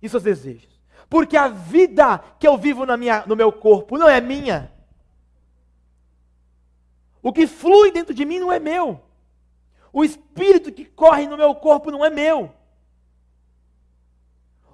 e 0.01 0.09
seus 0.09 0.23
desejos. 0.23 0.75
Porque 1.09 1.37
a 1.37 1.47
vida 1.47 2.17
que 2.37 2.47
eu 2.47 2.57
vivo 2.57 2.85
na 2.85 2.97
minha, 2.97 3.23
no 3.25 3.35
meu 3.35 3.51
corpo 3.51 3.97
não 3.97 4.09
é 4.09 4.19
minha. 4.19 4.73
O 7.23 7.31
que 7.31 7.47
flui 7.47 7.91
dentro 7.91 8.13
de 8.13 8.25
mim 8.25 8.39
não 8.39 8.51
é 8.51 8.59
meu. 8.59 9.01
O 9.93 10.03
espírito 10.03 10.69
que 10.69 10.83
corre 10.83 11.25
no 11.27 11.37
meu 11.37 11.55
corpo 11.55 11.89
não 11.89 12.03
é 12.03 12.09
meu. 12.09 12.53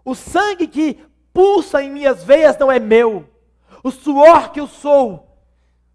O 0.04 0.16
sangue 0.16 0.68
que 0.68 1.00
pulsa 1.34 1.82
em 1.84 1.92
minhas 1.92 2.24
veias 2.24 2.58
não 2.58 2.72
é 2.72 2.80
meu. 2.80 3.30
O 3.84 3.92
suor 3.92 4.52
que 4.52 4.60
eu 4.60 4.68
sou, 4.68 5.38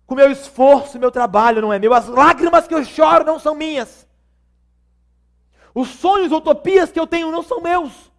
com 0.06 0.14
meu 0.14 0.30
esforço, 0.30 0.98
meu 0.98 1.10
trabalho 1.10 1.60
não 1.60 1.72
é 1.72 1.78
meu. 1.78 1.92
As 1.92 2.08
lágrimas 2.08 2.66
que 2.66 2.74
eu 2.74 2.84
choro 2.84 3.24
não 3.24 3.38
são 3.38 3.54
minhas. 3.54 4.06
Os 5.74 5.88
sonhos, 5.88 6.32
utopias 6.32 6.90
que 6.90 6.98
eu 6.98 7.06
tenho 7.06 7.30
não 7.30 7.42
são 7.42 7.60
meus. 7.60 8.10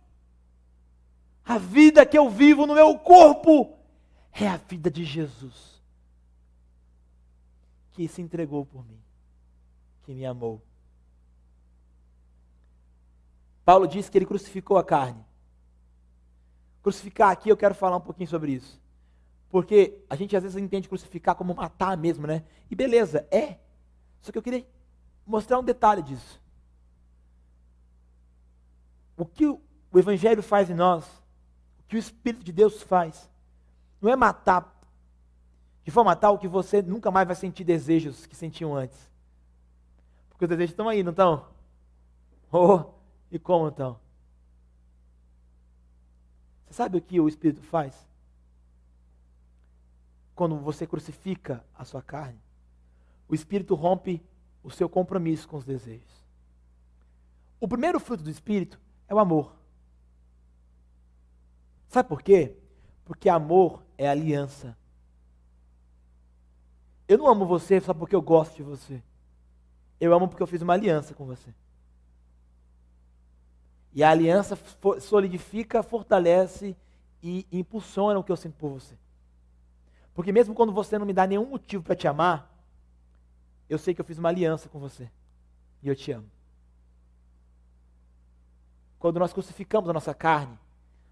A 1.43 1.57
vida 1.57 2.05
que 2.05 2.17
eu 2.17 2.29
vivo 2.29 2.67
no 2.67 2.75
meu 2.75 2.97
corpo 2.99 3.77
é 4.33 4.47
a 4.47 4.57
vida 4.57 4.91
de 4.91 5.03
Jesus, 5.03 5.81
que 7.93 8.07
se 8.07 8.21
entregou 8.21 8.65
por 8.65 8.85
mim, 8.85 9.01
que 10.03 10.13
me 10.13 10.25
amou. 10.25 10.61
Paulo 13.63 13.88
diz 13.88 14.09
que 14.09 14.17
ele 14.17 14.25
crucificou 14.25 14.77
a 14.77 14.83
carne 14.83 15.26
Crucificar 16.88 17.31
aqui, 17.31 17.49
eu 17.49 17.57
quero 17.57 17.75
falar 17.75 17.97
um 17.97 18.01
pouquinho 18.01 18.29
sobre 18.29 18.53
isso. 18.53 18.81
Porque 19.49 20.05
a 20.09 20.15
gente 20.15 20.38
às 20.38 20.41
vezes 20.41 20.57
entende 20.57 20.88
crucificar 20.88 21.35
como 21.35 21.53
matar 21.53 21.97
mesmo, 21.97 22.25
né? 22.25 22.45
E 22.71 22.75
beleza, 22.77 23.27
é. 23.29 23.57
Só 24.21 24.31
que 24.31 24.38
eu 24.38 24.41
queria 24.41 24.65
mostrar 25.25 25.59
um 25.59 25.63
detalhe 25.65 26.01
disso. 26.01 26.41
O 29.17 29.25
que 29.25 29.45
o 29.45 29.59
Evangelho 29.93 30.41
faz 30.41 30.69
em 30.69 30.75
nós, 30.75 31.03
o 31.81 31.83
que 31.89 31.97
o 31.97 31.99
Espírito 31.99 32.45
de 32.45 32.53
Deus 32.53 32.81
faz, 32.81 33.29
não 33.99 34.09
é 34.09 34.15
matar, 34.15 34.73
de 35.83 35.91
forma 35.91 36.15
tal 36.15 36.39
que 36.39 36.47
você 36.47 36.81
nunca 36.81 37.11
mais 37.11 37.27
vai 37.27 37.35
sentir 37.35 37.65
desejos 37.65 38.25
que 38.25 38.33
sentiam 38.33 38.73
antes. 38.73 39.11
Porque 40.29 40.45
os 40.45 40.49
desejos 40.49 40.71
estão 40.71 40.88
aí, 40.88 41.03
não 41.03 41.11
estão? 41.11 41.49
Oh, 42.49 42.85
e 43.29 43.38
como 43.38 43.67
então? 43.67 43.99
Você 46.68 46.74
sabe 46.74 46.97
o 46.97 47.01
que 47.01 47.20
o 47.20 47.28
Espírito 47.28 47.61
faz? 47.61 48.07
Quando 50.36 50.57
você 50.59 50.86
crucifica 50.86 51.65
a 51.74 51.86
sua 51.86 52.01
carne, 52.01 52.39
o 53.28 53.34
Espírito 53.34 53.74
rompe 53.74 54.22
o 54.63 54.70
seu 54.70 54.89
compromisso 54.89 55.47
com 55.47 55.57
os 55.57 55.65
desejos. 55.65 56.26
O 57.59 57.68
primeiro 57.68 57.99
fruto 57.99 58.24
do 58.24 58.30
Espírito 58.30 58.80
é 59.07 59.15
o 59.15 59.20
amor. 59.20 59.55
Sabe 61.88 62.09
por 62.09 62.22
quê? 62.22 62.55
Porque 63.05 63.30
amor 63.30 63.82
é 63.97 64.07
aliança. 64.07 64.78
Eu 67.07 67.18
não 67.18 67.28
amo 67.28 67.45
você 67.45 67.80
só 67.80 67.93
porque 67.93 68.15
eu 68.15 68.22
gosto 68.22 68.57
de 68.57 68.63
você. 68.63 69.01
Eu 69.99 70.13
amo 70.13 70.28
porque 70.28 70.43
eu 70.43 70.47
fiz 70.47 70.61
uma 70.61 70.74
aliança 70.74 71.13
com 71.13 71.26
você. 71.26 71.53
E 73.93 74.03
a 74.03 74.09
aliança 74.09 74.57
solidifica, 74.99 75.81
fortalece 75.81 76.75
e 77.21 77.47
impulsiona 77.51 78.19
o 78.19 78.23
que 78.23 78.31
eu 78.31 78.38
sinto 78.38 78.55
por 78.55 78.69
você. 78.69 78.95
Porque 80.13 80.31
mesmo 80.31 80.53
quando 80.53 80.71
você 80.71 80.97
não 80.97 81.05
me 81.05 81.13
dá 81.13 81.25
nenhum 81.25 81.45
motivo 81.45 81.83
para 81.83 81.95
te 81.95 82.07
amar, 82.07 82.51
eu 83.69 83.77
sei 83.77 83.93
que 83.93 84.01
eu 84.01 84.05
fiz 84.05 84.17
uma 84.17 84.29
aliança 84.29 84.69
com 84.69 84.79
você. 84.79 85.09
E 85.81 85.88
eu 85.88 85.95
te 85.95 86.11
amo. 86.11 86.29
Quando 88.99 89.19
nós 89.19 89.33
crucificamos 89.33 89.89
a 89.89 89.93
nossa 89.93 90.13
carne, 90.13 90.57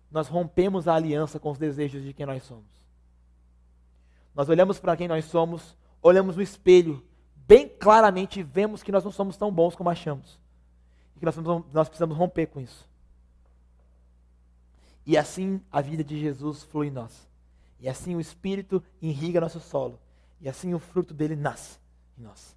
nós 0.09 0.27
rompemos 0.27 0.87
a 0.87 0.95
aliança 0.95 1.39
com 1.39 1.51
os 1.51 1.57
desejos 1.57 2.03
de 2.03 2.13
quem 2.13 2.25
nós 2.25 2.43
somos. 2.43 2.83
Nós 4.33 4.49
olhamos 4.49 4.79
para 4.79 4.97
quem 4.97 5.07
nós 5.07 5.25
somos, 5.25 5.77
olhamos 6.01 6.35
no 6.35 6.41
espelho, 6.41 7.03
bem 7.35 7.69
claramente 7.69 8.43
vemos 8.43 8.83
que 8.83 8.91
nós 8.91 9.03
não 9.03 9.11
somos 9.11 9.37
tão 9.37 9.51
bons 9.51 9.75
como 9.75 9.89
achamos 9.89 10.39
e 11.15 11.19
que 11.19 11.25
nós 11.25 11.35
precisamos, 11.35 11.73
nós 11.73 11.87
precisamos 11.87 12.17
romper 12.17 12.47
com 12.47 12.59
isso. 12.59 12.87
E 15.05 15.17
assim 15.17 15.61
a 15.71 15.81
vida 15.81 16.03
de 16.03 16.19
Jesus 16.19 16.63
flui 16.63 16.87
em 16.87 16.91
nós. 16.91 17.27
E 17.79 17.87
assim 17.87 18.15
o 18.15 18.19
Espírito 18.19 18.83
irriga 19.01 19.39
nosso 19.39 19.59
solo. 19.59 19.99
E 20.41 20.49
assim 20.49 20.73
o 20.73 20.79
fruto 20.79 21.13
dele 21.13 21.35
nasce 21.35 21.79
em 22.17 22.23
nós. 22.23 22.55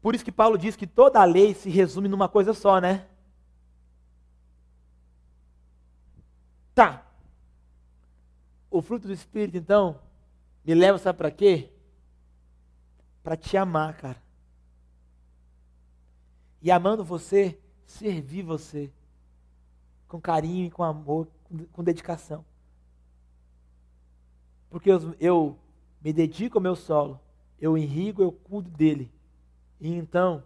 Por 0.00 0.14
isso 0.14 0.24
que 0.24 0.32
Paulo 0.32 0.56
diz 0.56 0.76
que 0.76 0.86
toda 0.86 1.20
a 1.20 1.24
lei 1.24 1.54
se 1.54 1.68
resume 1.68 2.08
numa 2.08 2.28
coisa 2.28 2.54
só, 2.54 2.80
né? 2.80 3.06
Tá. 6.74 7.04
O 8.70 8.80
fruto 8.80 9.06
do 9.06 9.12
Espírito, 9.12 9.56
então, 9.56 10.00
me 10.64 10.74
leva, 10.74 10.98
sabe 10.98 11.16
para 11.16 11.30
quê? 11.30 11.70
Para 13.22 13.36
te 13.36 13.56
amar, 13.56 13.96
cara 13.96 14.25
e 16.66 16.70
amando 16.72 17.04
você, 17.04 17.56
servir 17.86 18.42
você 18.42 18.90
com 20.08 20.20
carinho 20.20 20.66
e 20.66 20.70
com 20.72 20.82
amor, 20.82 21.28
com 21.72 21.84
dedicação. 21.84 22.44
Porque 24.68 24.90
eu, 24.90 25.14
eu 25.20 25.58
me 26.02 26.12
dedico 26.12 26.58
ao 26.58 26.62
meu 26.62 26.74
solo, 26.74 27.20
eu 27.60 27.78
irrigo, 27.78 28.20
eu 28.20 28.32
cuido 28.32 28.68
dele. 28.68 29.12
E 29.80 29.94
então, 29.94 30.42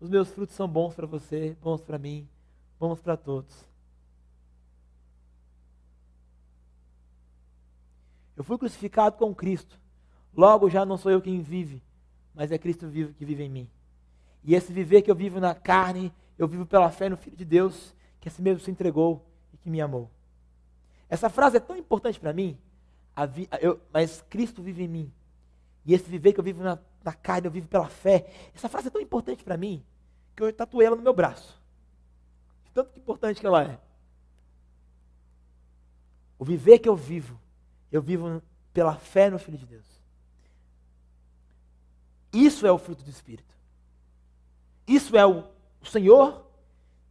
os 0.00 0.10
meus 0.10 0.28
frutos 0.28 0.56
são 0.56 0.66
bons 0.66 0.92
para 0.92 1.06
você, 1.06 1.56
bons 1.62 1.80
para 1.80 1.98
mim, 2.00 2.28
bons 2.76 3.00
para 3.00 3.16
todos. 3.16 3.64
Eu 8.36 8.42
fui 8.42 8.58
crucificado 8.58 9.18
com 9.18 9.32
Cristo. 9.32 9.80
Logo 10.36 10.68
já 10.68 10.84
não 10.84 10.98
sou 10.98 11.12
eu 11.12 11.22
quem 11.22 11.40
vive, 11.40 11.80
mas 12.34 12.50
é 12.50 12.58
Cristo 12.58 12.88
vivo 12.88 13.14
que 13.14 13.24
vive 13.24 13.44
em 13.44 13.48
mim. 13.48 13.70
E 14.44 14.54
esse 14.54 14.72
viver 14.72 15.02
que 15.02 15.10
eu 15.10 15.14
vivo 15.14 15.40
na 15.40 15.54
carne, 15.54 16.12
eu 16.38 16.46
vivo 16.46 16.66
pela 16.66 16.90
fé 16.90 17.08
no 17.08 17.16
Filho 17.16 17.36
de 17.36 17.44
Deus, 17.44 17.94
que 18.20 18.28
assim 18.28 18.42
mesmo 18.42 18.60
se 18.60 18.70
entregou 18.70 19.26
e 19.52 19.56
que 19.56 19.70
me 19.70 19.80
amou. 19.80 20.10
Essa 21.08 21.30
frase 21.30 21.56
é 21.56 21.60
tão 21.60 21.76
importante 21.76 22.20
para 22.20 22.32
mim, 22.32 22.58
vi, 23.32 23.48
eu, 23.60 23.80
mas 23.92 24.22
Cristo 24.28 24.62
vive 24.62 24.84
em 24.84 24.88
mim. 24.88 25.12
E 25.86 25.94
esse 25.94 26.08
viver 26.08 26.32
que 26.32 26.40
eu 26.40 26.44
vivo 26.44 26.62
na, 26.62 26.78
na 27.02 27.12
carne, 27.12 27.46
eu 27.46 27.50
vivo 27.50 27.68
pela 27.68 27.88
fé. 27.88 28.30
Essa 28.54 28.68
frase 28.68 28.88
é 28.88 28.90
tão 28.90 29.00
importante 29.00 29.44
para 29.44 29.56
mim, 29.56 29.84
que 30.34 30.42
eu 30.42 30.52
tatuei 30.52 30.86
ela 30.86 30.96
no 30.96 31.02
meu 31.02 31.14
braço. 31.14 31.62
Tanto 32.74 32.98
importante 32.98 33.40
que 33.40 33.46
ela 33.46 33.62
é. 33.62 33.78
O 36.38 36.44
viver 36.44 36.80
que 36.80 36.88
eu 36.88 36.96
vivo, 36.96 37.40
eu 37.92 38.02
vivo 38.02 38.42
pela 38.72 38.96
fé 38.96 39.30
no 39.30 39.38
Filho 39.38 39.56
de 39.56 39.66
Deus. 39.66 39.86
Isso 42.32 42.66
é 42.66 42.72
o 42.72 42.78
fruto 42.78 43.04
do 43.04 43.10
Espírito. 43.10 43.53
Isso 44.86 45.16
é 45.16 45.24
o 45.26 45.44
Senhor 45.82 46.44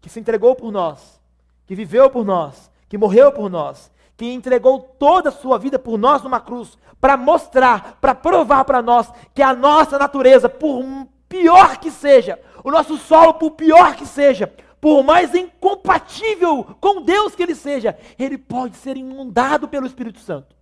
que 0.02 0.10
se 0.10 0.20
entregou 0.20 0.56
por 0.56 0.72
nós, 0.72 1.20
que 1.66 1.76
viveu 1.76 2.10
por 2.10 2.26
nós, 2.26 2.72
que 2.90 2.98
morreu 2.98 3.32
por 3.32 3.50
nós, 3.50 3.92
que 4.16 4.32
entregou 4.32 4.80
toda 4.80 5.30
a 5.30 5.32
sua 5.32 5.58
vida 5.58 5.80
por 5.80 5.98
nós 5.98 6.22
numa 6.22 6.40
cruz, 6.40 6.78
para 7.02 7.18
mostrar, 7.18 7.98
para 8.00 8.14
provar 8.14 8.64
para 8.66 8.82
nós 8.82 9.12
que 9.34 9.42
a 9.42 9.54
nossa 9.54 9.98
natureza, 9.98 10.48
por 10.48 10.84
pior 11.28 11.78
que 11.78 11.90
seja, 11.90 12.40
o 12.64 12.72
nosso 12.72 12.98
solo, 12.98 13.34
por 13.34 13.52
pior 13.52 13.96
que 13.96 14.06
seja, 14.06 14.54
por 14.80 15.02
mais 15.04 15.34
incompatível 15.34 16.76
com 16.80 17.02
Deus 17.02 17.34
que 17.34 17.42
ele 17.42 17.56
seja, 17.56 17.98
ele 18.20 18.38
pode 18.38 18.76
ser 18.76 18.98
inundado 18.98 19.68
pelo 19.68 19.88
Espírito 19.88 20.20
Santo. 20.20 20.56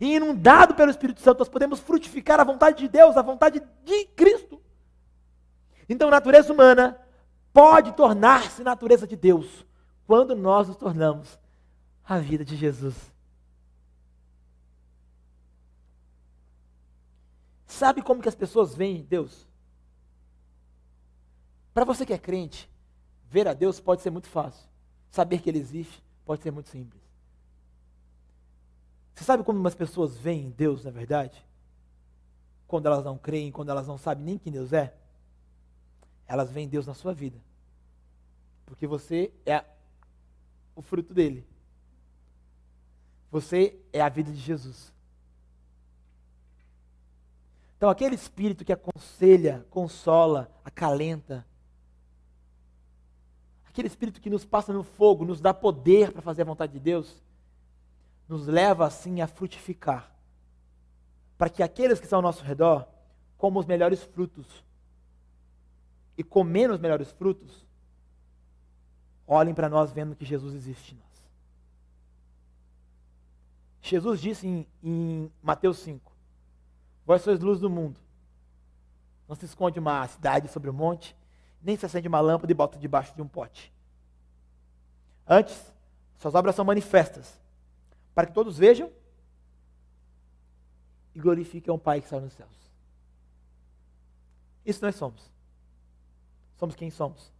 E 0.00 0.14
inundado 0.14 0.74
pelo 0.74 0.90
Espírito 0.90 1.20
Santo, 1.20 1.40
nós 1.40 1.48
podemos 1.48 1.80
frutificar 1.80 2.38
a 2.38 2.44
vontade 2.44 2.78
de 2.78 2.88
Deus, 2.88 3.16
a 3.16 3.22
vontade 3.22 3.62
de 3.84 4.04
Cristo. 4.14 4.61
Então, 5.88 6.10
natureza 6.10 6.52
humana 6.52 6.98
pode 7.52 7.92
tornar-se 7.92 8.62
natureza 8.62 9.06
de 9.06 9.16
Deus 9.16 9.64
quando 10.06 10.34
nós 10.34 10.68
nos 10.68 10.76
tornamos 10.76 11.38
a 12.04 12.18
vida 12.18 12.44
de 12.44 12.56
Jesus. 12.56 13.12
Sabe 17.66 18.02
como 18.02 18.20
que 18.20 18.28
as 18.28 18.34
pessoas 18.34 18.74
veem 18.74 19.02
Deus? 19.02 19.48
Para 21.72 21.84
você 21.84 22.04
que 22.04 22.12
é 22.12 22.18
crente, 22.18 22.70
ver 23.30 23.48
a 23.48 23.54
Deus 23.54 23.80
pode 23.80 24.02
ser 24.02 24.10
muito 24.10 24.28
fácil. 24.28 24.68
Saber 25.10 25.40
que 25.40 25.48
Ele 25.48 25.58
existe 25.58 26.02
pode 26.24 26.42
ser 26.42 26.50
muito 26.50 26.68
simples. 26.68 27.02
Você 29.14 29.24
sabe 29.24 29.42
como 29.42 29.66
as 29.66 29.74
pessoas 29.74 30.16
veem 30.16 30.50
Deus, 30.50 30.84
na 30.84 30.90
verdade? 30.90 31.44
Quando 32.66 32.86
elas 32.86 33.04
não 33.04 33.16
creem, 33.16 33.50
quando 33.50 33.70
elas 33.70 33.86
não 33.86 33.98
sabem 33.98 34.24
nem 34.24 34.38
quem 34.38 34.52
Deus 34.52 34.72
é? 34.72 34.94
Elas 36.32 36.50
veem 36.50 36.66
Deus 36.66 36.86
na 36.86 36.94
sua 36.94 37.12
vida. 37.12 37.38
Porque 38.64 38.86
você 38.86 39.30
é 39.44 39.62
o 40.74 40.80
fruto 40.80 41.12
dele. 41.12 41.46
Você 43.30 43.78
é 43.92 44.00
a 44.00 44.08
vida 44.08 44.32
de 44.32 44.38
Jesus. 44.38 44.94
Então, 47.76 47.90
aquele 47.90 48.14
espírito 48.14 48.64
que 48.64 48.72
aconselha, 48.72 49.66
consola, 49.68 50.50
acalenta, 50.64 51.46
aquele 53.66 53.88
espírito 53.88 54.18
que 54.18 54.30
nos 54.30 54.46
passa 54.46 54.72
no 54.72 54.82
fogo, 54.82 55.26
nos 55.26 55.38
dá 55.38 55.52
poder 55.52 56.12
para 56.12 56.22
fazer 56.22 56.42
a 56.42 56.46
vontade 56.46 56.72
de 56.72 56.80
Deus, 56.80 57.22
nos 58.26 58.46
leva 58.46 58.86
assim 58.86 59.20
a 59.20 59.26
frutificar, 59.26 60.10
para 61.36 61.50
que 61.50 61.62
aqueles 61.62 61.98
que 61.98 62.06
estão 62.06 62.20
ao 62.20 62.22
nosso 62.22 62.42
redor 62.42 62.88
comam 63.36 63.60
os 63.60 63.66
melhores 63.66 64.02
frutos. 64.02 64.64
E 66.16 66.22
comendo 66.22 66.74
os 66.74 66.80
melhores 66.80 67.10
frutos, 67.10 67.66
olhem 69.26 69.54
para 69.54 69.68
nós 69.68 69.92
vendo 69.92 70.14
que 70.14 70.24
Jesus 70.24 70.54
existe 70.54 70.94
em 70.94 70.98
nós. 70.98 71.12
Jesus 73.82 74.20
disse 74.20 74.46
em, 74.46 74.66
em 74.82 75.32
Mateus 75.42 75.78
5: 75.78 76.12
Vós 77.04 77.22
sois 77.22 77.40
luz 77.40 77.58
do 77.58 77.68
mundo. 77.68 77.98
Não 79.28 79.34
se 79.34 79.44
esconde 79.44 79.78
uma 79.78 80.06
cidade 80.06 80.48
sobre 80.48 80.70
o 80.70 80.72
um 80.72 80.76
monte, 80.76 81.16
nem 81.62 81.76
se 81.76 81.86
acende 81.86 82.06
uma 82.06 82.20
lâmpada 82.20 82.52
e 82.52 82.54
bota 82.54 82.78
debaixo 82.78 83.14
de 83.14 83.22
um 83.22 83.28
pote. 83.28 83.72
Antes, 85.26 85.72
suas 86.18 86.34
obras 86.34 86.54
são 86.54 86.64
manifestas, 86.64 87.40
para 88.14 88.26
que 88.26 88.32
todos 88.32 88.58
vejam 88.58 88.90
e 91.14 91.18
glorifiquem 91.18 91.72
o 91.72 91.78
Pai 91.78 92.00
que 92.00 92.06
está 92.06 92.20
nos 92.20 92.32
céus. 92.34 92.70
Isso 94.64 94.84
nós 94.84 94.94
somos. 94.94 95.31
Somos 96.62 96.76
quem 96.76 96.90
somos. 96.92 97.32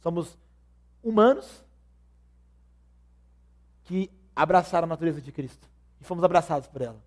Somos 0.00 0.36
humanos 1.04 1.64
que 3.84 4.10
abraçaram 4.34 4.86
a 4.86 4.88
natureza 4.88 5.20
de 5.20 5.30
Cristo 5.30 5.68
e 6.00 6.04
fomos 6.04 6.24
abraçados 6.24 6.66
por 6.66 6.82
ela. 6.82 7.00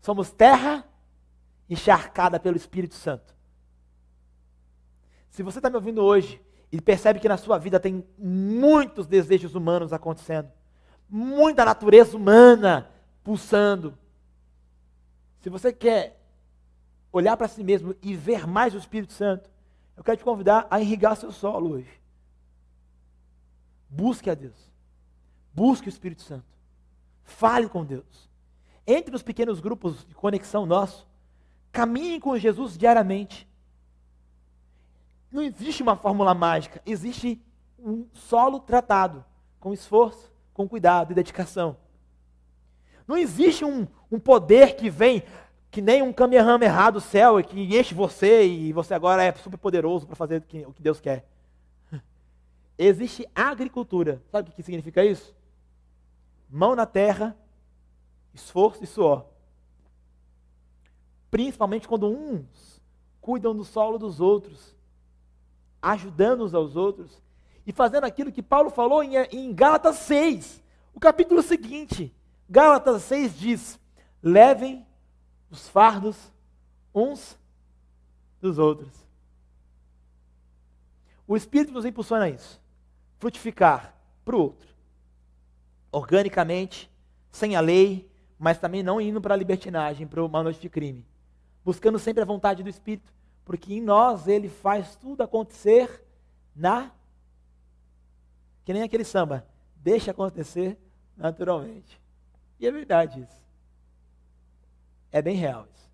Somos 0.00 0.32
terra 0.32 0.84
encharcada 1.70 2.40
pelo 2.40 2.56
Espírito 2.56 2.96
Santo. 2.96 3.32
Se 5.30 5.40
você 5.44 5.60
está 5.60 5.70
me 5.70 5.76
ouvindo 5.76 6.02
hoje 6.02 6.42
e 6.72 6.80
percebe 6.80 7.20
que 7.20 7.28
na 7.28 7.36
sua 7.36 7.56
vida 7.56 7.78
tem 7.78 8.04
muitos 8.18 9.06
desejos 9.06 9.54
humanos 9.54 9.92
acontecendo, 9.92 10.50
muita 11.08 11.64
natureza 11.64 12.16
humana 12.16 12.90
pulsando, 13.22 13.96
se 15.42 15.48
você 15.48 15.72
quer 15.72 16.20
olhar 17.12 17.36
para 17.36 17.46
si 17.46 17.62
mesmo 17.62 17.94
e 18.02 18.16
ver 18.16 18.48
mais 18.48 18.74
o 18.74 18.78
Espírito 18.78 19.12
Santo, 19.12 19.53
eu 19.96 20.02
quero 20.02 20.16
te 20.16 20.24
convidar 20.24 20.66
a 20.70 20.80
irrigar 20.80 21.16
seu 21.16 21.30
solo 21.30 21.74
hoje. 21.74 22.00
Busque 23.88 24.28
a 24.28 24.34
Deus. 24.34 24.72
Busque 25.52 25.88
o 25.88 25.90
Espírito 25.90 26.22
Santo. 26.22 26.46
Fale 27.22 27.68
com 27.68 27.84
Deus. 27.84 28.28
Entre 28.86 29.10
nos 29.10 29.22
pequenos 29.22 29.60
grupos 29.60 30.04
de 30.04 30.14
conexão 30.14 30.66
nosso. 30.66 31.06
Caminhe 31.70 32.20
com 32.20 32.36
Jesus 32.36 32.76
diariamente. 32.76 33.48
Não 35.30 35.42
existe 35.42 35.82
uma 35.82 35.96
fórmula 35.96 36.32
mágica, 36.32 36.80
existe 36.86 37.42
um 37.76 38.06
solo 38.12 38.60
tratado 38.60 39.24
com 39.58 39.72
esforço, 39.72 40.32
com 40.52 40.68
cuidado 40.68 41.10
e 41.10 41.14
dedicação. 41.14 41.76
Não 43.06 43.16
existe 43.16 43.64
um, 43.64 43.86
um 44.10 44.20
poder 44.20 44.76
que 44.76 44.88
vem 44.88 45.24
que 45.74 45.82
nem 45.82 46.02
um 46.02 46.12
Kamehameha 46.12 46.88
do 46.88 47.00
céu 47.00 47.40
e 47.40 47.42
que 47.42 47.60
enche 47.60 47.96
você 47.96 48.46
e 48.46 48.72
você 48.72 48.94
agora 48.94 49.24
é 49.24 49.32
super 49.32 49.58
poderoso 49.58 50.06
para 50.06 50.14
fazer 50.14 50.36
o 50.36 50.42
que, 50.42 50.64
Deus 50.78 51.00
quer. 51.00 51.26
Existe 52.78 53.28
agricultura. 53.34 54.22
Sabe 54.30 54.50
o 54.50 54.52
que 54.52 54.62
significa 54.62 55.04
isso? 55.04 55.34
Mão 56.48 56.76
na 56.76 56.86
terra, 56.86 57.36
esforço 58.32 58.84
e 58.84 58.86
suor. 58.86 59.26
Principalmente 61.28 61.88
quando 61.88 62.06
uns 62.06 62.80
cuidam 63.20 63.52
do 63.52 63.64
solo 63.64 63.98
dos 63.98 64.20
outros, 64.20 64.76
ajudando 65.82 66.44
uns 66.44 66.54
aos 66.54 66.76
outros 66.76 67.20
e 67.66 67.72
fazendo 67.72 68.04
aquilo 68.04 68.30
que 68.30 68.44
Paulo 68.44 68.70
falou 68.70 69.02
em, 69.02 69.16
em 69.32 69.52
Gálatas 69.52 69.96
6, 69.96 70.62
o 70.94 71.00
capítulo 71.00 71.42
seguinte. 71.42 72.14
Gálatas 72.48 73.02
6 73.02 73.36
diz: 73.36 73.80
levem 74.22 74.86
os 75.50 75.68
fardos 75.68 76.32
uns 76.94 77.38
dos 78.40 78.58
outros. 78.58 78.92
O 81.26 81.36
Espírito 81.36 81.72
nos 81.72 81.84
impulsiona 81.84 82.24
a 82.24 82.30
isso. 82.30 82.60
Frutificar 83.18 83.94
para 84.24 84.36
o 84.36 84.40
outro. 84.40 84.68
Organicamente, 85.90 86.90
sem 87.30 87.56
a 87.56 87.60
lei, 87.60 88.10
mas 88.38 88.58
também 88.58 88.82
não 88.82 89.00
indo 89.00 89.20
para 89.20 89.34
a 89.34 89.36
libertinagem, 89.36 90.06
para 90.06 90.22
uma 90.22 90.42
noite 90.42 90.60
de 90.60 90.68
crime. 90.68 91.04
Buscando 91.64 91.98
sempre 91.98 92.22
a 92.22 92.26
vontade 92.26 92.62
do 92.62 92.68
Espírito, 92.68 93.12
porque 93.44 93.74
em 93.74 93.80
nós 93.80 94.28
ele 94.28 94.48
faz 94.48 94.96
tudo 94.96 95.22
acontecer 95.22 96.04
na. 96.54 96.90
Que 98.64 98.72
nem 98.72 98.82
aquele 98.82 99.04
samba, 99.04 99.46
deixa 99.76 100.10
acontecer 100.10 100.78
naturalmente. 101.16 102.00
E 102.58 102.66
é 102.66 102.70
verdade 102.70 103.20
isso. 103.20 103.43
É 105.14 105.22
bem 105.22 105.36
real 105.36 105.64
isso. 105.72 105.88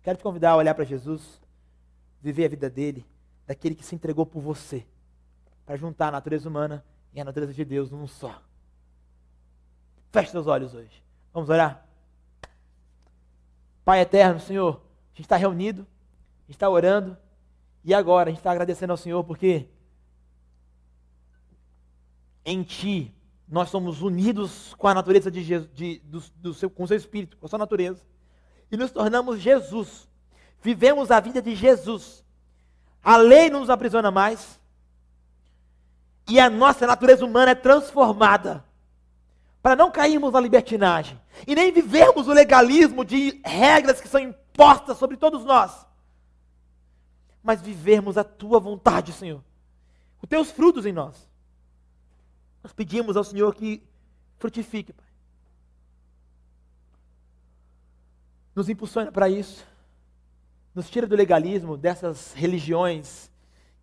Quero 0.00 0.16
te 0.16 0.22
convidar 0.22 0.52
a 0.52 0.56
olhar 0.56 0.72
para 0.72 0.84
Jesus, 0.84 1.40
viver 2.22 2.44
a 2.44 2.48
vida 2.50 2.70
dele, 2.70 3.04
daquele 3.44 3.74
que 3.74 3.84
se 3.84 3.96
entregou 3.96 4.24
por 4.24 4.40
você, 4.40 4.86
para 5.66 5.76
juntar 5.76 6.06
a 6.06 6.12
natureza 6.12 6.48
humana 6.48 6.84
e 7.12 7.20
a 7.20 7.24
natureza 7.24 7.52
de 7.52 7.64
Deus 7.64 7.90
num 7.90 8.06
só. 8.06 8.40
Feche 10.12 10.30
seus 10.30 10.46
olhos 10.46 10.72
hoje. 10.72 11.02
Vamos 11.32 11.50
orar? 11.50 11.84
Pai 13.84 13.98
eterno, 13.98 14.38
Senhor, 14.38 14.76
a 14.76 15.16
gente 15.16 15.26
está 15.26 15.36
reunido, 15.36 15.82
a 15.82 16.46
gente 16.46 16.54
está 16.54 16.68
orando, 16.68 17.18
e 17.82 17.92
agora 17.92 18.28
a 18.28 18.32
gente 18.32 18.38
está 18.38 18.52
agradecendo 18.52 18.92
ao 18.92 18.96
Senhor 18.96 19.24
porque 19.24 19.68
em 22.44 22.62
Ti 22.62 23.12
nós 23.48 23.68
somos 23.68 24.02
unidos 24.02 24.74
com 24.78 24.88
a 24.88 24.94
natureza 24.94 25.30
de 25.30 25.42
Jesus, 25.42 25.70
de, 25.74 25.98
do, 26.00 26.20
do 26.36 26.54
seu, 26.54 26.70
com 26.70 26.84
o 26.84 26.88
seu 26.88 26.96
Espírito, 26.96 27.36
com 27.36 27.46
a 27.46 27.48
sua 27.48 27.58
natureza, 27.58 28.02
e 28.70 28.76
nos 28.76 28.90
tornamos 28.90 29.40
Jesus. 29.40 30.08
Vivemos 30.62 31.10
a 31.10 31.20
vida 31.20 31.42
de 31.42 31.54
Jesus. 31.54 32.24
A 33.02 33.16
lei 33.16 33.50
não 33.50 33.60
nos 33.60 33.70
aprisiona 33.70 34.10
mais, 34.10 34.58
e 36.26 36.40
a 36.40 36.48
nossa 36.48 36.86
natureza 36.86 37.24
humana 37.24 37.50
é 37.50 37.54
transformada 37.54 38.64
para 39.62 39.76
não 39.76 39.90
cairmos 39.90 40.32
na 40.32 40.40
libertinagem 40.40 41.20
e 41.46 41.54
nem 41.54 41.72
vivermos 41.72 42.28
o 42.28 42.32
legalismo 42.32 43.04
de 43.04 43.40
regras 43.44 44.00
que 44.00 44.08
são 44.08 44.20
impostas 44.20 44.96
sobre 44.98 45.16
todos 45.16 45.44
nós, 45.44 45.86
mas 47.42 47.60
vivermos 47.60 48.16
a 48.16 48.24
tua 48.24 48.58
vontade, 48.58 49.12
Senhor, 49.12 49.42
os 50.22 50.28
teus 50.28 50.50
frutos 50.50 50.86
em 50.86 50.92
nós. 50.92 51.28
Nós 52.64 52.72
pedimos 52.72 53.14
ao 53.14 53.22
Senhor 53.22 53.54
que 53.54 53.86
frutifique, 54.38 54.94
Pai. 54.94 55.06
Nos 58.54 58.70
impulsiona 58.70 59.12
para 59.12 59.28
isso. 59.28 59.66
Nos 60.74 60.88
tira 60.88 61.06
do 61.06 61.14
legalismo, 61.14 61.76
dessas 61.76 62.32
religiões 62.32 63.30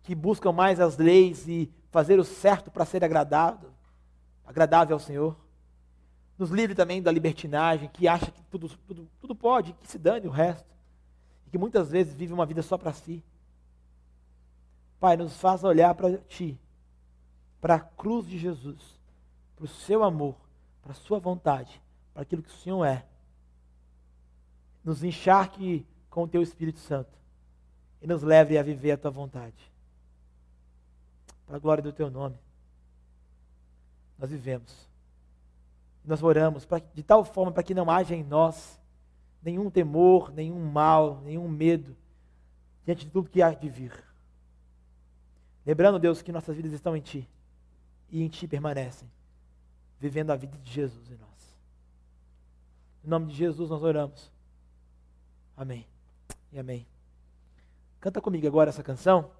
que 0.02 0.16
buscam 0.16 0.50
mais 0.50 0.80
as 0.80 0.96
leis 0.96 1.46
e 1.46 1.72
fazer 1.92 2.18
o 2.18 2.24
certo 2.24 2.72
para 2.72 2.84
ser 2.84 3.04
agradável, 3.04 3.70
agradável 4.44 4.96
ao 4.96 5.00
Senhor. 5.00 5.36
Nos 6.36 6.50
livre 6.50 6.74
também 6.74 7.00
da 7.00 7.12
libertinagem, 7.12 7.88
que 7.88 8.08
acha 8.08 8.32
que 8.32 8.42
tudo, 8.50 8.68
tudo, 8.68 9.08
tudo 9.20 9.34
pode, 9.34 9.74
que 9.74 9.86
se 9.86 9.96
dane 9.96 10.26
o 10.26 10.30
resto. 10.30 10.74
E 11.46 11.50
que 11.50 11.58
muitas 11.58 11.92
vezes 11.92 12.14
vive 12.14 12.32
uma 12.32 12.44
vida 12.44 12.62
só 12.62 12.76
para 12.76 12.92
si. 12.92 13.22
Pai, 14.98 15.16
nos 15.16 15.36
faz 15.36 15.62
olhar 15.62 15.94
para 15.94 16.18
Ti, 16.18 16.58
para 17.62 17.76
a 17.76 17.80
cruz 17.80 18.26
de 18.26 18.36
Jesus, 18.36 19.00
para 19.56 19.64
o 19.64 19.68
Seu 19.68 20.02
amor, 20.02 20.36
para 20.82 20.92
a 20.92 20.96
Sua 20.96 21.18
vontade, 21.18 21.80
para 22.12 22.24
aquilo 22.24 22.42
que 22.42 22.50
o 22.50 22.58
Senhor 22.58 22.84
é. 22.84 23.06
Nos 24.84 25.02
encharque 25.02 25.86
com 26.10 26.24
o 26.24 26.28
Teu 26.28 26.42
Espírito 26.42 26.80
Santo 26.80 27.16
e 28.02 28.06
nos 28.06 28.22
leve 28.22 28.58
a 28.58 28.62
viver 28.62 28.90
a 28.90 28.98
Tua 28.98 29.12
vontade. 29.12 29.72
Para 31.46 31.56
a 31.56 31.60
glória 31.60 31.82
do 31.82 31.92
Teu 31.92 32.10
nome, 32.10 32.36
nós 34.18 34.30
vivemos 34.30 34.92
nós 36.04 36.22
oramos 36.22 36.64
pra, 36.64 36.80
de 36.80 37.02
tal 37.02 37.24
forma 37.24 37.52
para 37.52 37.62
que 37.62 37.74
não 37.74 37.88
haja 37.88 38.14
em 38.14 38.24
nós 38.24 38.80
nenhum 39.40 39.70
temor, 39.70 40.32
nenhum 40.32 40.58
mal, 40.58 41.20
nenhum 41.20 41.48
medo 41.48 41.96
diante 42.84 43.04
de 43.06 43.12
tudo 43.12 43.30
que 43.30 43.40
há 43.40 43.54
de 43.54 43.68
vir. 43.68 43.92
Lembrando, 45.64 46.00
Deus, 46.00 46.22
que 46.22 46.32
nossas 46.32 46.56
vidas 46.56 46.72
estão 46.72 46.96
em 46.96 47.00
Ti 47.00 47.28
e 48.12 48.22
em 48.22 48.28
Ti 48.28 48.46
permanecem, 48.46 49.10
vivendo 49.98 50.30
a 50.30 50.36
vida 50.36 50.56
de 50.58 50.70
Jesus 50.70 51.10
em 51.10 51.16
nós. 51.16 51.56
Em 53.02 53.08
nome 53.08 53.26
de 53.26 53.34
Jesus 53.34 53.70
nós 53.70 53.82
oramos. 53.82 54.30
Amém 55.56 55.86
e 56.52 56.58
amém. 56.58 56.86
Canta 57.98 58.20
comigo 58.20 58.46
agora 58.46 58.68
essa 58.68 58.82
canção. 58.82 59.30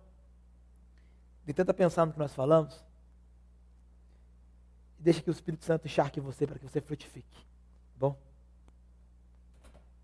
E 1.46 1.52
tenta 1.52 1.74
pensar 1.74 2.06
no 2.06 2.12
que 2.12 2.18
nós 2.18 2.32
falamos. 2.32 2.82
E 4.98 5.02
deixa 5.02 5.20
que 5.20 5.28
o 5.28 5.32
Espírito 5.32 5.64
Santo 5.64 5.86
encharque 5.86 6.20
você 6.20 6.46
para 6.46 6.58
que 6.58 6.64
você 6.64 6.80
frutifique. 6.80 7.40
Tá 7.40 7.98
bom? 7.98 8.16